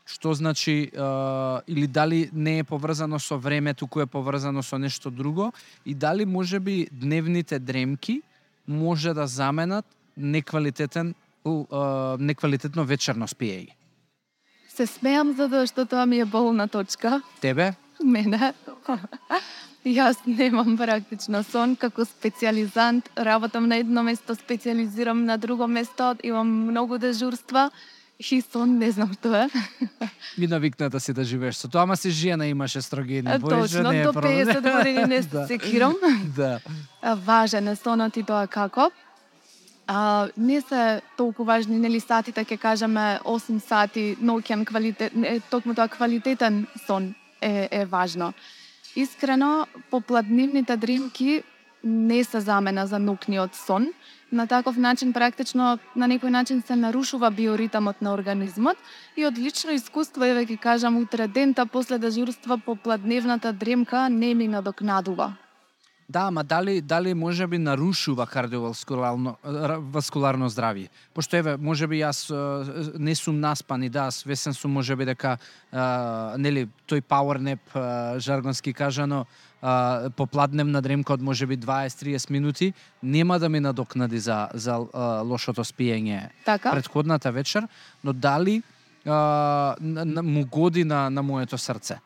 што 0.05 0.35
значи 0.35 0.91
а, 0.91 1.63
или 1.71 1.87
дали 1.87 2.29
не 2.33 2.59
е 2.59 2.65
поврзано 2.67 3.21
со 3.23 3.39
време, 3.39 3.75
туку 3.75 4.03
е 4.03 4.07
поврзано 4.07 4.63
со 4.63 4.79
нешто 4.79 5.11
друго 5.11 5.53
и 5.87 5.95
дали 5.95 6.27
може 6.27 6.61
би 6.61 6.89
дневните 6.93 7.59
дремки 7.59 8.23
може 8.67 9.15
да 9.15 9.27
заменат 9.27 9.87
неквалитетен 10.17 11.15
а, 11.47 12.17
неквалитетно 12.19 12.85
вечерно 12.85 13.29
спиење. 13.31 13.79
Се 14.73 14.87
смеам 14.87 15.35
затоа 15.37 15.69
што 15.69 15.85
тоа 15.87 16.07
ми 16.09 16.19
е 16.19 16.27
болна 16.27 16.67
точка. 16.69 17.21
Тебе? 17.41 17.75
Мене. 18.03 18.55
Јас 19.83 20.21
немам 20.27 20.77
практично 20.79 21.41
сон 21.43 21.75
како 21.75 22.05
специјализант, 22.07 23.09
работам 23.19 23.67
на 23.67 23.81
едно 23.83 24.05
место, 24.07 24.37
специјализирам 24.39 25.25
на 25.27 25.37
друго 25.39 25.67
место, 25.67 26.15
имам 26.23 26.47
многу 26.71 26.99
дежурства 26.99 27.71
и 28.19 28.41
сон 28.41 28.79
не 28.79 28.93
знам 28.93 29.11
што 29.19 29.35
е. 29.35 29.49
И 30.39 30.47
навикната 30.47 31.01
си 31.01 31.13
да 31.13 31.25
живееш 31.25 31.57
со 31.57 31.69
тоа, 31.69 31.83
ама 31.83 31.97
си 31.97 32.11
жена 32.11 32.47
имаш 32.47 32.77
естрогени. 32.77 33.27
Точно, 33.41 33.91
не 33.91 34.01
е 34.01 34.05
до 34.05 34.13
проблем. 34.13 34.47
50 34.47 34.77
години 34.77 35.05
не 35.07 35.21
Да. 35.33 35.47
се 35.47 35.47
секирам. 35.47 35.95
Да. 36.37 36.61
Важен 37.03 37.69
е 37.69 37.77
сонот 37.77 38.17
и 38.17 38.23
тоа 38.23 38.47
како. 38.47 38.91
А, 39.87 40.29
не 40.37 40.61
се 40.61 41.03
толку 41.17 41.45
важни, 41.45 41.79
нели 41.79 42.01
сатите, 42.01 42.45
ќе 42.45 42.59
кажеме 42.59 43.19
8 43.27 43.59
сати 43.59 44.17
ноќен 44.23 44.65
квалитет, 44.65 45.13
токму 45.51 45.75
тоа 45.75 45.89
квалитетен 45.89 46.67
сон 46.87 47.15
е, 47.41 47.69
е 47.71 47.85
важно. 47.85 48.33
Искрено, 48.97 49.67
попладнивните 49.91 50.77
дремки 50.77 51.43
не 51.85 52.25
се 52.25 52.41
замена 52.41 52.87
за 52.87 53.01
ноќниот 53.01 53.55
сон. 53.57 53.89
На 54.33 54.47
таков 54.47 54.77
начин 54.77 55.13
практично 55.13 55.79
на 55.97 56.09
некој 56.09 56.31
начин 56.31 56.63
се 56.63 56.77
нарушува 56.77 57.31
биоритамот 57.31 58.03
на 58.03 58.13
организмот 58.13 58.77
и 59.17 59.27
од 59.27 59.39
лично 59.39 59.73
искуство 59.73 60.25
еве 60.25 60.47
ќе 60.47 60.59
кажам 60.61 60.97
утре 60.97 61.27
дента 61.29 61.67
после 61.67 61.99
дежурство 61.99 62.59
попладневната 62.59 63.53
дремка 63.53 64.09
не 64.09 64.35
ми 64.35 64.49
надокнадува. 64.49 65.33
Да, 66.13 66.31
ма 66.31 66.45
дали 66.45 66.81
дали 66.81 67.15
можеби 67.15 67.59
нарушува 67.59 68.27
кардиоваскуларно 68.27 69.37
ра- 69.45 69.79
васкуларно 69.81 70.51
здравје? 70.53 70.91
Пошто 71.15 71.37
еве, 71.41 71.57
можеби 71.57 72.03
јас 72.03 72.29
е, 72.29 72.99
не 73.01 73.15
сум 73.17 73.41
наспан 73.41 73.83
и 73.83 73.89
да, 73.89 74.11
свесен 74.11 74.53
сум 74.53 74.77
можеби 74.77 75.07
дека 75.09 75.39
а, 75.73 76.37
нели 76.37 76.69
тој 76.85 77.01
power 77.01 77.41
nap 77.41 77.65
а, 77.73 78.19
жаргонски 78.21 78.75
кажано 78.77 79.25
а, 79.63 80.11
попладневна 80.13 80.83
дремка 80.85 81.17
од 81.17 81.23
можеби 81.25 81.57
20-30 81.57 82.31
минути 82.31 82.73
нема 83.03 83.39
да 83.39 83.49
ми 83.49 83.61
надокнади 83.61 84.19
за 84.19 84.49
за 84.55 84.85
а, 84.93 85.23
лошото 85.25 85.65
спиење 85.65 86.29
Така? 86.45 86.71
предходната 86.77 87.33
вечер, 87.33 87.69
но 88.05 88.13
дали 88.13 88.63
а, 89.07 89.77
на, 89.81 90.05
на, 90.05 90.23
му 90.23 90.45
годи 90.45 90.85
на, 90.85 91.11
на 91.11 91.23
моето 91.23 91.59
срце? 91.59 91.97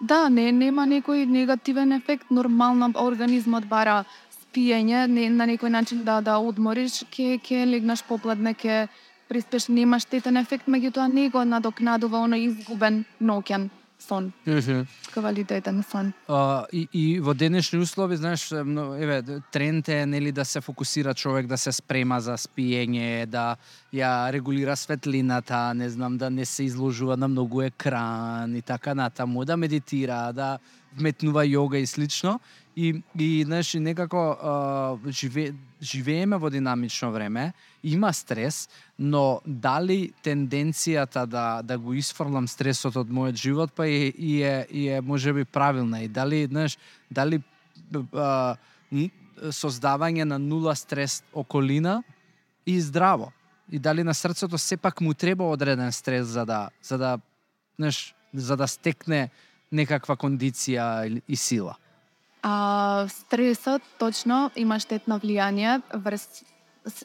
Да, 0.00 0.28
не 0.28 0.50
нема 0.52 0.86
некој 0.88 1.26
негативен 1.28 1.92
ефект, 1.92 2.30
нормално 2.30 2.88
организмот 2.96 3.66
бара 3.68 4.04
спиење, 4.32 5.06
не, 5.06 5.28
на 5.30 5.46
некој 5.46 5.68
начин 5.68 6.04
да 6.04 6.20
да 6.20 6.38
одмориш, 6.38 7.04
ке 7.10 7.38
ке 7.38 7.66
легнаш 7.66 8.04
попладне, 8.04 8.54
ке 8.54 8.88
приспеш, 9.28 9.68
нема 9.68 10.00
штетен 10.00 10.36
ефект, 10.36 10.66
меѓутоа 10.66 11.12
не 11.12 11.28
го 11.28 11.44
надокнадува 11.44 12.24
оној 12.26 12.48
изгубен 12.48 13.04
ноќен 13.20 13.68
сон, 14.00 14.32
квалитетен 15.12 15.82
сон. 15.82 16.12
А, 16.28 16.66
и, 16.72 16.88
и 16.92 17.20
во 17.20 17.34
денешни 17.34 17.78
услови, 17.78 18.16
знаеш, 18.16 18.52
еве, 18.52 19.22
тренд 19.52 19.88
е 19.88 20.06
нели 20.06 20.32
да 20.32 20.44
се 20.44 20.60
фокусира 20.60 21.14
човек 21.14 21.46
да 21.46 21.58
се 21.58 21.72
спрема 21.72 22.20
за 22.20 22.36
спиење, 22.40 23.26
да 23.26 23.56
ја 23.92 24.32
регулира 24.32 24.76
светлината, 24.76 25.74
не 25.74 25.90
знам, 25.90 26.18
да 26.18 26.30
не 26.30 26.44
се 26.44 26.64
изложува 26.64 27.16
на 27.16 27.28
многу 27.28 27.62
екран 27.62 28.56
и 28.56 28.62
така 28.62 28.94
натаму, 28.94 29.44
да 29.44 29.56
медитира, 29.56 30.32
да 30.32 30.58
вметнува 30.96 31.44
јога 31.46 31.76
и 31.76 31.86
слично. 31.86 32.40
И, 32.76 33.02
и 33.18 33.44
знаеш, 33.44 33.74
некако 33.74 34.98
живе, 35.10 35.52
живееме 35.82 36.38
во 36.38 36.50
динамично 36.50 37.10
време, 37.12 37.52
има 37.82 38.12
стрес, 38.12 38.68
но 38.98 39.40
дали 39.46 40.12
тенденцијата 40.24 41.26
да 41.26 41.62
да 41.62 41.78
го 41.78 41.94
исфрлам 41.94 42.48
стресот 42.48 42.96
од 42.96 43.08
мојот 43.08 43.36
живот 43.36 43.72
па 43.74 43.88
и, 43.88 44.12
и 44.18 44.42
е 44.42 44.66
и 44.70 44.88
е 44.88 45.00
можеби 45.00 45.44
правилна 45.44 46.02
и 46.02 46.08
дали 46.08 46.46
знаеш 46.46 46.78
дали 47.10 47.42
а, 48.14 48.56
создавање 49.50 50.24
на 50.24 50.38
нула 50.38 50.74
стрес 50.76 51.22
околина 51.32 52.02
и 52.66 52.80
здраво 52.80 53.32
и 53.72 53.78
дали 53.78 54.04
на 54.04 54.14
срцето 54.14 54.58
сепак 54.58 55.00
му 55.00 55.14
треба 55.14 55.44
одреден 55.44 55.92
стрес 55.92 56.26
за 56.26 56.46
да 56.46 56.70
за 56.82 56.98
да 56.98 57.18
знаеш 57.78 58.14
за 58.34 58.56
да 58.56 58.68
стекне 58.68 59.30
некаква 59.72 60.16
кондиција 60.16 61.22
и 61.28 61.36
сила. 61.36 61.76
А 62.42 63.06
стресот 63.08 63.82
точно 63.98 64.50
има 64.56 64.78
штетно 64.80 65.20
влијание 65.20 65.82
врз 65.94 66.44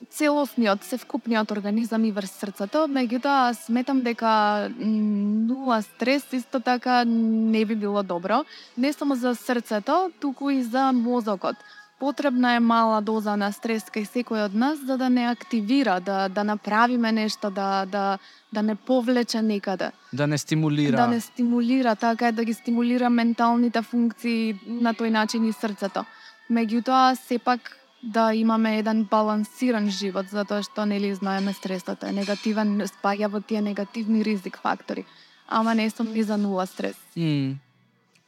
целосниот, 0.10 0.84
севкупниот 0.84 1.52
организам 1.52 2.06
и 2.06 2.12
врз 2.12 2.32
срцето, 2.40 2.86
меѓутоа 2.88 3.54
сметам 3.54 4.02
дека 4.02 4.72
нула 4.80 5.82
стрес 5.82 6.24
исто 6.34 6.60
така 6.60 7.04
не 7.06 7.66
би 7.66 7.76
било 7.76 8.04
добро, 8.04 8.46
не 8.78 8.94
само 8.94 9.16
за 9.16 9.36
срцето, 9.36 10.12
туку 10.20 10.50
и 10.50 10.64
за 10.64 10.92
мозокот. 10.94 11.56
Потребна 12.00 12.56
е 12.56 12.60
мала 12.60 13.02
доза 13.02 13.36
на 13.40 13.52
стрес 13.56 13.84
кај 13.88 14.04
секој 14.04 14.46
од 14.46 14.54
нас 14.54 14.80
за 14.80 14.98
да 14.98 15.10
не 15.10 15.28
активира, 15.28 16.00
да 16.00 16.28
да 16.30 16.44
направиме 16.44 17.12
нешто, 17.12 17.50
да 17.50 17.86
да 17.86 18.18
да 18.54 18.64
не 18.64 18.76
повлече 18.76 19.42
некаде 19.42 19.92
Да 20.14 20.28
не 20.28 20.38
стимулира. 20.38 20.98
да 20.98 21.08
не 21.08 21.20
стимулира, 21.22 21.96
така 21.96 22.28
е 22.28 22.32
да 22.32 22.44
ги 22.44 22.54
стимулира 22.54 23.10
менталните 23.10 23.82
функции 23.82 24.60
на 24.68 24.94
тој 24.94 25.10
начин 25.10 25.46
и 25.46 25.54
срцето. 25.54 26.06
Меѓутоа, 26.52 27.16
сепак 27.16 27.78
да 28.06 28.34
имаме 28.34 28.78
еден 28.80 29.04
балансиран 29.10 29.90
живот, 29.90 30.30
затоа 30.30 30.62
што 30.64 30.86
нели 30.86 31.14
знаеме 31.16 31.54
стресот 31.54 32.04
е 32.04 32.12
негативен, 32.14 32.78
спаѓа 32.86 33.30
во 33.34 33.42
тие 33.42 33.62
негативни 33.62 34.24
ризик 34.24 34.60
фактори. 34.62 35.06
Ама 35.48 35.76
не 35.76 35.90
сум 35.90 36.14
ни 36.14 36.24
за 36.24 36.38
нула 36.38 36.66
стрес. 36.68 36.96
М. 37.18 37.56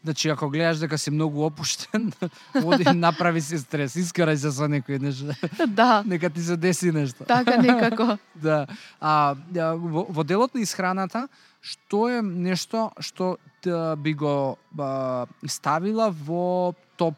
Значи, 0.03 0.29
ако 0.29 0.49
гледаш 0.49 0.77
дека 0.77 0.97
си 0.97 1.11
многу 1.11 1.45
опуштен, 1.45 2.11
води, 2.55 2.85
направи 2.95 3.41
си 3.41 3.57
стрес, 3.57 3.95
искарај 3.97 4.35
се 4.39 4.51
со 4.53 4.69
некој 4.69 5.01
нешто. 5.01 5.33
да, 5.67 6.03
Нека 6.05 6.29
ти 6.29 6.41
се 6.41 6.57
деси 6.57 6.91
нешто. 6.91 7.25
така 7.25 7.57
некако. 7.57 8.17
Да. 8.35 8.67
А, 9.01 9.35
а, 9.57 9.73
во, 9.75 10.05
во 10.09 10.23
делот 10.23 10.55
на 10.55 10.61
исхраната, 10.61 11.27
што 11.61 12.07
е 12.09 12.21
нешто 12.21 12.91
што 12.99 13.37
да, 13.65 13.95
би 13.95 14.13
го 14.13 14.57
а, 14.79 15.25
ставила 15.47 16.09
во 16.09 16.73
топ, 16.97 17.15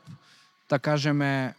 да 0.69 0.79
кажеме, 0.79 1.53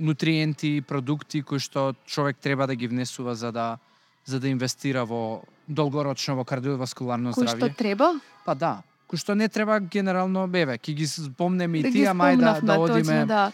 нутриенти, 0.00 0.80
продукти 0.80 1.42
кои 1.42 1.58
што 1.58 1.94
човек 2.06 2.36
треба 2.36 2.66
да 2.66 2.74
ги 2.74 2.88
внесува 2.88 3.34
за 3.34 3.52
да 3.52 3.78
за 4.24 4.40
да 4.40 4.48
инвестира 4.48 5.04
во 5.04 5.42
долгорочно 5.68 6.36
во 6.36 6.44
кардиоваскуларно 6.44 7.32
Кој 7.32 7.46
што 7.46 7.56
здравје? 7.56 7.76
треба? 7.76 8.08
Па 8.44 8.54
да, 8.54 8.82
кој 9.08 9.16
што 9.16 9.34
не 9.34 9.48
треба 9.48 9.80
генерално 9.80 10.46
беве, 10.48 10.78
ќе 10.78 10.94
ги 10.94 11.06
спомнеме 11.06 11.78
и 11.78 11.82
Да 11.82 11.90
тие, 11.90 12.08
мај 12.08 12.36
да, 12.36 12.60
да 12.60 12.78
одиме. 12.80 13.02
Точно, 13.02 13.26
да. 13.26 13.52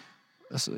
С- 0.50 0.70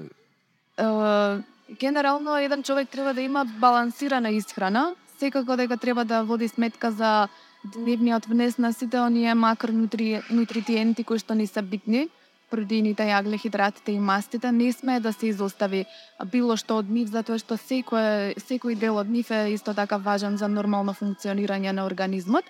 Е, 0.72 1.42
генерално 1.74 2.36
еден 2.38 2.62
човек 2.62 2.88
треба 2.88 3.14
да 3.14 3.20
има 3.20 3.44
балансирана 3.44 4.30
исхрана, 4.30 4.94
секако 5.18 5.56
дека 5.56 5.76
треба 5.76 6.04
да 6.04 6.22
води 6.24 6.48
сметка 6.48 6.90
за 6.90 7.28
дневниот 7.66 8.24
внес 8.26 8.58
на 8.58 8.72
сите 8.72 8.98
оние 8.98 9.34
макронутриенти 9.34 11.04
кои 11.04 11.18
што 11.18 11.34
ни 11.34 11.46
се 11.46 11.62
битни, 11.62 12.08
протеините, 12.52 13.08
јаглехидратите 13.08 13.96
и 13.96 14.00
мастите, 14.00 14.52
не 14.52 14.72
смее 14.72 15.00
да 15.00 15.12
се 15.12 15.32
изостави 15.32 15.86
било 16.32 16.56
што 16.60 16.82
од 16.82 16.92
нив, 16.92 17.08
затоа 17.08 17.40
што 17.40 17.56
секој, 17.56 18.36
секој 18.36 18.76
дел 18.76 19.00
од 19.00 19.08
нив 19.08 19.32
е 19.32 19.54
исто 19.56 19.74
така 19.74 19.96
важен 19.96 20.36
за 20.36 20.48
нормално 20.52 20.92
функционирање 20.92 21.72
на 21.72 21.88
организмот. 21.88 22.44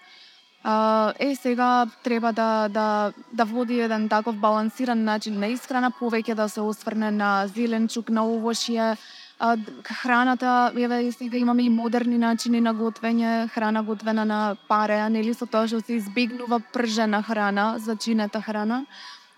А, 0.64 1.12
е, 1.18 1.34
сега 1.34 1.86
треба 2.02 2.32
да, 2.32 2.68
да, 2.68 3.12
да 3.32 3.44
води 3.44 3.80
еден 3.80 4.08
таков 4.08 4.36
балансиран 4.36 5.04
начин 5.04 5.40
на 5.40 5.50
исхрана, 5.50 5.90
повеќе 5.90 6.34
да 6.38 6.48
се 6.48 6.60
осврне 6.62 7.10
на 7.10 7.48
зеленчук, 7.50 8.10
на 8.10 8.22
овошје, 8.22 8.94
а, 9.42 9.56
храната, 9.82 10.72
еве 10.78 11.12
сега 11.12 11.38
имаме 11.38 11.62
и 11.62 11.68
модерни 11.68 12.18
начини 12.18 12.60
на 12.60 12.74
готвење, 12.74 13.50
храна 13.50 13.82
готвена 13.82 14.24
на 14.24 14.56
паре, 14.68 15.00
а 15.02 15.08
нели 15.08 15.34
со 15.34 15.46
тоа 15.46 15.66
што 15.66 15.80
се 15.82 15.98
избегнува 15.98 16.60
пржена 16.72 17.22
храна, 17.22 17.78
зачинета 17.78 18.40
храна. 18.40 18.84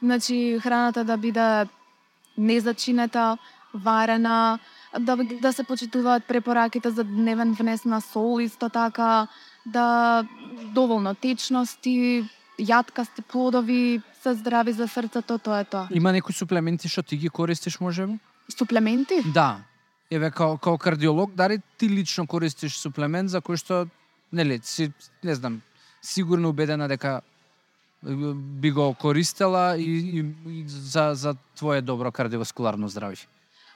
Значи, 0.04 0.58
храната 0.62 1.04
да 1.04 1.16
биде 1.16 1.66
незачинета, 2.38 3.38
варена, 3.74 4.58
да, 5.00 5.16
да 5.16 5.52
се 5.52 5.64
почитуваат 5.64 6.24
препораките 6.24 6.90
за 6.90 7.04
дневен 7.04 7.52
внес 7.52 7.84
на 7.84 8.00
сол, 8.00 8.40
исто 8.40 8.68
така, 8.68 9.26
да 9.66 10.24
доволно 10.74 11.14
течности, 11.14 12.28
јаткасти 12.60 13.24
плодови, 13.24 14.02
се 14.22 14.34
здрави 14.34 14.72
за 14.72 14.88
срцето, 14.88 15.38
тоа 15.38 15.60
е 15.60 15.64
тоа. 15.64 15.88
Има 15.90 16.12
некои 16.12 16.36
суплементи 16.36 16.88
што 16.88 17.02
ти 17.02 17.16
ги 17.16 17.32
користиш 17.32 17.80
можеби? 17.80 18.20
Суплементи? 18.52 19.24
Да. 19.32 19.64
Еве 20.10 20.30
као 20.30 20.58
као 20.58 20.78
кардиолог, 20.78 21.32
дали 21.34 21.62
ти 21.78 21.88
лично 21.88 22.26
користиш 22.26 22.76
суплемент 22.76 23.32
за 23.32 23.40
кој 23.40 23.56
што 23.56 23.86
нели 24.32 24.60
си 24.62 24.92
не 25.24 25.34
знам, 25.34 25.62
сигурно 26.02 26.52
убедена 26.52 26.88
дека 26.88 27.22
би 28.04 28.70
го 28.70 28.94
користела 28.94 29.76
и, 29.76 30.20
и, 30.20 30.24
и 30.46 30.64
за 30.68 31.14
за 31.14 31.36
твое 31.56 31.80
добро 31.82 32.12
кардиоваскуларно 32.12 32.88
здравје. 32.88 33.26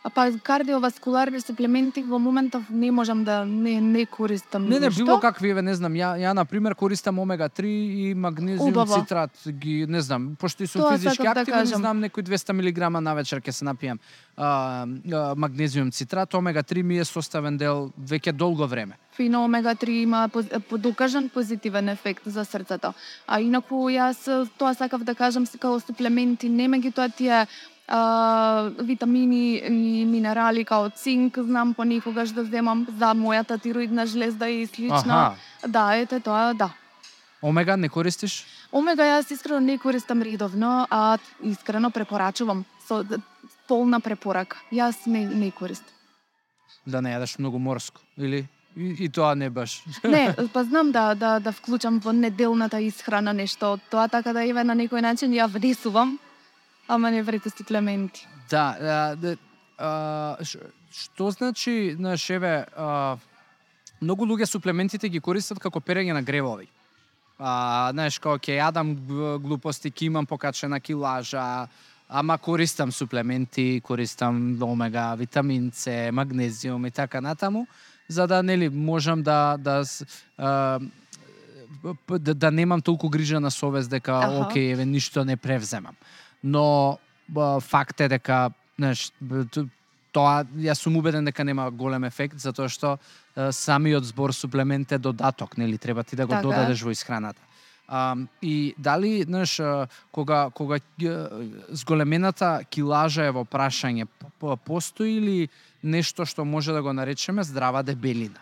А 0.09 0.11
па 0.11 0.33
кардиоваскуларни 0.33 1.41
суплементи 1.41 2.01
во 2.03 2.19
моментов 2.19 2.71
не 2.71 2.89
можам 2.91 3.25
да 3.25 3.45
не 3.45 3.81
не 3.81 4.07
користам 4.07 4.65
Не, 4.65 4.81
не, 4.81 4.87
ништо. 4.87 5.05
било 5.05 5.21
какви, 5.21 5.51
еве, 5.51 5.63
не 5.63 5.75
знам, 5.75 5.93
ја, 5.93 6.17
ја 6.17 6.33
на 6.33 6.45
пример 6.45 6.75
користам 6.75 7.19
омега 7.19 7.49
3 7.49 7.65
и 7.67 8.15
магнезиум 8.15 8.69
Убаво. 8.69 8.95
цитрат, 8.95 9.31
ги, 9.47 9.85
не 9.87 10.01
знам, 10.01 10.37
пошто 10.41 10.63
и 10.63 10.67
сум 10.67 10.81
Тоа 10.83 10.97
физички 10.97 11.23
да 11.23 11.31
активен, 11.31 11.61
кажам. 11.61 11.81
знам 11.81 12.01
некои 12.01 12.23
200 12.25 12.53
мг 12.57 13.01
на 13.03 13.15
вечер 13.15 13.41
ќе 13.41 13.51
се 13.51 13.65
напијам 13.69 13.99
а, 14.37 14.87
а, 15.13 15.35
магнезиум 15.37 15.91
цитрат, 15.91 16.35
омега 16.35 16.63
3 16.63 16.83
ми 16.83 16.99
е 16.99 17.05
составен 17.05 17.59
дел 17.59 17.93
веќе 18.01 18.33
долго 18.33 18.67
време. 18.67 18.97
Фино 19.13 19.45
омега 19.45 19.75
3 19.75 19.89
има 19.89 20.31
докажан 20.79 21.29
позитивен 21.29 21.89
ефект 21.89 22.23
за 22.25 22.45
срцето. 22.45 22.95
А 23.27 23.41
инаку 23.41 23.91
јас 23.93 24.49
тоа 24.59 24.75
сакав 24.75 25.05
да 25.05 25.15
кажам 25.15 25.47
се 25.47 25.59
као 25.59 25.81
суплементи, 25.81 26.49
не 26.49 26.69
меѓутоа 26.69 27.13
тие 27.17 27.47
а, 27.89 28.71
витамини 28.79 29.57
и 29.57 30.05
минерали 30.05 30.65
као 30.65 30.91
цинк, 30.91 31.39
знам 31.39 31.75
понекогаш 31.75 32.31
да 32.31 32.45
земам 32.45 32.87
за 32.99 33.15
мојата 33.15 33.61
тироидна 33.61 34.07
жлезда 34.07 34.49
и 34.49 34.67
слично. 34.67 35.15
Аха. 35.15 35.35
Да, 35.67 35.97
ете 35.97 36.21
тоа, 36.21 36.55
да. 36.55 36.71
Омега 37.43 37.77
не 37.77 37.89
користиш? 37.89 38.45
Омега 38.73 39.07
јас 39.07 39.33
искрено 39.33 39.61
не 39.61 39.79
користам 39.79 40.23
редовно, 40.23 40.87
а 40.91 41.19
искрено 41.43 41.91
препорачувам 41.91 42.65
со 42.89 43.05
полна 43.69 44.01
препорака. 44.01 44.57
Јас 44.73 45.07
не 45.07 45.25
не 45.27 45.51
користам. 45.51 45.95
Да 46.87 47.01
не 47.01 47.15
јадеш 47.15 47.39
многу 47.39 47.59
морско, 47.59 48.01
или? 48.17 48.49
И, 48.77 49.05
и 49.05 49.09
тоа 49.09 49.35
не 49.35 49.51
баш. 49.51 49.83
Не, 50.05 50.35
па 50.53 50.65
знам 50.65 50.93
да 50.93 51.15
да 51.15 51.39
да 51.41 51.53
вклучам 51.53 51.99
во 51.99 52.13
неделната 52.13 52.79
исхрана 52.81 53.33
нешто 53.33 53.79
тоа, 53.91 54.09
така 54.09 54.33
да 54.33 54.45
еве 54.45 54.65
на 54.65 54.75
некој 54.75 55.01
начин 55.01 55.33
ја 55.33 55.49
внесувам 55.49 56.19
ама 56.89 57.11
не 57.11 57.23
вреди 57.23 57.51
суплементи. 57.51 58.27
Да, 58.51 58.77
а, 58.81 59.17
да 59.17 59.37
а, 59.79 60.37
ш- 60.45 60.59
што 60.93 61.31
значи, 61.31 61.95
знаеш, 61.97 62.31
еве, 62.31 62.67
а, 62.77 63.17
многу 64.01 64.27
луѓе 64.27 64.47
суплементите 64.47 65.09
ги 65.09 65.21
користат 65.21 65.59
како 65.59 65.81
перење 65.81 66.13
на 66.13 66.23
гревови. 66.23 66.69
А, 67.39 67.91
знаеш, 67.93 68.19
како 68.19 68.39
ќе 68.39 68.59
јадам 68.59 68.95
глупости, 69.39 69.91
ќе 69.91 70.07
имам 70.11 70.27
покачена 70.27 70.81
килажа, 70.81 71.69
ама 72.09 72.39
користам 72.39 72.93
суплементи, 72.93 73.81
користам 73.85 74.59
омега, 74.63 75.15
витамин 75.15 75.71
С, 75.75 76.11
магнезиум 76.13 76.87
и 76.87 76.91
така 76.91 77.21
натаму, 77.21 77.67
за 78.09 78.27
да 78.27 78.43
нели 78.43 78.69
можам 78.69 79.23
да 79.23 79.57
да 79.59 79.85
а, 80.39 80.81
да, 82.09 82.35
да 82.35 82.51
немам 82.51 82.81
толку 82.81 83.09
грижа 83.09 83.41
на 83.41 83.51
совест 83.51 83.91
дека 83.91 84.13
Аха. 84.13 84.47
окей, 84.49 84.73
еве 84.73 84.85
ништо 84.85 85.25
не 85.25 85.37
превземам. 85.37 85.95
Но 86.43 86.99
ба, 87.29 87.61
факт 87.61 88.01
е 88.01 88.09
дека, 88.09 88.51
знаеш, 88.79 89.11
тоа 90.13 90.45
јас 90.57 90.81
сум 90.83 90.97
убеден 90.97 91.25
дека 91.29 91.45
нема 91.45 91.69
голем 91.71 92.05
ефект 92.09 92.41
затоа 92.41 92.69
што 92.73 92.97
е, 92.97 93.53
самиот 93.53 94.09
збор 94.09 94.33
суплемент 94.33 94.93
е 94.93 94.99
додаток, 94.99 95.59
нели 95.59 95.79
треба 95.79 96.05
ти 96.05 96.17
да 96.17 96.27
го 96.27 96.33
Така 96.33 96.43
додадеш 96.43 96.83
во 96.83 96.91
исхраната. 96.91 97.41
А, 97.89 98.17
и 98.43 98.75
дали, 98.79 99.23
знаеш, 99.23 99.61
кога 100.13 100.51
кога 100.51 100.79
зголемената 101.69 102.61
килажа 102.71 103.25
е 103.29 103.33
во 103.33 103.45
прашање, 103.45 104.07
постои 104.65 105.21
ли 105.21 105.49
нешто 105.83 106.27
што 106.27 106.45
може 106.45 106.73
да 106.73 106.83
го 106.83 106.93
наречеме 106.93 107.43
здрава 107.43 107.83
дебелина? 107.83 108.41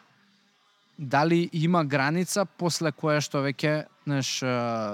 Дали 0.98 1.50
има 1.52 1.84
граница 1.84 2.46
после 2.46 2.92
која 2.92 3.20
што 3.20 3.42
веќе, 3.44 3.86
знаеш, 4.06 4.30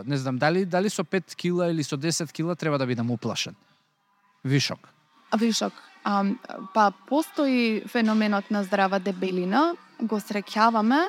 не 0.06 0.16
знам, 0.18 0.38
дали 0.38 0.64
дали 0.64 0.90
со 0.90 1.04
5 1.04 1.36
кила 1.36 1.70
или 1.70 1.82
со 1.82 1.96
10 1.96 2.32
кила 2.32 2.54
треба 2.54 2.78
да 2.78 2.86
бидам 2.86 3.10
уплашен? 3.10 3.54
Вишок. 4.44 4.88
Вишок. 5.38 5.72
А, 6.04 6.24
па 6.74 6.92
постои 7.08 7.82
феноменот 7.86 8.50
на 8.50 8.64
здрава 8.64 8.98
дебелина, 8.98 9.76
го 10.00 10.18
среќаваме 10.18 11.08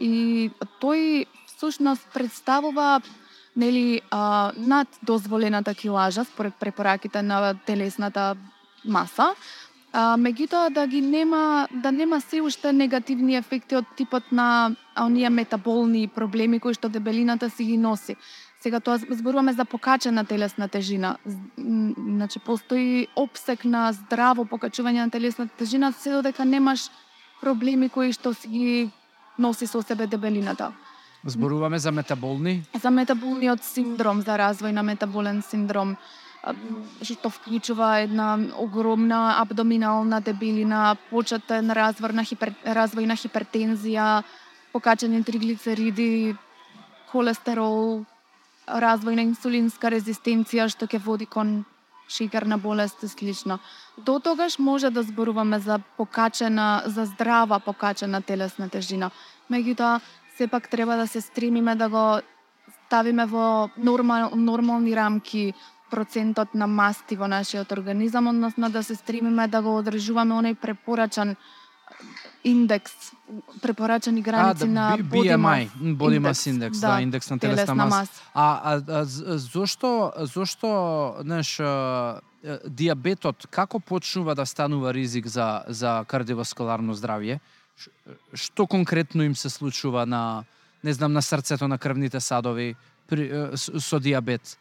и 0.00 0.50
тој 0.80 1.26
всушност 1.46 2.06
представува 2.14 3.00
нели 3.56 4.00
а, 4.10 4.52
над 4.56 4.88
дозволената 5.02 5.74
килажа 5.74 6.24
според 6.24 6.54
препораките 6.54 7.22
на 7.22 7.54
телесната 7.66 8.36
маса. 8.84 9.34
А, 9.92 10.16
меѓутоа 10.20 10.68
да 10.70 10.86
ги 10.86 11.00
нема 11.00 11.68
да 11.72 11.92
нема 11.92 12.20
се 12.20 12.42
уште 12.44 12.72
негативни 12.72 13.36
ефекти 13.36 13.76
од 13.76 13.86
типот 13.96 14.32
на 14.32 14.76
оние 15.00 15.30
метаболни 15.30 16.08
проблеми 16.08 16.60
кои 16.60 16.74
што 16.74 16.88
дебелината 16.88 17.48
си 17.50 17.64
ги 17.64 17.78
носи. 17.78 18.16
Сега 18.60 18.80
тоа 18.80 18.98
зборуваме 18.98 19.52
за 19.52 19.64
покачена 19.64 20.24
телесна 20.24 20.68
тежина. 20.68 21.16
Значи 21.56 22.38
постои 22.38 23.06
обсек 23.16 23.64
на 23.64 23.92
здраво 23.92 24.44
покачување 24.44 25.06
на 25.06 25.10
телесна 25.10 25.48
тежина 25.48 25.92
се 25.92 26.10
додека 26.10 26.44
немаш 26.44 26.90
проблеми 27.40 27.88
кои 27.88 28.12
што 28.12 28.34
си 28.34 28.48
ги 28.48 28.90
носи 29.38 29.66
со 29.66 29.82
себе 29.82 30.06
дебелината. 30.06 30.72
Зборуваме 31.24 31.78
за 31.78 31.92
метаболни. 31.92 32.62
За 32.82 32.90
метаболниот 32.90 33.64
синдром, 33.64 34.20
за 34.20 34.36
развој 34.36 34.72
на 34.72 34.82
метаболен 34.82 35.42
синдром, 35.42 35.96
што 37.02 37.30
вклучува 37.30 38.00
една 38.04 38.38
огромна 38.56 39.40
абдоминална 39.40 40.20
дебелина, 40.20 40.96
почетен 41.10 41.70
развор 41.70 42.14
на 42.14 42.24
хипер, 42.24 42.54
развој 42.64 43.06
на 43.06 43.16
хипертензија, 43.18 44.22
покачени 44.72 45.22
триглицериди, 45.24 46.36
холестерол, 47.10 48.04
развој 48.68 49.18
на 49.18 49.26
инсулинска 49.26 49.90
резистенција 49.90 50.68
што 50.68 50.86
ќе 50.86 51.02
води 51.02 51.26
кон 51.26 51.64
шикарна 52.08 52.58
болест 52.58 53.02
и 53.02 53.08
слично. 53.08 53.58
До 53.98 54.18
тогаш 54.18 54.58
може 54.58 54.90
да 54.90 55.02
зборуваме 55.02 55.58
за 55.58 55.78
покачена, 55.96 56.82
за 56.86 57.04
здрава 57.04 57.60
покачена 57.60 58.22
телесна 58.22 58.68
тежина. 58.68 59.10
Меѓутоа, 59.50 60.00
сепак 60.36 60.68
треба 60.68 60.96
да 60.96 61.06
се 61.06 61.20
стремиме 61.20 61.74
да 61.74 61.88
го 61.88 62.20
ставиме 62.86 63.26
во 63.26 63.68
нормал, 63.76 64.30
нормални 64.34 64.96
рамки 64.96 65.52
процентот 65.90 66.54
на 66.54 66.66
масти 66.66 67.16
во 67.16 67.28
нашиот 67.28 67.72
организам, 67.72 68.28
односно 68.28 68.70
да 68.70 68.82
се 68.82 68.94
стремиме 68.94 69.48
да 69.48 69.62
го 69.62 69.78
одржуваме 69.78 70.34
оној 70.34 70.54
препорачан 70.54 71.36
индекс, 72.44 72.92
препорачани 73.62 74.22
граници 74.22 74.66
да, 74.66 74.72
на 74.72 74.98
BMI, 74.98 75.68
body 75.98 76.20
mass 76.20 76.46
index, 76.52 76.80
да, 76.80 77.00
индекс 77.00 77.30
на 77.30 77.38
телесна 77.38 77.74
маса. 77.74 78.12
А, 78.34 78.60
а, 78.64 78.82
а 78.88 79.04
зошто, 79.38 80.12
зошто, 80.18 81.16
знаеш, 81.20 81.60
а, 81.60 82.20
диабетот 82.66 83.46
како 83.50 83.80
почнува 83.80 84.34
да 84.34 84.46
станува 84.46 84.94
ризик 84.94 85.26
за 85.26 85.64
за 85.68 86.04
кардиоваскуларно 86.06 86.94
здравје? 86.94 87.40
Што 88.34 88.66
конкретно 88.66 89.22
им 89.22 89.36
се 89.36 89.50
случува 89.50 90.06
на 90.06 90.44
не 90.82 90.92
знам 90.92 91.12
на 91.12 91.22
срцето, 91.22 91.68
на 91.68 91.78
крвните 91.78 92.20
садови 92.20 92.76
при, 93.08 93.50
со 93.56 94.00
диабет? 94.00 94.58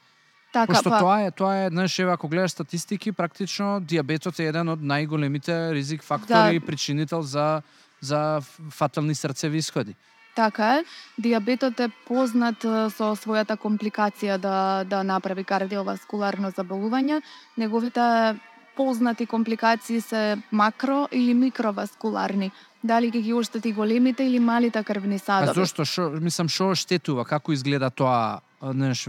Така, 0.57 0.73
Пошто 0.73 0.89
па, 0.89 0.99
тоа 0.99 1.21
е, 1.21 1.31
тоа 1.31 1.55
е, 1.55 1.69
знаеш, 1.69 1.99
еве 1.99 2.11
ако 2.11 2.27
гледаш 2.27 2.51
статистики, 2.51 3.11
практично 3.11 3.79
диабетот 3.79 4.39
е 4.39 4.49
еден 4.49 4.69
од 4.73 4.81
најголемите 4.81 5.73
ризик 5.73 6.01
фактори 6.03 6.55
и 6.55 6.59
Да. 6.59 6.65
причинител 6.65 7.21
за 7.21 7.61
за 8.01 8.41
фатални 8.69 9.15
срцеви 9.15 9.57
исходи. 9.57 9.95
Така 10.35 10.77
е. 10.77 10.83
Диабетот 11.17 11.79
е 11.79 11.89
познат 12.07 12.61
со 12.93 13.13
својата 13.17 13.57
компликација 13.57 14.37
да, 14.37 14.83
да 14.85 15.03
направи 15.03 15.43
кардиоваскуларно 15.43 16.51
заболување. 16.53 17.21
Неговите 17.57 18.37
познати 18.77 19.25
компликации 19.25 20.01
се 20.01 20.37
макро 20.51 21.07
или 21.11 21.33
микроваскуларни. 21.33 22.51
Дали 22.87 23.11
ќе 23.11 23.21
ги 23.21 23.33
оштети 23.35 23.73
големите 23.75 24.23
или 24.23 24.39
малите 24.39 24.83
крвни 24.83 25.15
А 25.15 25.19
садови. 25.19 25.53
зошто 25.59 25.85
шо 25.85 26.09
мислам 26.21 26.47
што 26.47 26.71
штетува, 26.75 27.25
како 27.25 27.51
изгледа 27.51 27.89
тоа, 27.91 28.39
а, 28.61 28.71
знаеш, 28.71 29.07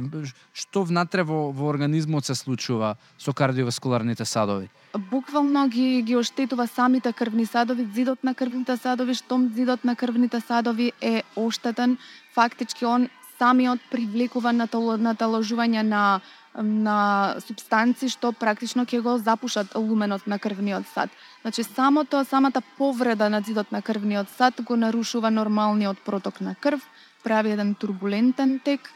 што 0.53 0.83
внатре 0.83 1.23
во 1.23 1.53
во 1.53 1.69
организмот 1.71 2.25
се 2.27 2.35
случува 2.35 2.97
со 3.19 3.33
кардиоваскуларните 3.33 4.25
садови? 4.25 4.69
Буквално 5.11 5.69
ги 5.69 6.03
ги 6.03 6.17
оштетува 6.17 6.67
самите 6.67 7.13
крвни 7.13 7.47
садови, 7.47 7.87
зидот 7.95 8.25
на 8.25 8.35
крвните 8.35 8.77
садови, 8.77 9.15
штом 9.15 9.53
зидот 9.55 9.85
на 9.85 9.95
крвните 9.97 10.41
садови 10.41 10.93
е 11.01 11.23
оштетен, 11.37 11.99
фактички 12.35 12.85
он 12.85 13.09
самиот 13.39 13.79
привлекува 13.91 14.51
натало- 14.53 14.99
наталожување 14.99 15.83
на 15.83 16.21
на 16.59 17.37
субстанци 17.47 18.09
што 18.11 18.33
практично 18.33 18.83
ќе 18.83 18.99
го 19.01 19.19
запушат 19.19 19.75
луменот 19.77 20.27
на 20.27 20.39
крвниот 20.39 20.85
сад. 20.95 21.11
Значи 21.43 21.65
самото 21.65 22.25
самата 22.25 22.63
повреда 22.79 23.31
на 23.31 23.41
зидот 23.41 23.73
на 23.73 23.83
крвниот 23.83 24.29
сад 24.29 24.55
го 24.63 24.77
нарушува 24.77 25.31
нормалниот 25.31 25.99
проток 26.05 26.41
на 26.41 26.55
крв, 26.55 26.81
прави 27.25 27.51
еден 27.51 27.75
турбулентен 27.75 28.61
тек, 28.65 28.91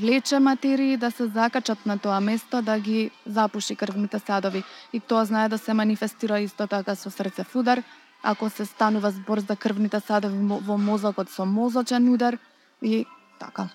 влече 0.00 0.38
материи 0.38 0.96
да 0.96 1.10
се 1.10 1.26
закачат 1.26 1.86
на 1.86 1.98
тоа 1.98 2.20
место 2.20 2.62
да 2.62 2.78
ги 2.78 3.10
запуши 3.26 3.76
крвните 3.76 4.18
садови. 4.18 4.64
И 4.92 5.00
тоа 5.00 5.24
знае 5.24 5.48
да 5.48 5.58
се 5.58 5.74
манифестира 5.74 6.40
исто 6.40 6.66
така 6.66 6.94
со 6.94 7.10
срцев 7.10 7.56
удар, 7.56 7.82
ако 8.22 8.50
се 8.50 8.64
станува 8.64 9.10
збор 9.10 9.38
за 9.38 9.56
крвните 9.56 10.00
садови 10.00 10.36
во 10.40 10.78
мозокот 10.78 11.30
со 11.30 11.44
мозочен 11.44 12.08
удар 12.12 12.38
и 12.82 13.06
така. 13.40 13.68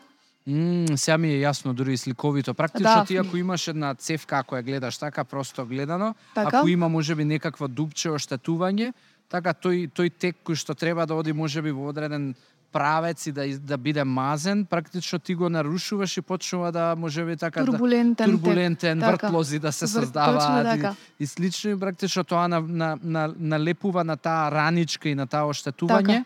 Мм, 0.48 0.98
сега 0.98 1.18
ми 1.18 1.30
е 1.30 1.44
јасно 1.46 1.74
дури 1.74 1.94
и 1.94 1.98
сликовито. 1.98 2.54
Практично 2.54 2.96
Да. 2.96 3.06
ти 3.06 3.16
ако 3.18 3.38
имаш 3.38 3.68
една 3.68 3.94
цевка 3.96 4.38
ако 4.40 4.56
ја 4.56 4.64
гледаш 4.64 4.98
така 4.98 5.24
просто 5.24 5.66
гледано, 5.66 6.16
Така. 6.36 6.58
ако 6.58 6.68
има 6.68 6.90
можеби 6.90 7.26
некакво 7.26 7.68
дупче 7.68 8.10
оштетување, 8.10 8.94
така 9.30 9.54
тој 9.54 9.92
тој 9.94 10.12
тек 10.18 10.36
кој 10.44 10.56
што 10.56 10.74
треба 10.74 11.06
да 11.06 11.14
оди 11.14 11.34
можеби 11.34 11.72
во 11.72 11.90
одреден 11.90 12.34
правец 12.72 13.28
и 13.28 13.32
да 13.32 13.46
да 13.60 13.78
биде 13.78 14.04
мазен, 14.04 14.66
практично 14.66 15.20
ти 15.20 15.36
го 15.36 15.50
нарушуваш 15.50 16.18
и 16.18 16.22
почнува 16.22 16.72
да 16.72 16.96
можеби 16.96 17.38
така 17.38 17.60
да 17.60 17.66
Турбулентен, 17.66 18.32
турбулентен 18.32 19.00
тек. 19.00 19.10
Така. 19.10 19.28
вртлози 19.28 19.60
да 19.60 19.72
се 19.72 19.88
создаваат 19.88 20.66
така. 20.66 20.96
и, 21.20 21.24
и 21.24 21.28
слично 21.28 21.72
и 21.72 21.80
практично 21.80 22.24
тоа 22.24 22.48
на, 22.48 22.62
на, 22.62 22.98
на, 23.04 23.34
налепува 23.40 24.04
на 24.04 24.18
таа 24.18 24.52
раничка 24.52 25.10
и 25.10 25.16
на 25.16 25.28
таа 25.28 25.46
оштетување 25.46 26.26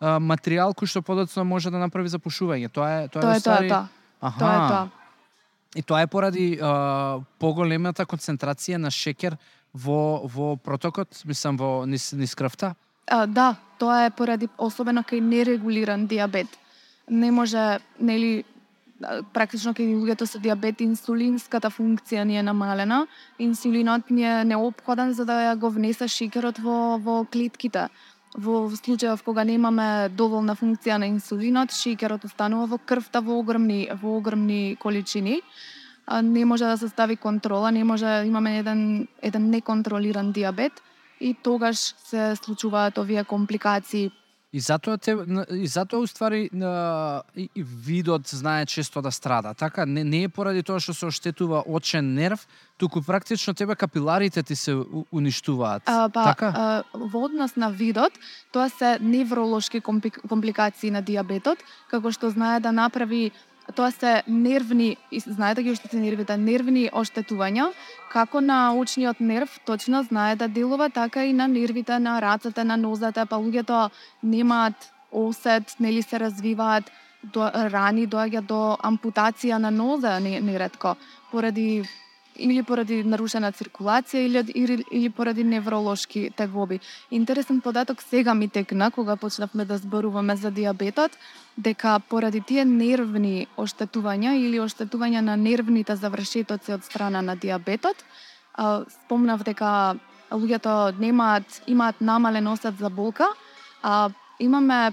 материјал 0.00 0.74
кој 0.74 0.86
што 0.86 1.02
подоцна 1.02 1.44
може 1.44 1.70
да 1.70 1.78
направи 1.78 2.08
запушување. 2.08 2.68
Тоа 2.72 2.90
е 3.04 3.08
тоа, 3.08 3.22
Тоа 3.22 3.34
е 3.34 3.36
е 3.36 3.40
тоа, 3.40 3.52
уствари- 3.52 3.68
тоа. 3.68 3.88
Аха. 4.20 4.38
Тоа 4.38 4.54
е 4.54 4.68
тоа. 4.68 4.88
И 5.76 5.82
тоа 5.82 6.00
е 6.02 6.06
поради 6.06 6.58
а, 6.62 7.20
поголемата 7.38 8.06
концентрација 8.06 8.76
на 8.76 8.88
шеќер 8.88 9.36
во 9.74 10.24
во 10.24 10.56
протокот, 10.56 11.08
мислам 11.24 11.56
во 11.56 11.86
низ, 11.86 12.12
низ 12.12 12.34
крвта. 12.34 12.74
А, 13.06 13.26
да, 13.26 13.56
тоа 13.78 14.06
е 14.06 14.10
поради 14.10 14.48
особено 14.58 15.02
кај 15.02 15.20
нерегулиран 15.20 16.06
диабет. 16.06 16.48
Не 17.10 17.30
може, 17.30 17.78
нели, 18.00 18.44
практично 19.32 19.74
кај 19.74 19.92
луѓето 19.94 20.26
со 20.26 20.38
диабет 20.38 20.80
инсулинската 20.80 21.70
функција 21.70 22.24
ни 22.24 22.38
е 22.38 22.42
намалена. 22.42 23.06
Инсулинот 23.38 24.10
ни 24.10 24.24
е 24.24 24.44
неопходен 24.44 25.12
за 25.12 25.24
да 25.24 25.52
ја 25.52 25.56
го 25.58 25.70
внесе 25.70 26.08
шеќерот 26.08 26.58
во 26.62 26.96
во 26.98 27.24
клетките. 27.24 27.88
Во 28.36 28.68
случајов 28.68 29.22
кога 29.24 29.44
немаме 29.48 30.08
доволна 30.12 30.52
функција 30.54 30.98
на 31.00 31.08
инсулинот, 31.08 31.72
шеќерот 31.72 32.26
останува 32.28 32.66
во 32.74 32.78
крвта 32.78 33.22
во 33.24 33.38
огромни 33.40 33.88
во 34.02 34.18
огромни 34.18 34.76
количини. 34.76 35.40
не 36.22 36.44
може 36.44 36.64
да 36.64 36.76
се 36.78 36.88
стави 36.88 37.16
контрола, 37.16 37.72
не 37.72 37.84
може 37.84 38.06
имаме 38.26 38.58
еден 38.58 39.08
еден 39.22 39.50
неконтролиран 39.50 40.32
диабет 40.32 40.72
и 41.20 41.34
тогаш 41.34 41.76
се 41.78 42.36
случуваат 42.36 42.98
овие 42.98 43.24
компликации 43.24 44.10
И 44.56 44.60
затоа 44.60 44.96
те 44.96 45.12
и 45.52 45.66
затоа 45.68 46.00
уствари 46.00 46.48
видот 47.56 48.28
знае 48.28 48.64
често 48.66 49.02
да 49.02 49.10
страда. 49.12 49.52
Така 49.54 49.84
не, 49.86 50.04
не 50.04 50.22
е 50.24 50.28
поради 50.32 50.62
тоа 50.64 50.80
што 50.80 50.94
се 50.96 51.10
оштетува 51.12 51.60
очен 51.68 52.14
нерв, 52.16 52.46
туку 52.80 53.02
практично 53.04 53.52
тебе 53.54 53.76
капиларите 53.76 54.42
ти 54.42 54.56
се 54.56 54.80
уништуваат. 55.12 55.82
А, 55.84 56.08
па, 56.08 56.24
така? 56.24 56.48
а, 56.56 56.82
во 56.94 57.26
однос 57.28 57.56
на 57.56 57.68
видот, 57.68 58.16
тоа 58.52 58.70
се 58.72 58.96
невролошки 59.00 59.80
компли- 59.84 60.24
компликации 60.28 60.90
на 60.90 61.04
диабетот, 61.04 61.60
како 61.92 62.08
што 62.08 62.32
знае 62.32 62.60
да 62.64 62.72
направи 62.72 63.32
тоа 63.74 63.90
се 63.90 64.22
нервни, 64.28 64.96
знаете 65.26 65.62
ги 65.62 65.70
оштети 65.70 65.96
нервите, 65.96 66.32
да, 66.32 66.38
нервни 66.38 66.88
оштетувања, 66.92 67.70
како 68.12 68.40
на 68.40 68.74
очниот 68.78 69.20
нерв 69.20 69.58
точно 69.66 70.02
знае 70.02 70.36
да 70.36 70.48
делува, 70.48 70.90
така 70.90 71.24
и 71.24 71.32
на 71.32 71.48
нервите 71.48 71.98
на 71.98 72.20
рацете, 72.22 72.64
на 72.64 72.76
нозете, 72.76 73.26
па 73.26 73.36
луѓето 73.36 73.90
немаат 74.22 74.92
осет, 75.12 75.76
нели 75.80 76.02
се 76.02 76.20
развиваат 76.20 76.90
до, 77.22 77.50
рани 77.72 78.06
доаѓа 78.06 78.40
до 78.40 78.76
ампутација 78.82 79.58
на 79.58 79.70
ноза 79.70 80.18
не- 80.20 80.40
неретко, 80.40 80.96
поради 81.30 81.84
или 82.38 82.62
поради 82.62 83.02
нарушена 83.04 83.52
циркулација 83.52 84.22
или, 84.26 84.42
или, 84.54 84.84
или 84.90 85.08
поради 85.08 85.44
невролошки 85.44 86.30
тегоби. 86.36 86.80
Интересен 87.10 87.60
податок 87.60 88.02
сега 88.02 88.34
ми 88.34 88.48
текна 88.48 88.90
кога 88.90 89.16
почнавме 89.16 89.64
да 89.64 89.78
зборуваме 89.78 90.36
за 90.36 90.50
диабетот, 90.50 91.18
дека 91.58 92.00
поради 92.08 92.40
тие 92.40 92.64
нервни 92.64 93.46
оштетувања 93.56 94.36
или 94.36 94.60
оштетувања 94.60 95.20
на 95.20 95.36
нервните 95.36 95.96
завршетоци 95.96 96.72
од 96.72 96.84
страна 96.84 97.22
на 97.22 97.36
диабетот, 97.36 97.96
спомнав 99.04 99.44
дека 99.44 99.96
луѓето 100.30 100.98
немаат 100.98 101.62
имаат 101.66 102.00
намален 102.00 102.48
осет 102.48 102.78
за 102.78 102.90
болка, 102.90 103.28
а 103.82 104.10
имаме 104.40 104.92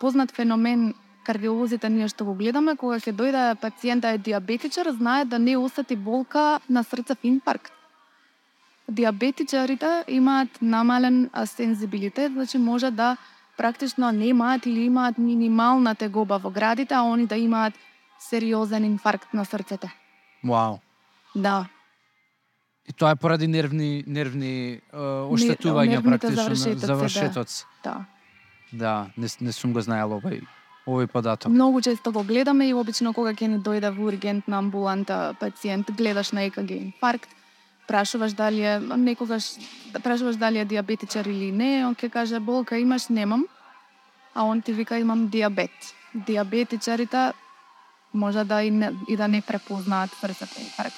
познат 0.00 0.30
феномен 0.30 0.94
кардиолозите 1.24 1.88
ние 1.88 2.08
што 2.08 2.24
го 2.24 2.34
гледаме, 2.34 2.76
кога 2.76 2.98
ќе 3.00 3.14
дојде 3.14 3.42
пациента 3.60 4.12
е 4.12 4.18
диабетичар, 4.18 4.90
знае 4.92 5.24
да 5.24 5.38
не 5.38 5.56
осети 5.56 5.96
болка 5.96 6.60
на 6.68 6.82
срцев 6.84 7.18
инфаркт. 7.22 7.72
Диабетичарите 8.88 10.04
имаат 10.08 10.62
намален 10.62 11.30
сензибилитет, 11.46 12.32
значи 12.32 12.58
може 12.58 12.90
да 12.90 13.16
практично 13.56 14.12
немаат 14.12 14.66
или 14.66 14.84
имаат 14.84 15.18
минимална 15.18 15.94
тегоба 15.94 16.38
во 16.38 16.50
градите, 16.50 16.94
а 16.94 17.02
они 17.02 17.26
да 17.26 17.36
имаат 17.36 17.74
сериозен 18.18 18.84
инфаркт 18.84 19.34
на 19.34 19.44
срцето. 19.44 19.88
Вау. 20.44 20.78
Да. 21.36 21.68
И 22.88 22.92
тоа 22.92 23.10
е 23.10 23.16
поради 23.16 23.46
нервни 23.46 24.04
нервни 24.06 24.72
е, 24.72 24.80
оштетувања 25.30 26.02
практично 26.02 26.42
завршетоци, 26.42 26.80
да. 26.80 26.86
завршетоци. 26.86 27.64
Да. 27.84 28.04
Да, 28.72 29.06
не, 29.16 29.28
не 29.40 29.52
сум 29.52 29.72
го 29.72 29.80
знаел 29.80 30.18
овој 30.18 30.42
овој 30.86 31.06
податок. 31.06 31.52
Многу 31.52 31.80
често 31.80 32.12
го 32.12 32.22
гледаме 32.22 32.68
и 32.68 32.74
обично 32.74 33.12
кога 33.14 33.32
ќе 33.32 33.46
ни 33.48 33.58
дојде 33.58 33.90
во 33.94 34.08
ургентна 34.10 34.58
амбуланта 34.58 35.34
пациент, 35.40 35.90
гледаш 35.90 36.32
на 36.32 36.42
ЕКГ 36.48 36.70
инфаркт, 36.70 37.30
прашуваш 37.86 38.32
дали 38.32 38.62
е 38.62 38.80
некогаш 38.80 39.44
прашуваш 40.02 40.36
дали 40.36 40.58
е 40.58 40.64
диабетичар 40.64 41.26
или 41.26 41.52
не, 41.52 41.86
он 41.86 41.94
ќе 41.94 42.10
каже 42.10 42.40
болка 42.40 42.78
имаш, 42.78 43.08
немам. 43.08 43.46
А 44.34 44.44
он 44.44 44.62
ти 44.62 44.72
вика 44.72 44.98
имам 44.98 45.28
диабет. 45.28 45.70
Диабетичарите 46.14 47.32
може 48.14 48.44
да 48.44 48.62
и, 48.62 48.70
не, 48.70 48.92
и 49.08 49.16
да 49.16 49.28
не 49.28 49.40
препознаат 49.40 50.10
срцето 50.20 50.60
инфаркт. 50.60 50.96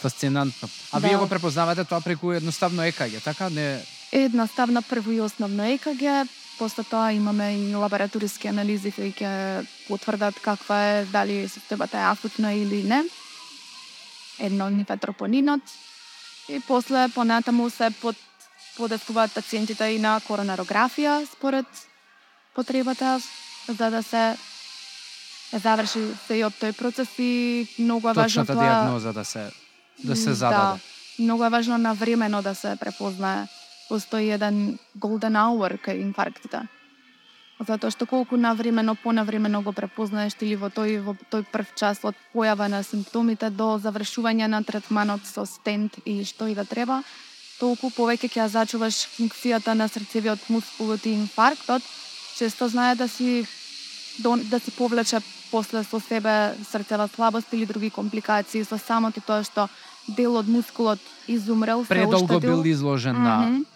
Фасцинантно. 0.00 0.68
А 0.92 1.00
Да. 1.00 1.08
вие 1.08 1.16
го 1.16 1.28
препознавате 1.28 1.84
тоа 1.84 2.00
преку 2.00 2.32
едноставно 2.32 2.82
ЕКГ, 2.82 3.22
така? 3.24 3.50
Не 3.50 3.80
Едноставна 4.12 4.82
прво 4.82 5.10
и 5.10 5.20
основно 5.20 5.64
ЕКГ, 5.64 6.28
после 6.58 6.84
тоа 6.84 7.12
имаме 7.12 7.52
и 7.56 7.74
лабораториски 7.74 8.48
анализи 8.48 8.92
кои 8.92 9.12
ќе 9.12 9.66
потврдат 9.88 10.40
каква 10.40 10.78
е, 10.88 11.04
дали 11.04 11.48
системата 11.48 11.98
е 11.98 12.08
акутна 12.10 12.52
или 12.52 12.82
не. 12.82 13.04
Едно 14.38 14.66
од 14.66 14.72
нив 14.72 14.90
е 14.90 14.96
тропонинот. 14.96 15.62
И 16.48 16.60
после 16.60 17.08
понатаму 17.14 17.70
се 17.70 17.90
под 18.00 18.16
подестуваат 18.76 19.32
пациентите 19.32 19.88
и 19.94 19.98
на 19.98 20.20
коронарографија 20.20 21.24
според 21.24 21.66
потребата, 22.54 23.20
за 23.68 23.90
да 23.90 24.02
се 24.02 24.36
заврши 25.52 26.02
сејот 26.26 26.58
тој 26.60 26.74
процес 26.76 27.08
и 27.18 27.66
многу 27.78 28.08
е 28.08 28.12
важно 28.12 28.44
точната 28.44 28.52
тоа 28.52 28.64
диагноза 28.64 29.12
да 29.12 29.24
се 29.24 29.50
да 30.04 30.16
се 30.16 30.34
зададе. 30.34 30.56
Да, 30.56 30.78
многу 31.24 31.44
е 31.44 31.50
важно 31.50 31.78
на 31.78 31.94
времено 31.94 32.42
да 32.42 32.54
се 32.54 32.76
препознае. 32.80 33.46
Постои 33.88 34.30
еден 34.30 34.78
golden 34.98 35.36
hour 35.38 35.78
кај 35.78 36.02
инфарктите. 36.02 36.66
Затоа 37.56 37.90
што 37.90 38.04
колку 38.04 38.36
навремено, 38.36 38.94
понавремено 39.00 39.62
го 39.64 39.72
препознаеш 39.72 40.34
или 40.44 40.56
во 40.60 40.68
тој 40.68 40.98
во 41.00 41.14
тој 41.32 41.46
прв 41.52 41.72
час 41.74 42.02
од 42.04 42.14
појава 42.34 42.68
на 42.68 42.82
симптомите 42.84 43.48
до 43.50 43.78
завршување 43.80 44.48
на 44.52 44.60
третманот 44.62 45.24
со 45.24 45.46
стент 45.46 45.96
или 46.04 46.24
што 46.24 46.50
и 46.52 46.54
да 46.54 46.64
треба, 46.68 47.00
толку 47.58 47.88
повеќе 47.88 48.28
ќе 48.28 48.42
ја 48.42 48.48
зачуваш 48.52 49.06
функцијата 49.16 49.72
на 49.72 49.88
срцевиот 49.88 50.50
мускулот 50.52 51.06
и 51.06 51.14
инфарктот, 51.16 51.82
често 52.36 52.68
знае 52.68 52.94
да 52.94 53.08
си 53.08 53.46
да 54.18 54.60
си 54.60 54.70
повлече 54.70 55.20
после 55.50 55.84
со 55.84 56.00
себе 56.00 56.54
срцева 56.64 57.08
слабост 57.08 57.52
или 57.52 57.66
други 57.66 57.90
компликации 57.90 58.64
со 58.64 58.78
самото 58.78 59.20
тоа 59.20 59.44
што 59.44 59.68
дел 60.08 60.36
од 60.36 60.48
мускулот 60.48 61.00
изумрел, 61.28 61.84
се 61.84 61.88
Предолго 61.88 62.40
бил 62.40 62.62
изложен 62.64 63.22
на 63.22 63.38
Мгм. 63.38 63.64
А, 63.64 63.75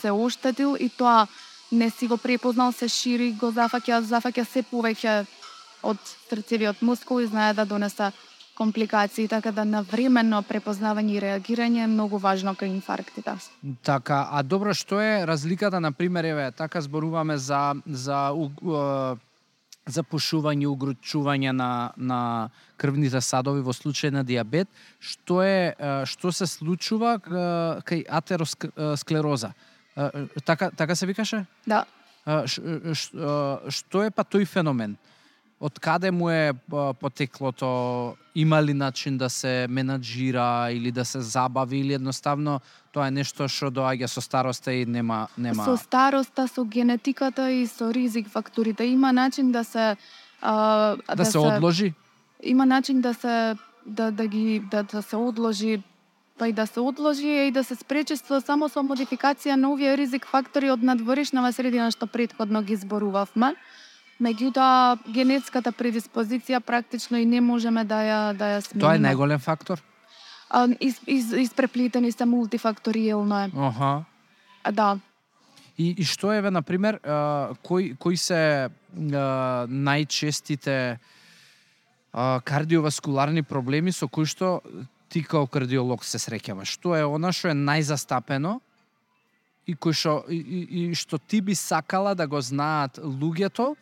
се 0.00 0.10
оштетил 0.10 0.76
и 0.80 0.88
тоа 0.88 1.26
не 1.72 1.90
си 1.90 2.06
го 2.06 2.16
препознал, 2.16 2.72
се 2.72 2.88
шири, 2.88 3.32
го 3.32 3.52
зафаќа, 3.52 4.00
зафаќа 4.00 4.44
се 4.44 4.62
повеќе 4.62 5.26
од 5.82 5.98
срцевиот 6.30 6.82
мускул 6.82 7.20
и 7.20 7.26
знае 7.26 7.54
да 7.54 7.64
донесе 7.64 8.12
компликации, 8.58 9.28
така 9.28 9.52
да 9.54 9.62
навремено 9.64 10.40
препознавање 10.42 11.14
и 11.14 11.20
реагирање 11.22 11.84
е 11.84 11.90
многу 11.92 12.18
важно 12.18 12.56
кај 12.58 12.72
инфарктите. 12.74 13.36
Така, 13.86 14.26
а 14.32 14.42
добро, 14.42 14.74
што 14.74 14.98
е 14.98 15.22
разликата, 15.26 15.80
на 15.80 15.92
пример, 15.92 16.24
еве, 16.24 16.50
така 16.50 16.80
зборуваме 16.80 17.38
за 17.38 17.74
за 17.86 18.32
у- 18.34 18.50
е, 18.50 19.16
за 19.86 20.02
пушување, 20.02 20.66
угручување 20.66 21.52
на 21.52 21.92
на 21.96 22.50
крвните 22.76 23.20
садови 23.20 23.62
во 23.62 23.72
случај 23.72 24.10
на 24.10 24.24
диабет, 24.24 24.68
што 24.98 25.42
е 25.42 25.74
е, 25.78 26.04
што 26.06 26.32
се 26.32 26.46
случува 26.46 27.18
кај 27.86 28.04
атеросклероза? 28.08 29.54
Така 30.44 30.70
така 30.70 30.94
се 30.94 31.06
викаше? 31.06 31.44
Да, 31.66 31.84
А, 32.26 32.46
ш- 32.46 32.60
ш- 32.94 33.14
а, 33.16 33.58
што 33.68 34.02
е 34.02 34.10
па 34.10 34.20
тој 34.22 34.44
феномен? 34.44 34.96
Од 35.60 35.78
каде 35.78 36.10
му 36.10 36.28
е 36.30 36.52
потеклото? 37.00 37.68
Има 38.34 38.62
ли 38.62 38.74
начин 38.74 39.18
да 39.18 39.30
се 39.30 39.66
менаџира 39.70 40.70
или 40.70 40.90
да 40.92 41.04
се 41.04 41.20
забави 41.20 41.78
или 41.78 41.92
едноставно 41.94 42.60
тоа 42.92 43.08
е 43.08 43.10
нешто 43.10 43.48
што 43.48 43.70
доаѓа 43.70 44.06
со 44.06 44.20
староста 44.20 44.72
и 44.72 44.86
нема 44.86 45.28
нема 45.38 45.64
Со 45.64 45.76
староста, 45.76 46.46
со 46.46 46.64
генетиката 46.64 47.50
и 47.50 47.66
со 47.66 47.90
ризик 47.90 48.28
факторите 48.28 48.84
има 48.84 49.12
начин 49.12 49.52
да 49.52 49.64
се 49.64 49.96
а, 50.42 50.96
да, 51.16 51.24
се 51.24 51.38
одложи? 51.38 51.94
има 52.42 52.66
начин 52.66 53.00
да 53.00 53.14
се 53.14 53.56
да 53.86 54.10
да 54.10 54.26
ги 54.26 54.60
да, 54.70 54.82
да 54.82 55.02
се 55.02 55.16
одложи 55.16 55.82
па 56.38 56.48
и 56.48 56.52
да 56.52 56.66
се 56.66 56.80
одложи 56.80 57.48
и 57.48 57.50
да 57.50 57.64
се 57.64 57.74
спречи 57.74 58.16
со 58.16 58.40
само 58.40 58.68
со 58.68 58.82
модификација 58.86 59.56
на 59.56 59.72
овие 59.72 59.96
ризик 59.96 60.26
фактори 60.26 60.70
од 60.70 60.82
надворешнава 60.82 61.52
средина 61.52 61.90
што 61.90 62.06
претходно 62.06 62.62
ги 62.62 62.76
зборувавме. 62.76 63.54
Меѓутоа 64.22 64.98
генетската 65.14 65.72
предиспозиција 65.72 66.60
практично 66.60 67.18
и 67.18 67.26
не 67.26 67.40
можеме 67.40 67.84
да 67.84 68.02
ја 68.02 68.20
да 68.38 68.54
ја 68.56 68.60
смениме. 68.62 68.82
Тоа 68.86 68.94
е 68.94 69.04
најголем 69.04 69.38
фактор? 69.38 69.82
А, 70.50 70.66
из, 70.80 71.00
из, 71.06 71.32
испреплетени 71.32 72.12
се 72.12 72.24
мултифакториелно 72.24 73.38
е. 73.44 73.50
Аха. 73.56 74.04
А, 74.64 74.72
Да. 74.72 74.98
И, 75.78 75.94
и 75.98 76.04
што 76.04 76.32
е, 76.34 76.42
на 76.50 76.62
пример, 76.62 76.98
кои, 77.62 77.94
кои 77.94 78.16
се 78.16 78.66
а, 78.66 78.70
најчестите 79.70 80.98
а, 82.12 82.40
кардиоваскуларни 82.42 83.42
проблеми 83.42 83.92
со 83.92 84.08
кои 84.08 84.26
што 84.26 84.60
ти 85.08 85.22
као 85.24 85.46
кардиолог 85.46 86.04
се 86.04 86.20
среќаваш? 86.20 86.76
Што 86.78 86.96
е 86.96 87.04
она 87.04 87.32
што 87.32 87.52
е 87.52 87.56
најзастапено 87.56 88.58
и 89.66 89.74
кој 89.76 89.96
што 89.96 90.14
и, 90.28 90.38
и, 90.38 90.60
и 90.84 90.94
што 90.94 91.18
ти 91.18 91.40
би 91.40 91.54
сакала 91.54 92.14
да 92.14 92.26
го 92.26 92.40
знаат 92.40 92.98
луѓето 92.98 93.74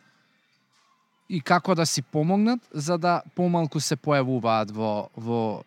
и 1.28 1.40
како 1.40 1.74
да 1.74 1.86
си 1.86 2.02
помогнат 2.02 2.60
за 2.72 2.98
да 2.98 3.22
помалку 3.34 3.80
се 3.80 3.96
појавуваат 3.96 4.70
во 4.70 5.08
во 5.16 5.64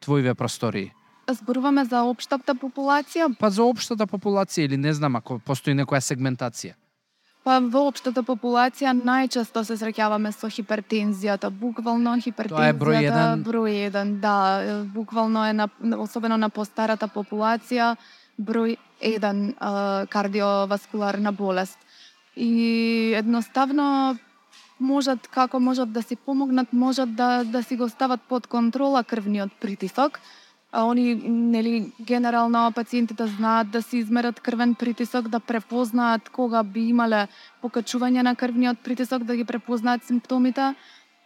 твоиве 0.00 0.34
простории? 0.34 0.92
Зборуваме 1.30 1.84
за 1.86 2.02
општата 2.04 2.54
популација. 2.58 3.30
Па 3.38 3.48
за 3.50 3.64
општата 3.64 4.06
популација 4.06 4.66
или 4.66 4.76
не 4.76 4.92
знам 4.92 5.16
ако 5.16 5.38
постои 5.38 5.74
некоја 5.74 6.02
сегментација. 6.02 6.74
Па 7.42 7.58
во 7.58 7.88
општата 7.90 8.22
популација 8.22 8.92
најчесто 8.94 9.64
се 9.66 9.74
среќаваме 9.80 10.30
со 10.30 10.46
хипертензијата, 10.46 11.50
буквално 11.50 12.14
хипертензијата 12.22 12.78
број 12.78 12.98
еден. 13.02 13.42
број 13.42 13.78
еден, 13.88 14.20
да, 14.20 14.34
е, 14.62 14.82
буквално 14.84 15.46
е 15.46 15.52
на 15.52 15.68
особено 15.98 16.36
на 16.36 16.50
постарата 16.50 17.08
популација 17.08 17.96
број 18.38 18.76
еден 19.00 19.54
а, 19.58 20.06
кардиоваскуларна 20.06 21.32
болест. 21.32 21.78
И 22.36 23.12
едноставно 23.18 24.16
можат 24.78 25.26
како 25.28 25.58
можат 25.60 25.92
да 25.92 26.02
си 26.02 26.16
помогнат, 26.16 26.72
можат 26.72 27.14
да 27.16 27.44
да 27.44 27.62
си 27.62 27.76
го 27.76 27.88
стават 27.88 28.20
под 28.28 28.46
контрола 28.46 29.04
крвниот 29.04 29.50
притисок. 29.60 30.20
А 30.72 30.90
они 30.90 31.14
нели 31.28 31.92
генерално 32.00 32.72
пациентите 32.72 33.26
знаат 33.26 33.70
да 33.70 33.82
си 33.82 33.98
измерат 33.98 34.40
крвен 34.40 34.74
притисок, 34.74 35.28
да 35.28 35.40
препознаат 35.40 36.28
кога 36.28 36.62
би 36.62 36.88
имале 36.88 37.28
покачување 37.62 38.22
на 38.22 38.34
крвниот 38.36 38.78
притисок, 38.84 39.24
да 39.24 39.36
ги 39.36 39.44
препознаат 39.44 40.04
симптомите, 40.04 40.74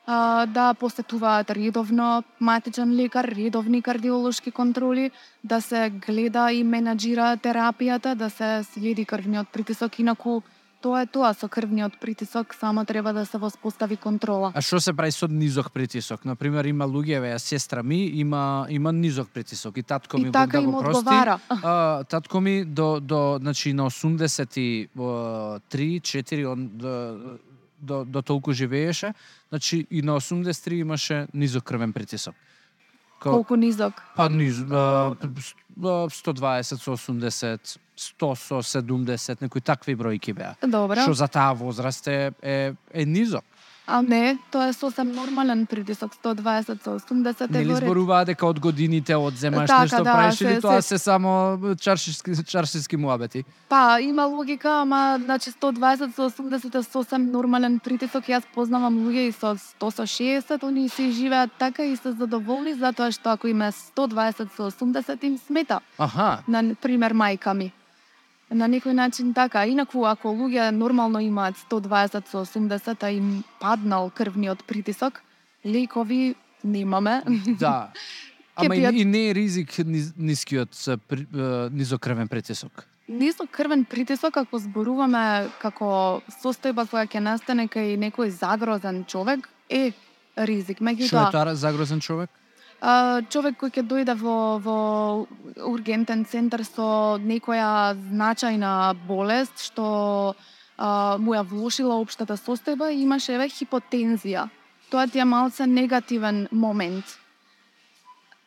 а, 0.06 0.46
да 0.46 0.74
посетуваат 0.74 1.50
редовно 1.50 2.24
матичен 2.40 2.94
лекар, 2.94 3.24
редовни 3.24 3.82
кардиолошки 3.82 4.50
контроли, 4.50 5.10
да 5.44 5.60
се 5.60 5.90
гледа 5.90 6.50
и 6.52 6.64
менаџира 6.64 7.38
терапијата, 7.38 8.14
да 8.14 8.30
се 8.30 8.62
следи 8.72 9.04
крвниот 9.04 9.48
притисок, 9.52 9.98
инаку 9.98 10.40
тоа 10.86 11.02
е 11.02 11.06
тоа 11.08 11.34
со 11.34 11.48
крвниот 11.48 11.98
притисок, 11.98 12.54
само 12.54 12.84
треба 12.84 13.10
да 13.12 13.26
се 13.26 13.38
воспостави 13.38 13.96
контрола. 13.98 14.52
А 14.54 14.62
што 14.62 14.78
се 14.78 14.92
прави 14.92 15.10
со 15.10 15.26
низок 15.26 15.72
притисок? 15.72 16.22
На 16.24 16.36
пример, 16.36 16.64
има 16.64 16.86
луѓе, 16.86 17.16
еве, 17.16 17.38
сестра 17.38 17.82
ми 17.82 18.06
има 18.14 18.66
има 18.70 18.92
низок 18.94 19.28
притисок 19.28 19.76
и 19.76 19.82
татко 19.82 20.18
ми 20.18 20.28
И 20.28 20.32
така 20.32 20.60
да 20.60 20.66
го 20.66 20.78
прости. 20.78 20.98
одговара. 20.98 21.38
А, 21.50 22.04
татко 22.04 22.40
ми 22.40 22.64
до 22.64 23.00
до 23.00 23.38
значи 23.40 23.72
на 23.72 23.90
83 23.90 24.88
4 26.00 26.46
он 26.46 26.68
до, 26.68 27.18
до 27.80 28.04
до 28.04 28.22
толку 28.22 28.52
живееше, 28.52 29.14
значи 29.48 29.86
и 29.90 30.02
на 30.02 30.14
83 30.14 30.72
имаше 30.74 31.26
низок 31.34 31.64
крвен 31.64 31.92
притисок. 31.92 32.34
Ко- 33.20 33.30
Колку 33.32 33.56
низок? 33.56 33.94
Па 34.16 34.28
низ, 34.28 34.60
а, 34.62 35.14
120 36.10 36.76
со 36.76 36.92
80, 36.92 37.78
100 37.96 38.34
со 38.36 38.62
70, 38.62 39.40
некои 39.40 39.60
такви 39.60 39.96
бројки 39.96 40.34
беа. 40.34 40.54
Добро. 40.62 41.00
Што 41.00 41.14
за 41.14 41.28
таа 41.28 41.52
возраст 41.52 42.06
е, 42.08 42.32
е, 42.42 42.72
е 42.92 43.04
низок. 43.06 43.44
А 43.88 44.02
не, 44.02 44.34
тоа 44.50 44.66
е 44.66 44.72
сосем 44.72 45.12
нормален 45.14 45.66
притисок, 45.66 46.10
120 46.14 46.82
со 46.82 46.98
80 46.98 47.40
е 47.40 47.46
Нели 47.52 47.74
зборуваа 47.76 48.24
дека 48.24 48.46
од 48.46 48.58
годините 48.58 49.14
одземаш 49.14 49.70
Така, 49.70 49.82
нешто 49.82 50.02
да, 50.02 50.12
правиш 50.12 50.40
или 50.40 50.54
се- 50.54 50.60
тоа 50.60 50.82
се- 50.82 50.88
се 50.88 50.98
само 50.98 51.58
чаршиски 51.80 52.44
чаршиски 52.44 52.96
муабети? 52.96 53.44
Па, 53.68 54.00
има 54.00 54.24
логика, 54.24 54.80
ама 54.82 55.20
значи 55.24 55.50
120 55.50 56.10
со 56.10 56.26
80 56.26 56.74
е 56.74 56.82
сосем 56.82 57.30
нормален 57.30 57.78
притисок. 57.78 58.24
Јас 58.24 58.42
познавам 58.54 58.98
луѓе 58.98 59.28
и 59.28 59.32
со 59.32 59.54
100 59.54 59.90
со 59.90 60.02
60, 60.02 60.64
они 60.64 60.88
си 60.88 61.12
живеат 61.12 61.50
така 61.58 61.84
и 61.84 61.96
се 61.96 62.10
задоволни 62.12 62.74
затоа 62.74 63.12
што 63.12 63.30
ако 63.30 63.46
има 63.46 63.70
120 63.70 64.50
со 64.56 64.66
80 64.66 65.24
им 65.24 65.38
смета. 65.38 65.78
Аха, 65.98 66.42
На 66.48 66.74
пример 66.74 67.14
мајка 67.14 67.54
ми. 67.54 67.72
На 68.50 68.68
некој 68.68 68.92
начин 68.92 69.34
така. 69.34 69.66
Инаку 69.66 70.06
ако 70.06 70.28
луѓе 70.28 70.70
нормално 70.70 71.20
имаат 71.20 71.56
120 71.70 72.28
со 72.28 72.44
80, 72.44 73.02
а 73.02 73.10
им 73.10 73.44
паднал 73.60 74.10
крвниот 74.10 74.64
притисок, 74.64 75.22
лекови 75.66 76.34
немаме. 76.64 77.22
да. 77.58 77.90
Ама 78.56 78.76
и, 78.76 78.78
пијат- 78.80 78.96
и 78.96 79.04
не 79.04 79.30
е 79.30 79.34
ризик 79.34 79.78
низ, 79.78 80.14
нискиот 80.16 80.70
при- 81.08 81.26
низокрвен 81.72 82.28
притисок. 82.28 82.86
Нисок 83.08 83.50
крвен 83.50 83.84
притисок, 83.84 84.36
ако 84.36 84.58
зборуваме 84.58 85.48
како 85.60 86.22
состојба 86.42 86.86
која 86.86 87.06
ќе 87.06 87.20
настане 87.20 87.68
кај 87.68 87.94
некој 87.98 88.28
загрозен 88.28 89.04
човек, 89.04 89.48
е 89.70 89.92
ризик. 90.36 90.78
Што 90.78 90.84
е 90.84 90.94
Меѓутоа, 90.94 91.30
тоа 91.30 91.54
загрозен 91.54 92.00
човек? 92.00 92.30
Човек 93.32 93.56
кој 93.60 93.70
ќе 93.72 93.82
дојде 93.82 94.14
во, 94.20 94.58
во 94.60 94.78
ургентен 95.64 96.24
центар 96.24 96.64
со 96.64 97.18
некоја 97.18 97.96
значајна 97.96 98.94
болест, 99.08 99.58
што 99.58 100.34
а, 100.76 101.16
му 101.18 101.34
ја 101.34 101.42
влошила 101.42 101.96
општата 101.96 102.36
состојба, 102.36 102.92
имаше 102.92 103.34
еве 103.34 103.48
хипотензија. 103.48 104.48
Тоа 104.90 105.06
ти 105.06 105.18
е 105.18 105.24
малце 105.24 105.66
негативен 105.66 106.48
момент 106.52 107.16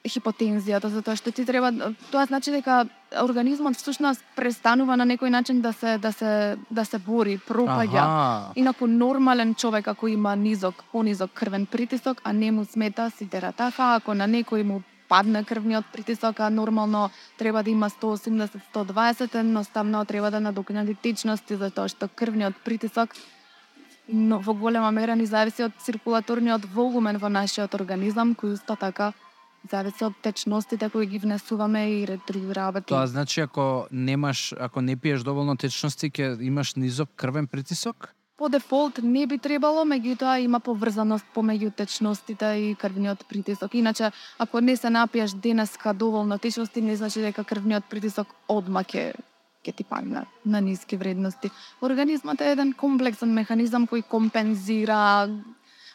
хипотензијата, 0.08 0.88
затоа 0.88 1.18
што 1.20 1.32
ти 1.36 1.44
треба 1.46 1.72
тоа 2.12 2.24
значи 2.26 2.52
дека 2.52 2.86
организмот 3.20 3.76
всушност 3.76 4.24
престанува 4.36 4.96
на 4.96 5.06
некој 5.06 5.30
начин 5.30 5.60
да 5.62 5.74
се 5.74 5.98
да 5.98 6.12
се 6.12 6.58
да 6.72 6.86
се 6.86 7.00
бори, 7.00 7.38
пропаѓа. 7.38 8.00
Аха. 8.00 8.54
Инаку 8.56 8.88
нормален 8.88 9.56
човек 9.56 9.88
ако 9.88 10.08
има 10.08 10.36
низок, 10.36 10.84
понизок 10.92 11.32
крвен 11.34 11.66
притисок, 11.66 12.22
а 12.24 12.34
не 12.34 12.52
му 12.52 12.66
смета 12.66 13.10
си 13.10 13.28
така, 13.28 13.96
ако 13.96 14.14
на 14.14 14.28
некој 14.28 14.64
му 14.64 14.82
падне 15.10 15.44
крвниот 15.44 15.86
притисок, 15.92 16.40
а 16.40 16.50
нормално 16.50 17.10
треба 17.38 17.64
да 17.64 17.70
има 17.70 17.90
180-120, 17.90 19.36
едноставно 19.36 20.06
треба 20.06 20.32
да 20.32 20.40
надокнади 20.40 20.96
течности 20.96 21.56
затоа 21.56 21.90
што 21.90 22.08
крвниот 22.08 22.56
притисок 22.64 23.10
но 24.12 24.40
во 24.40 24.54
голема 24.54 24.92
мера 24.92 25.16
ни 25.16 25.26
зависи 25.26 25.64
од 25.64 25.74
циркулаторниот 25.86 26.66
волумен 26.74 27.18
во 27.18 27.30
нашиот 27.30 27.76
организам, 27.76 28.34
кој 28.34 28.56
исто 28.58 28.76
така 28.76 29.14
зависи 29.72 30.06
од 30.06 30.14
течностите 30.22 30.90
кои 30.90 31.06
ги 31.06 31.20
внесуваме 31.20 31.84
и 31.90 32.08
ретри 32.08 32.42
работи. 32.56 32.94
Тоа 32.94 33.08
значи 33.08 33.42
ако 33.42 33.88
немаш, 33.92 34.54
ако 34.60 34.82
не 34.82 34.96
пиеш 34.96 35.24
доволно 35.24 35.58
течности, 35.58 36.12
ќе 36.12 36.38
имаш 36.42 36.76
низок 36.76 37.10
крвен 37.16 37.48
притисок? 37.48 38.14
По 38.38 38.50
дефолт 38.50 39.02
не 39.04 39.26
би 39.28 39.38
требало, 39.38 39.84
меѓутоа 39.84 40.40
има 40.40 40.60
поврзаност 40.64 41.26
помеѓу 41.36 41.74
течностите 41.76 42.46
и 42.56 42.76
крвниот 42.76 43.26
притисок. 43.28 43.74
Иначе, 43.76 44.12
ако 44.40 44.62
не 44.62 44.78
се 44.78 44.90
напиеш 44.90 45.32
денеска 45.32 45.94
доволно 45.94 46.38
течности, 46.40 46.82
не 46.82 46.96
значи 46.96 47.20
дека 47.20 47.44
крвниот 47.44 47.84
притисок 47.90 48.32
одма 48.48 48.84
ќе 48.84 49.12
ќе 49.60 49.76
ти 49.76 49.84
падне 49.84 50.24
на 50.46 50.62
ниски 50.62 50.98
вредности. 50.98 51.52
Организмот 51.84 52.42
е 52.42 52.54
еден 52.54 52.72
комплексен 52.74 53.34
механизам 53.36 53.88
кој 53.88 54.06
компензира, 54.08 55.28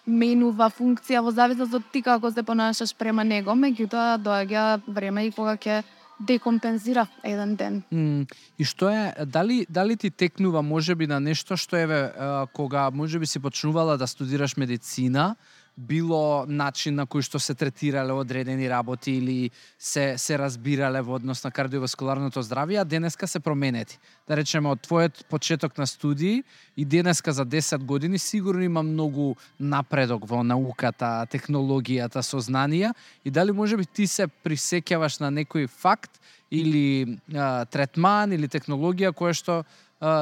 менува 0.07 0.69
функција 0.71 1.23
во 1.25 1.33
зависност 1.33 1.75
од 1.75 1.85
ти 1.93 2.03
како 2.03 2.31
се 2.31 2.43
понашаш 2.43 2.95
према 2.97 3.25
него, 3.25 3.57
меѓутоа 3.57 4.19
доаѓа 4.21 4.65
време 4.87 5.27
и 5.27 5.33
кога 5.33 5.57
ќе 5.57 5.83
декомпензира 6.21 7.07
еден 7.25 7.57
ден. 7.57 7.83
Mm, 7.93 8.31
и 8.59 8.65
што 8.65 8.89
е, 8.91 9.27
дали, 9.27 9.65
дали 9.69 9.97
ти 9.97 10.11
текнува 10.11 10.63
можеби 10.63 11.07
на 11.11 11.21
нешто 11.21 11.57
што 11.57 11.77
еве, 11.77 12.13
кога 12.53 12.91
можеби 12.91 13.27
си 13.27 13.41
почнувала 13.41 13.97
да 13.99 14.07
студираш 14.07 14.57
медицина, 14.57 15.35
било 15.77 16.47
начин 16.47 16.95
на 16.95 17.07
кој 17.07 17.25
што 17.27 17.41
се 17.43 17.55
третирале 17.59 18.15
одредени 18.15 18.69
работи 18.71 19.17
или 19.19 19.51
се 19.79 20.15
се 20.19 20.39
разбирале 20.39 21.03
во 21.03 21.19
однос 21.19 21.43
на 21.45 21.51
кардиоваскуларното 21.51 22.43
здравје, 22.43 22.81
а 22.81 22.85
денеска 22.85 23.27
се 23.27 23.41
променети. 23.41 23.99
Да 24.29 24.37
речеме 24.37 24.71
од 24.71 24.87
твојот 24.87 25.25
почеток 25.29 25.79
на 25.79 25.87
студии 25.87 26.45
и 26.77 26.85
денеска 26.85 27.33
за 27.33 27.47
10 27.47 27.85
години 27.85 28.19
сигурно 28.19 28.63
има 28.63 28.83
многу 28.83 29.35
напредок 29.59 30.27
во 30.29 30.43
науката, 30.43 31.27
технологијата, 31.27 32.23
сознанија 32.23 32.95
и 33.25 33.31
дали 33.31 33.53
можеби 33.53 33.87
ти 33.87 34.07
се 34.07 34.29
присеќаваш 34.29 35.21
на 35.21 35.31
некој 35.31 35.67
факт 35.69 36.21
или 36.51 37.19
а, 37.35 37.65
третман 37.65 38.33
или 38.33 38.47
технологија 38.49 39.11
која 39.11 39.35
што 39.35 39.65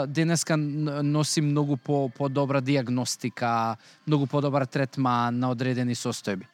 денеска 0.06 0.56
носи 0.56 1.40
многу 1.40 1.76
по 1.76 2.08
подобра 2.08 2.60
диагностика, 2.60 3.76
многу 4.06 4.26
подобар 4.26 4.66
третман 4.66 5.38
на 5.38 5.50
одредени 5.50 5.94
состојби. 5.94 6.46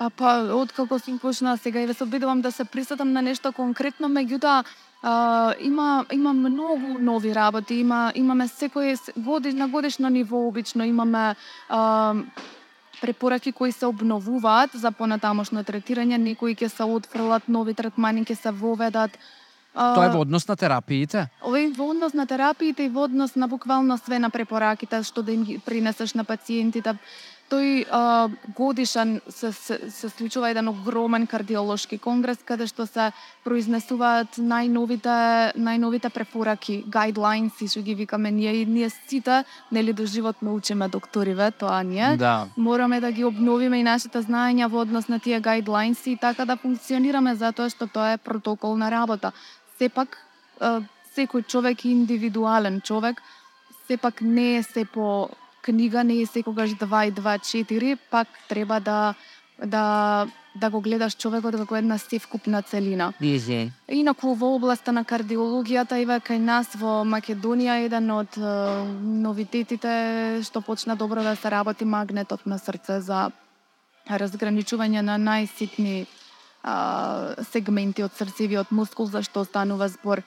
А 0.00 0.08
па, 0.10 0.48
откако 0.56 0.98
сум 0.98 1.18
почнала 1.18 1.58
сега 1.58 1.80
и 1.80 1.86
ве 1.86 1.94
се 1.94 2.04
обидувам 2.04 2.40
да 2.40 2.52
се 2.52 2.64
присетам 2.64 3.12
на 3.12 3.22
нешто 3.22 3.52
конкретно, 3.52 4.08
меѓутоа 4.08 4.64
а, 5.02 5.54
има 5.60 6.06
има 6.12 6.32
многу 6.32 6.96
нови 7.00 7.34
работи, 7.34 7.74
има 7.74 8.12
имаме 8.14 8.48
секој 8.48 8.96
годиш 9.16 9.54
на 9.54 9.68
годишно 9.68 10.08
ниво 10.08 10.46
обично 10.48 10.84
имаме 10.84 11.36
а, 11.68 12.14
препораки 13.00 13.52
кои 13.52 13.72
се 13.72 13.86
обновуваат 13.86 14.70
за 14.74 14.92
понатамошно 14.92 15.64
третирање, 15.64 16.16
некои 16.16 16.54
ќе 16.54 16.68
се 16.68 16.84
отфрлат, 16.84 17.48
нови 17.48 17.74
третмани 17.74 18.24
ќе 18.24 18.36
се 18.40 18.50
воведат. 18.50 19.18
А, 19.74 19.94
Тоа 19.94 20.06
е 20.06 20.10
во 20.10 20.20
однос 20.20 20.48
на 20.48 20.56
терапиите? 20.56 21.28
Ова 21.42 21.60
и 21.60 21.68
во 21.72 21.90
однос 21.90 22.12
на 22.12 22.26
терапиите 22.26 22.84
и 22.84 22.88
во 22.88 23.04
однос 23.06 23.36
на 23.36 23.48
буквално 23.48 23.98
све 23.98 24.18
на 24.18 24.30
препораките 24.30 25.02
што 25.02 25.22
да 25.22 25.32
им 25.32 25.44
ги 25.44 25.58
принесеш 25.58 26.14
на 26.14 26.24
пациентите. 26.24 26.98
Тој 27.50 27.86
а, 27.90 28.28
годишен 28.54 29.20
се, 29.28 29.50
се, 29.52 29.90
се 29.90 30.08
случува 30.08 30.50
еден 30.50 30.68
огромен 30.68 31.26
кардиолошки 31.26 31.98
конгрес 31.98 32.38
каде 32.46 32.66
што 32.70 32.86
се 32.86 33.08
произнесуваат 33.42 34.38
најновите 34.38 35.56
најновите 35.58 36.10
препораки, 36.14 36.84
guidelines 36.86 37.58
и 37.60 37.66
што 37.66 37.82
ги 37.82 37.94
викаме 37.94 38.30
ние 38.30 38.62
и 38.62 38.66
ние 38.66 38.90
сите 38.90 39.42
нели 39.72 39.92
до 39.92 40.06
животно 40.06 40.54
учиме 40.54 40.88
докториве, 40.88 41.50
тоа 41.50 41.82
ние 41.82 42.16
Да. 42.16 42.46
мораме 42.56 43.00
да 43.00 43.10
ги 43.12 43.24
обновиме 43.24 43.80
и 43.80 43.82
нашите 43.82 44.22
знаења 44.22 44.70
во 44.70 44.86
однос 44.86 45.08
на 45.08 45.18
тие 45.18 45.40
guidelines 45.40 46.06
и 46.06 46.16
така 46.16 46.44
да 46.44 46.56
функционираме 46.56 47.34
затоа 47.34 47.66
што 47.70 47.86
тоа 47.86 48.12
е 48.14 48.18
протоколна 48.18 48.90
работа. 48.90 49.32
Сепак 49.80 50.18
секој 51.16 51.46
човек 51.48 51.84
е 51.84 51.94
индивидуален 51.96 52.80
човек, 52.84 53.22
сепак 53.86 54.20
не 54.20 54.56
е 54.56 54.62
се 54.62 54.84
по 54.84 55.28
книга, 55.62 56.04
не 56.04 56.20
е 56.20 56.26
секогаш 56.26 56.70
2 56.70 57.08
и 57.08 57.12
2 57.12 57.38
4, 57.66 57.98
пак 58.10 58.28
треба 58.48 58.80
да 58.80 59.14
да 59.64 60.26
да 60.54 60.70
го 60.70 60.80
гледаш 60.80 61.14
човекот 61.16 61.54
како 61.56 61.76
една 61.76 61.98
севкупна 61.98 62.62
целина. 62.62 63.12
Изи. 63.20 63.70
Инаку 63.88 64.34
во 64.34 64.54
областа 64.56 64.92
на 64.92 65.04
кардиологијата 65.04 65.94
и 66.02 66.06
кај 66.06 66.38
нас 66.38 66.74
во 66.74 67.04
Македонија 67.06 67.84
еден 67.86 68.10
од 68.10 68.34
е, 68.36 68.42
новитетите 69.24 70.42
што 70.42 70.60
почна 70.60 70.96
добро 70.96 71.22
да 71.22 71.36
се 71.36 71.50
работи 71.50 71.84
магнетот 71.84 72.46
на 72.46 72.58
срце 72.58 73.00
за 73.00 73.30
разграничување 74.10 75.00
на 75.06 75.18
најситни 75.18 76.06
а, 76.62 77.34
сегменти 77.52 78.02
од 78.02 78.12
срцевиот 78.16 78.70
мускул 78.70 79.06
за 79.06 79.22
што 79.22 79.44
станува 79.44 79.88
збор. 79.88 80.22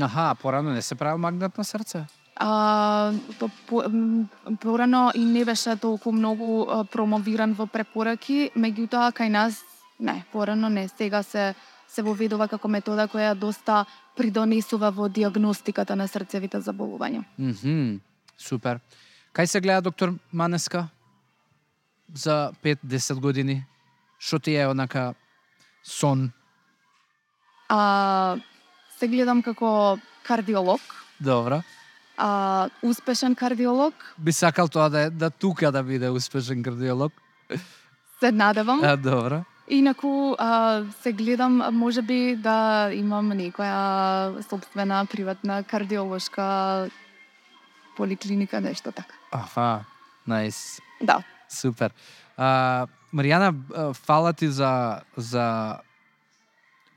Аха, 0.00 0.34
порано 0.42 0.72
не 0.72 0.82
се 0.82 0.94
прави 0.94 1.18
магнет 1.18 1.58
на 1.58 1.64
срце? 1.64 2.06
А, 2.36 3.12
по, 3.38 3.50
по, 3.66 3.82
м, 3.84 4.28
порано 4.60 5.12
и 5.14 5.24
не 5.24 5.44
беше 5.44 5.76
толку 5.76 6.12
многу 6.12 6.66
промовиран 6.92 7.54
во 7.54 7.66
препораки, 7.66 8.50
меѓутоа 8.56 9.12
кај 9.12 9.28
нас 9.28 9.62
не, 9.98 10.24
порано 10.32 10.68
не, 10.68 10.88
сега 10.88 11.22
се 11.22 11.54
се 11.88 12.02
воведува 12.02 12.48
како 12.48 12.68
метода 12.68 13.06
која 13.08 13.34
доста 13.38 13.84
придонесува 14.16 14.90
во 14.90 15.08
диагностиката 15.08 15.96
на 15.96 16.08
срцевите 16.08 16.60
заболувања. 16.60 17.24
Мгм. 17.38 18.00
Супер. 18.38 18.80
Кај 19.32 19.46
се 19.46 19.60
гледа 19.60 19.82
доктор 19.82 20.14
Манеска 20.32 20.88
за 22.14 22.52
5-10 22.62 23.20
години? 23.20 23.64
Што 24.18 24.38
ти 24.38 24.56
е 24.56 24.66
онака 24.66 25.14
сон? 25.86 26.30
А, 27.68 28.36
се 28.98 29.08
гледам 29.08 29.42
како 29.42 29.98
кардиолог, 30.26 30.80
Добро. 31.20 31.62
а, 32.16 32.68
успешен 32.82 33.34
кардиолог, 33.34 33.94
Би 34.18 34.32
сакал 34.32 34.68
тоа 34.68 34.88
да 34.90 35.10
да 35.10 35.30
тука 35.30 35.72
да 35.72 35.82
биде 35.82 36.10
успешен 36.10 36.62
кардиолог. 36.62 37.12
се 38.20 38.32
надевам. 38.32 38.80
А, 38.84 38.96
добро. 38.96 39.44
Инаку 39.68 40.34
а, 40.38 40.82
се 41.02 41.12
гледам 41.12 41.62
може 41.72 42.02
би 42.02 42.36
да 42.36 42.90
имам 42.92 43.32
некоја 43.32 44.42
собствена 44.48 45.06
приватна 45.06 45.62
кардиолошка 45.64 46.88
поликлиника, 47.96 48.60
нешто 48.60 48.92
така. 48.92 49.14
Аха, 49.32 49.84
најс. 50.28 50.80
Да. 51.02 51.22
Супер. 51.48 51.90
А, 52.36 52.86
Маријана, 53.14 53.52
фала 53.94 54.32
ти 54.32 54.48
за 54.48 55.02
за 55.16 55.78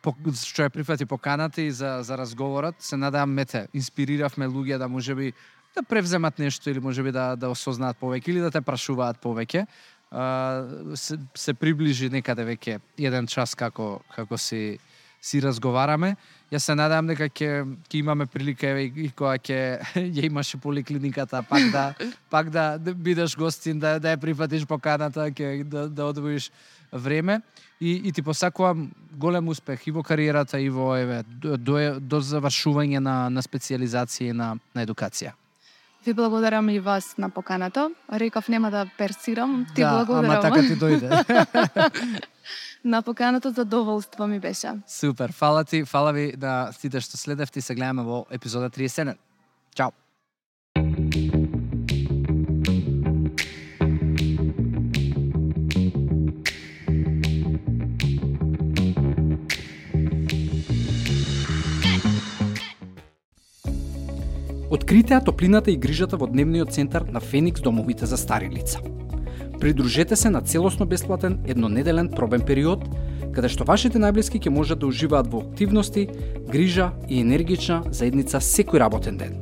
по, 0.01 0.13
што 0.33 0.65
ја 0.65 0.71
прифати 0.73 1.05
поканата 1.05 1.61
и 1.61 1.71
за 1.71 1.99
за 2.03 2.17
разговорот. 2.17 2.75
Се 2.79 2.97
надам 2.97 3.33
мете 3.33 3.67
инспириравме 3.73 4.47
луѓе 4.47 4.77
да 4.77 4.87
може 4.87 5.15
би 5.15 5.33
да 5.75 5.83
превземат 5.83 6.39
нешто 6.39 6.69
или 6.69 6.79
може 6.79 7.03
би 7.03 7.11
да 7.11 7.35
да 7.35 7.49
осознаат 7.49 7.97
повеќе 8.01 8.29
или 8.29 8.39
да 8.39 8.51
те 8.51 8.61
прашуваат 8.61 9.21
повеќе. 9.21 9.65
А, 10.11 10.65
се, 10.95 11.19
се 11.35 11.53
приближи 11.53 12.09
некаде 12.09 12.41
веќе 12.41 12.79
еден 12.97 13.27
час 13.27 13.55
како 13.55 14.01
како 14.15 14.37
си 14.37 14.79
си 15.21 15.41
разговараме. 15.41 16.15
Јас 16.51 16.65
се 16.65 16.75
надевам 16.75 17.11
дека 17.11 17.27
ќе 17.29 17.49
ќе 17.89 17.99
имаме 17.99 18.25
прилика 18.25 18.69
еве 18.71 18.87
и 18.87 19.09
кога 19.11 19.35
ќе 19.37 19.79
ја 20.17 20.25
имаш 20.25 20.53
и 20.55 20.57
поликлиниката 20.57 21.43
пак 21.43 21.71
да 21.71 21.93
пак 22.29 22.49
да, 22.49 22.77
да 22.77 22.93
бидеш 22.93 23.35
гостин 23.37 23.79
да 23.79 23.99
да 23.99 24.15
ја 24.15 24.21
прифатиш 24.21 24.65
поканата 24.65 25.29
ќе 25.29 25.63
да 25.63 25.87
да 25.89 26.05
одвоиш 26.05 26.51
време 26.91 27.41
и 27.79 28.01
и 28.07 28.11
ти 28.11 28.21
посакувам 28.21 28.91
голем 29.11 29.47
успех 29.49 29.87
и 29.87 29.91
во 29.91 30.03
кариерата 30.03 30.59
и 30.59 30.69
во 30.69 30.95
еве 30.95 31.23
до 31.27 31.57
до, 31.57 31.99
до 31.99 32.21
завршување 32.21 32.99
на 32.99 33.29
на 33.29 33.41
специализација 33.41 34.31
и 34.31 34.33
на 34.33 34.55
на 34.75 34.87
едукација. 34.87 35.35
Ви 36.05 36.13
благодарам 36.13 36.69
и 36.69 36.79
вас 36.79 37.17
на 37.17 37.29
поканата. 37.29 37.91
Реков 38.13 38.47
нема 38.47 38.71
да 38.71 38.85
персирам. 38.97 39.65
Ти 39.75 39.81
да, 39.81 39.91
благодарам. 39.91 40.31
ама 40.31 40.41
така 40.41 40.61
ти 40.61 40.75
дојде. 40.75 41.09
на 42.83 43.01
поканата 43.01 43.51
задоволство 43.51 44.27
ми 44.27 44.39
беше. 44.39 44.71
Супер. 44.87 45.31
Фала 45.31 45.63
ти, 45.63 45.85
фала 45.85 46.13
ви 46.13 46.33
на 46.41 46.71
сите 46.71 47.01
што 47.01 47.17
следевте 47.17 47.59
и 47.59 47.61
се 47.61 47.75
гледаме 47.75 48.03
во 48.03 48.25
епизода 48.31 48.69
30. 48.69 49.15
Чао. 49.75 49.91
Открите 64.69 65.13
ја 65.13 65.23
топлината 65.25 65.71
и 65.71 65.77
грижата 65.77 66.17
во 66.17 66.27
дневниот 66.29 66.71
центар 66.73 67.01
на 67.01 67.19
Феникс 67.19 67.61
домовите 67.61 68.05
за 68.05 68.17
стари 68.17 68.49
лица. 68.49 68.79
Придружете 69.59 70.15
се 70.15 70.29
на 70.29 70.41
целосно 70.41 70.85
бесплатен 70.85 71.39
еднонеделен 71.47 72.09
пробен 72.15 72.41
период, 72.41 72.85
каде 73.35 73.49
што 73.51 73.67
вашите 73.67 73.99
најблиски 73.99 74.39
ќе 74.39 74.53
можат 74.55 74.79
да 74.79 74.87
уживаат 74.87 75.27
во 75.27 75.43
активности, 75.43 76.07
грижа 76.47 76.93
и 77.09 77.19
енергична 77.19 77.83
заедница 77.91 78.39
секој 78.39 78.79
работен 78.79 79.19
ден. 79.19 79.35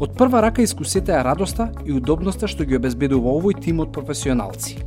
Од 0.00 0.16
прва 0.16 0.40
рака 0.40 0.64
искусете 0.64 1.12
ја 1.12 1.22
радоста 1.28 1.68
и 1.84 1.92
удобноста 1.92 2.48
што 2.48 2.64
ги 2.64 2.80
обезбедува 2.80 3.36
овој 3.36 3.60
тим 3.60 3.84
од 3.84 3.92
професионалци. 3.92 4.80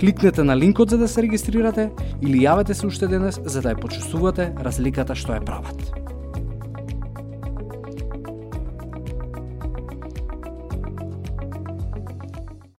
Кликнете 0.00 0.42
на 0.42 0.56
линкот 0.56 0.90
за 0.90 0.98
да 0.98 1.08
се 1.08 1.22
регистрирате 1.22 1.90
или 2.20 2.42
јавете 2.42 2.72
се 2.72 2.86
уште 2.88 3.06
денес 3.06 3.38
за 3.44 3.60
да 3.60 3.76
ја 3.76 3.80
почувствувате 3.80 4.54
разликата 4.58 5.14
што 5.14 5.36
ја 5.36 5.44
прават. 5.44 6.11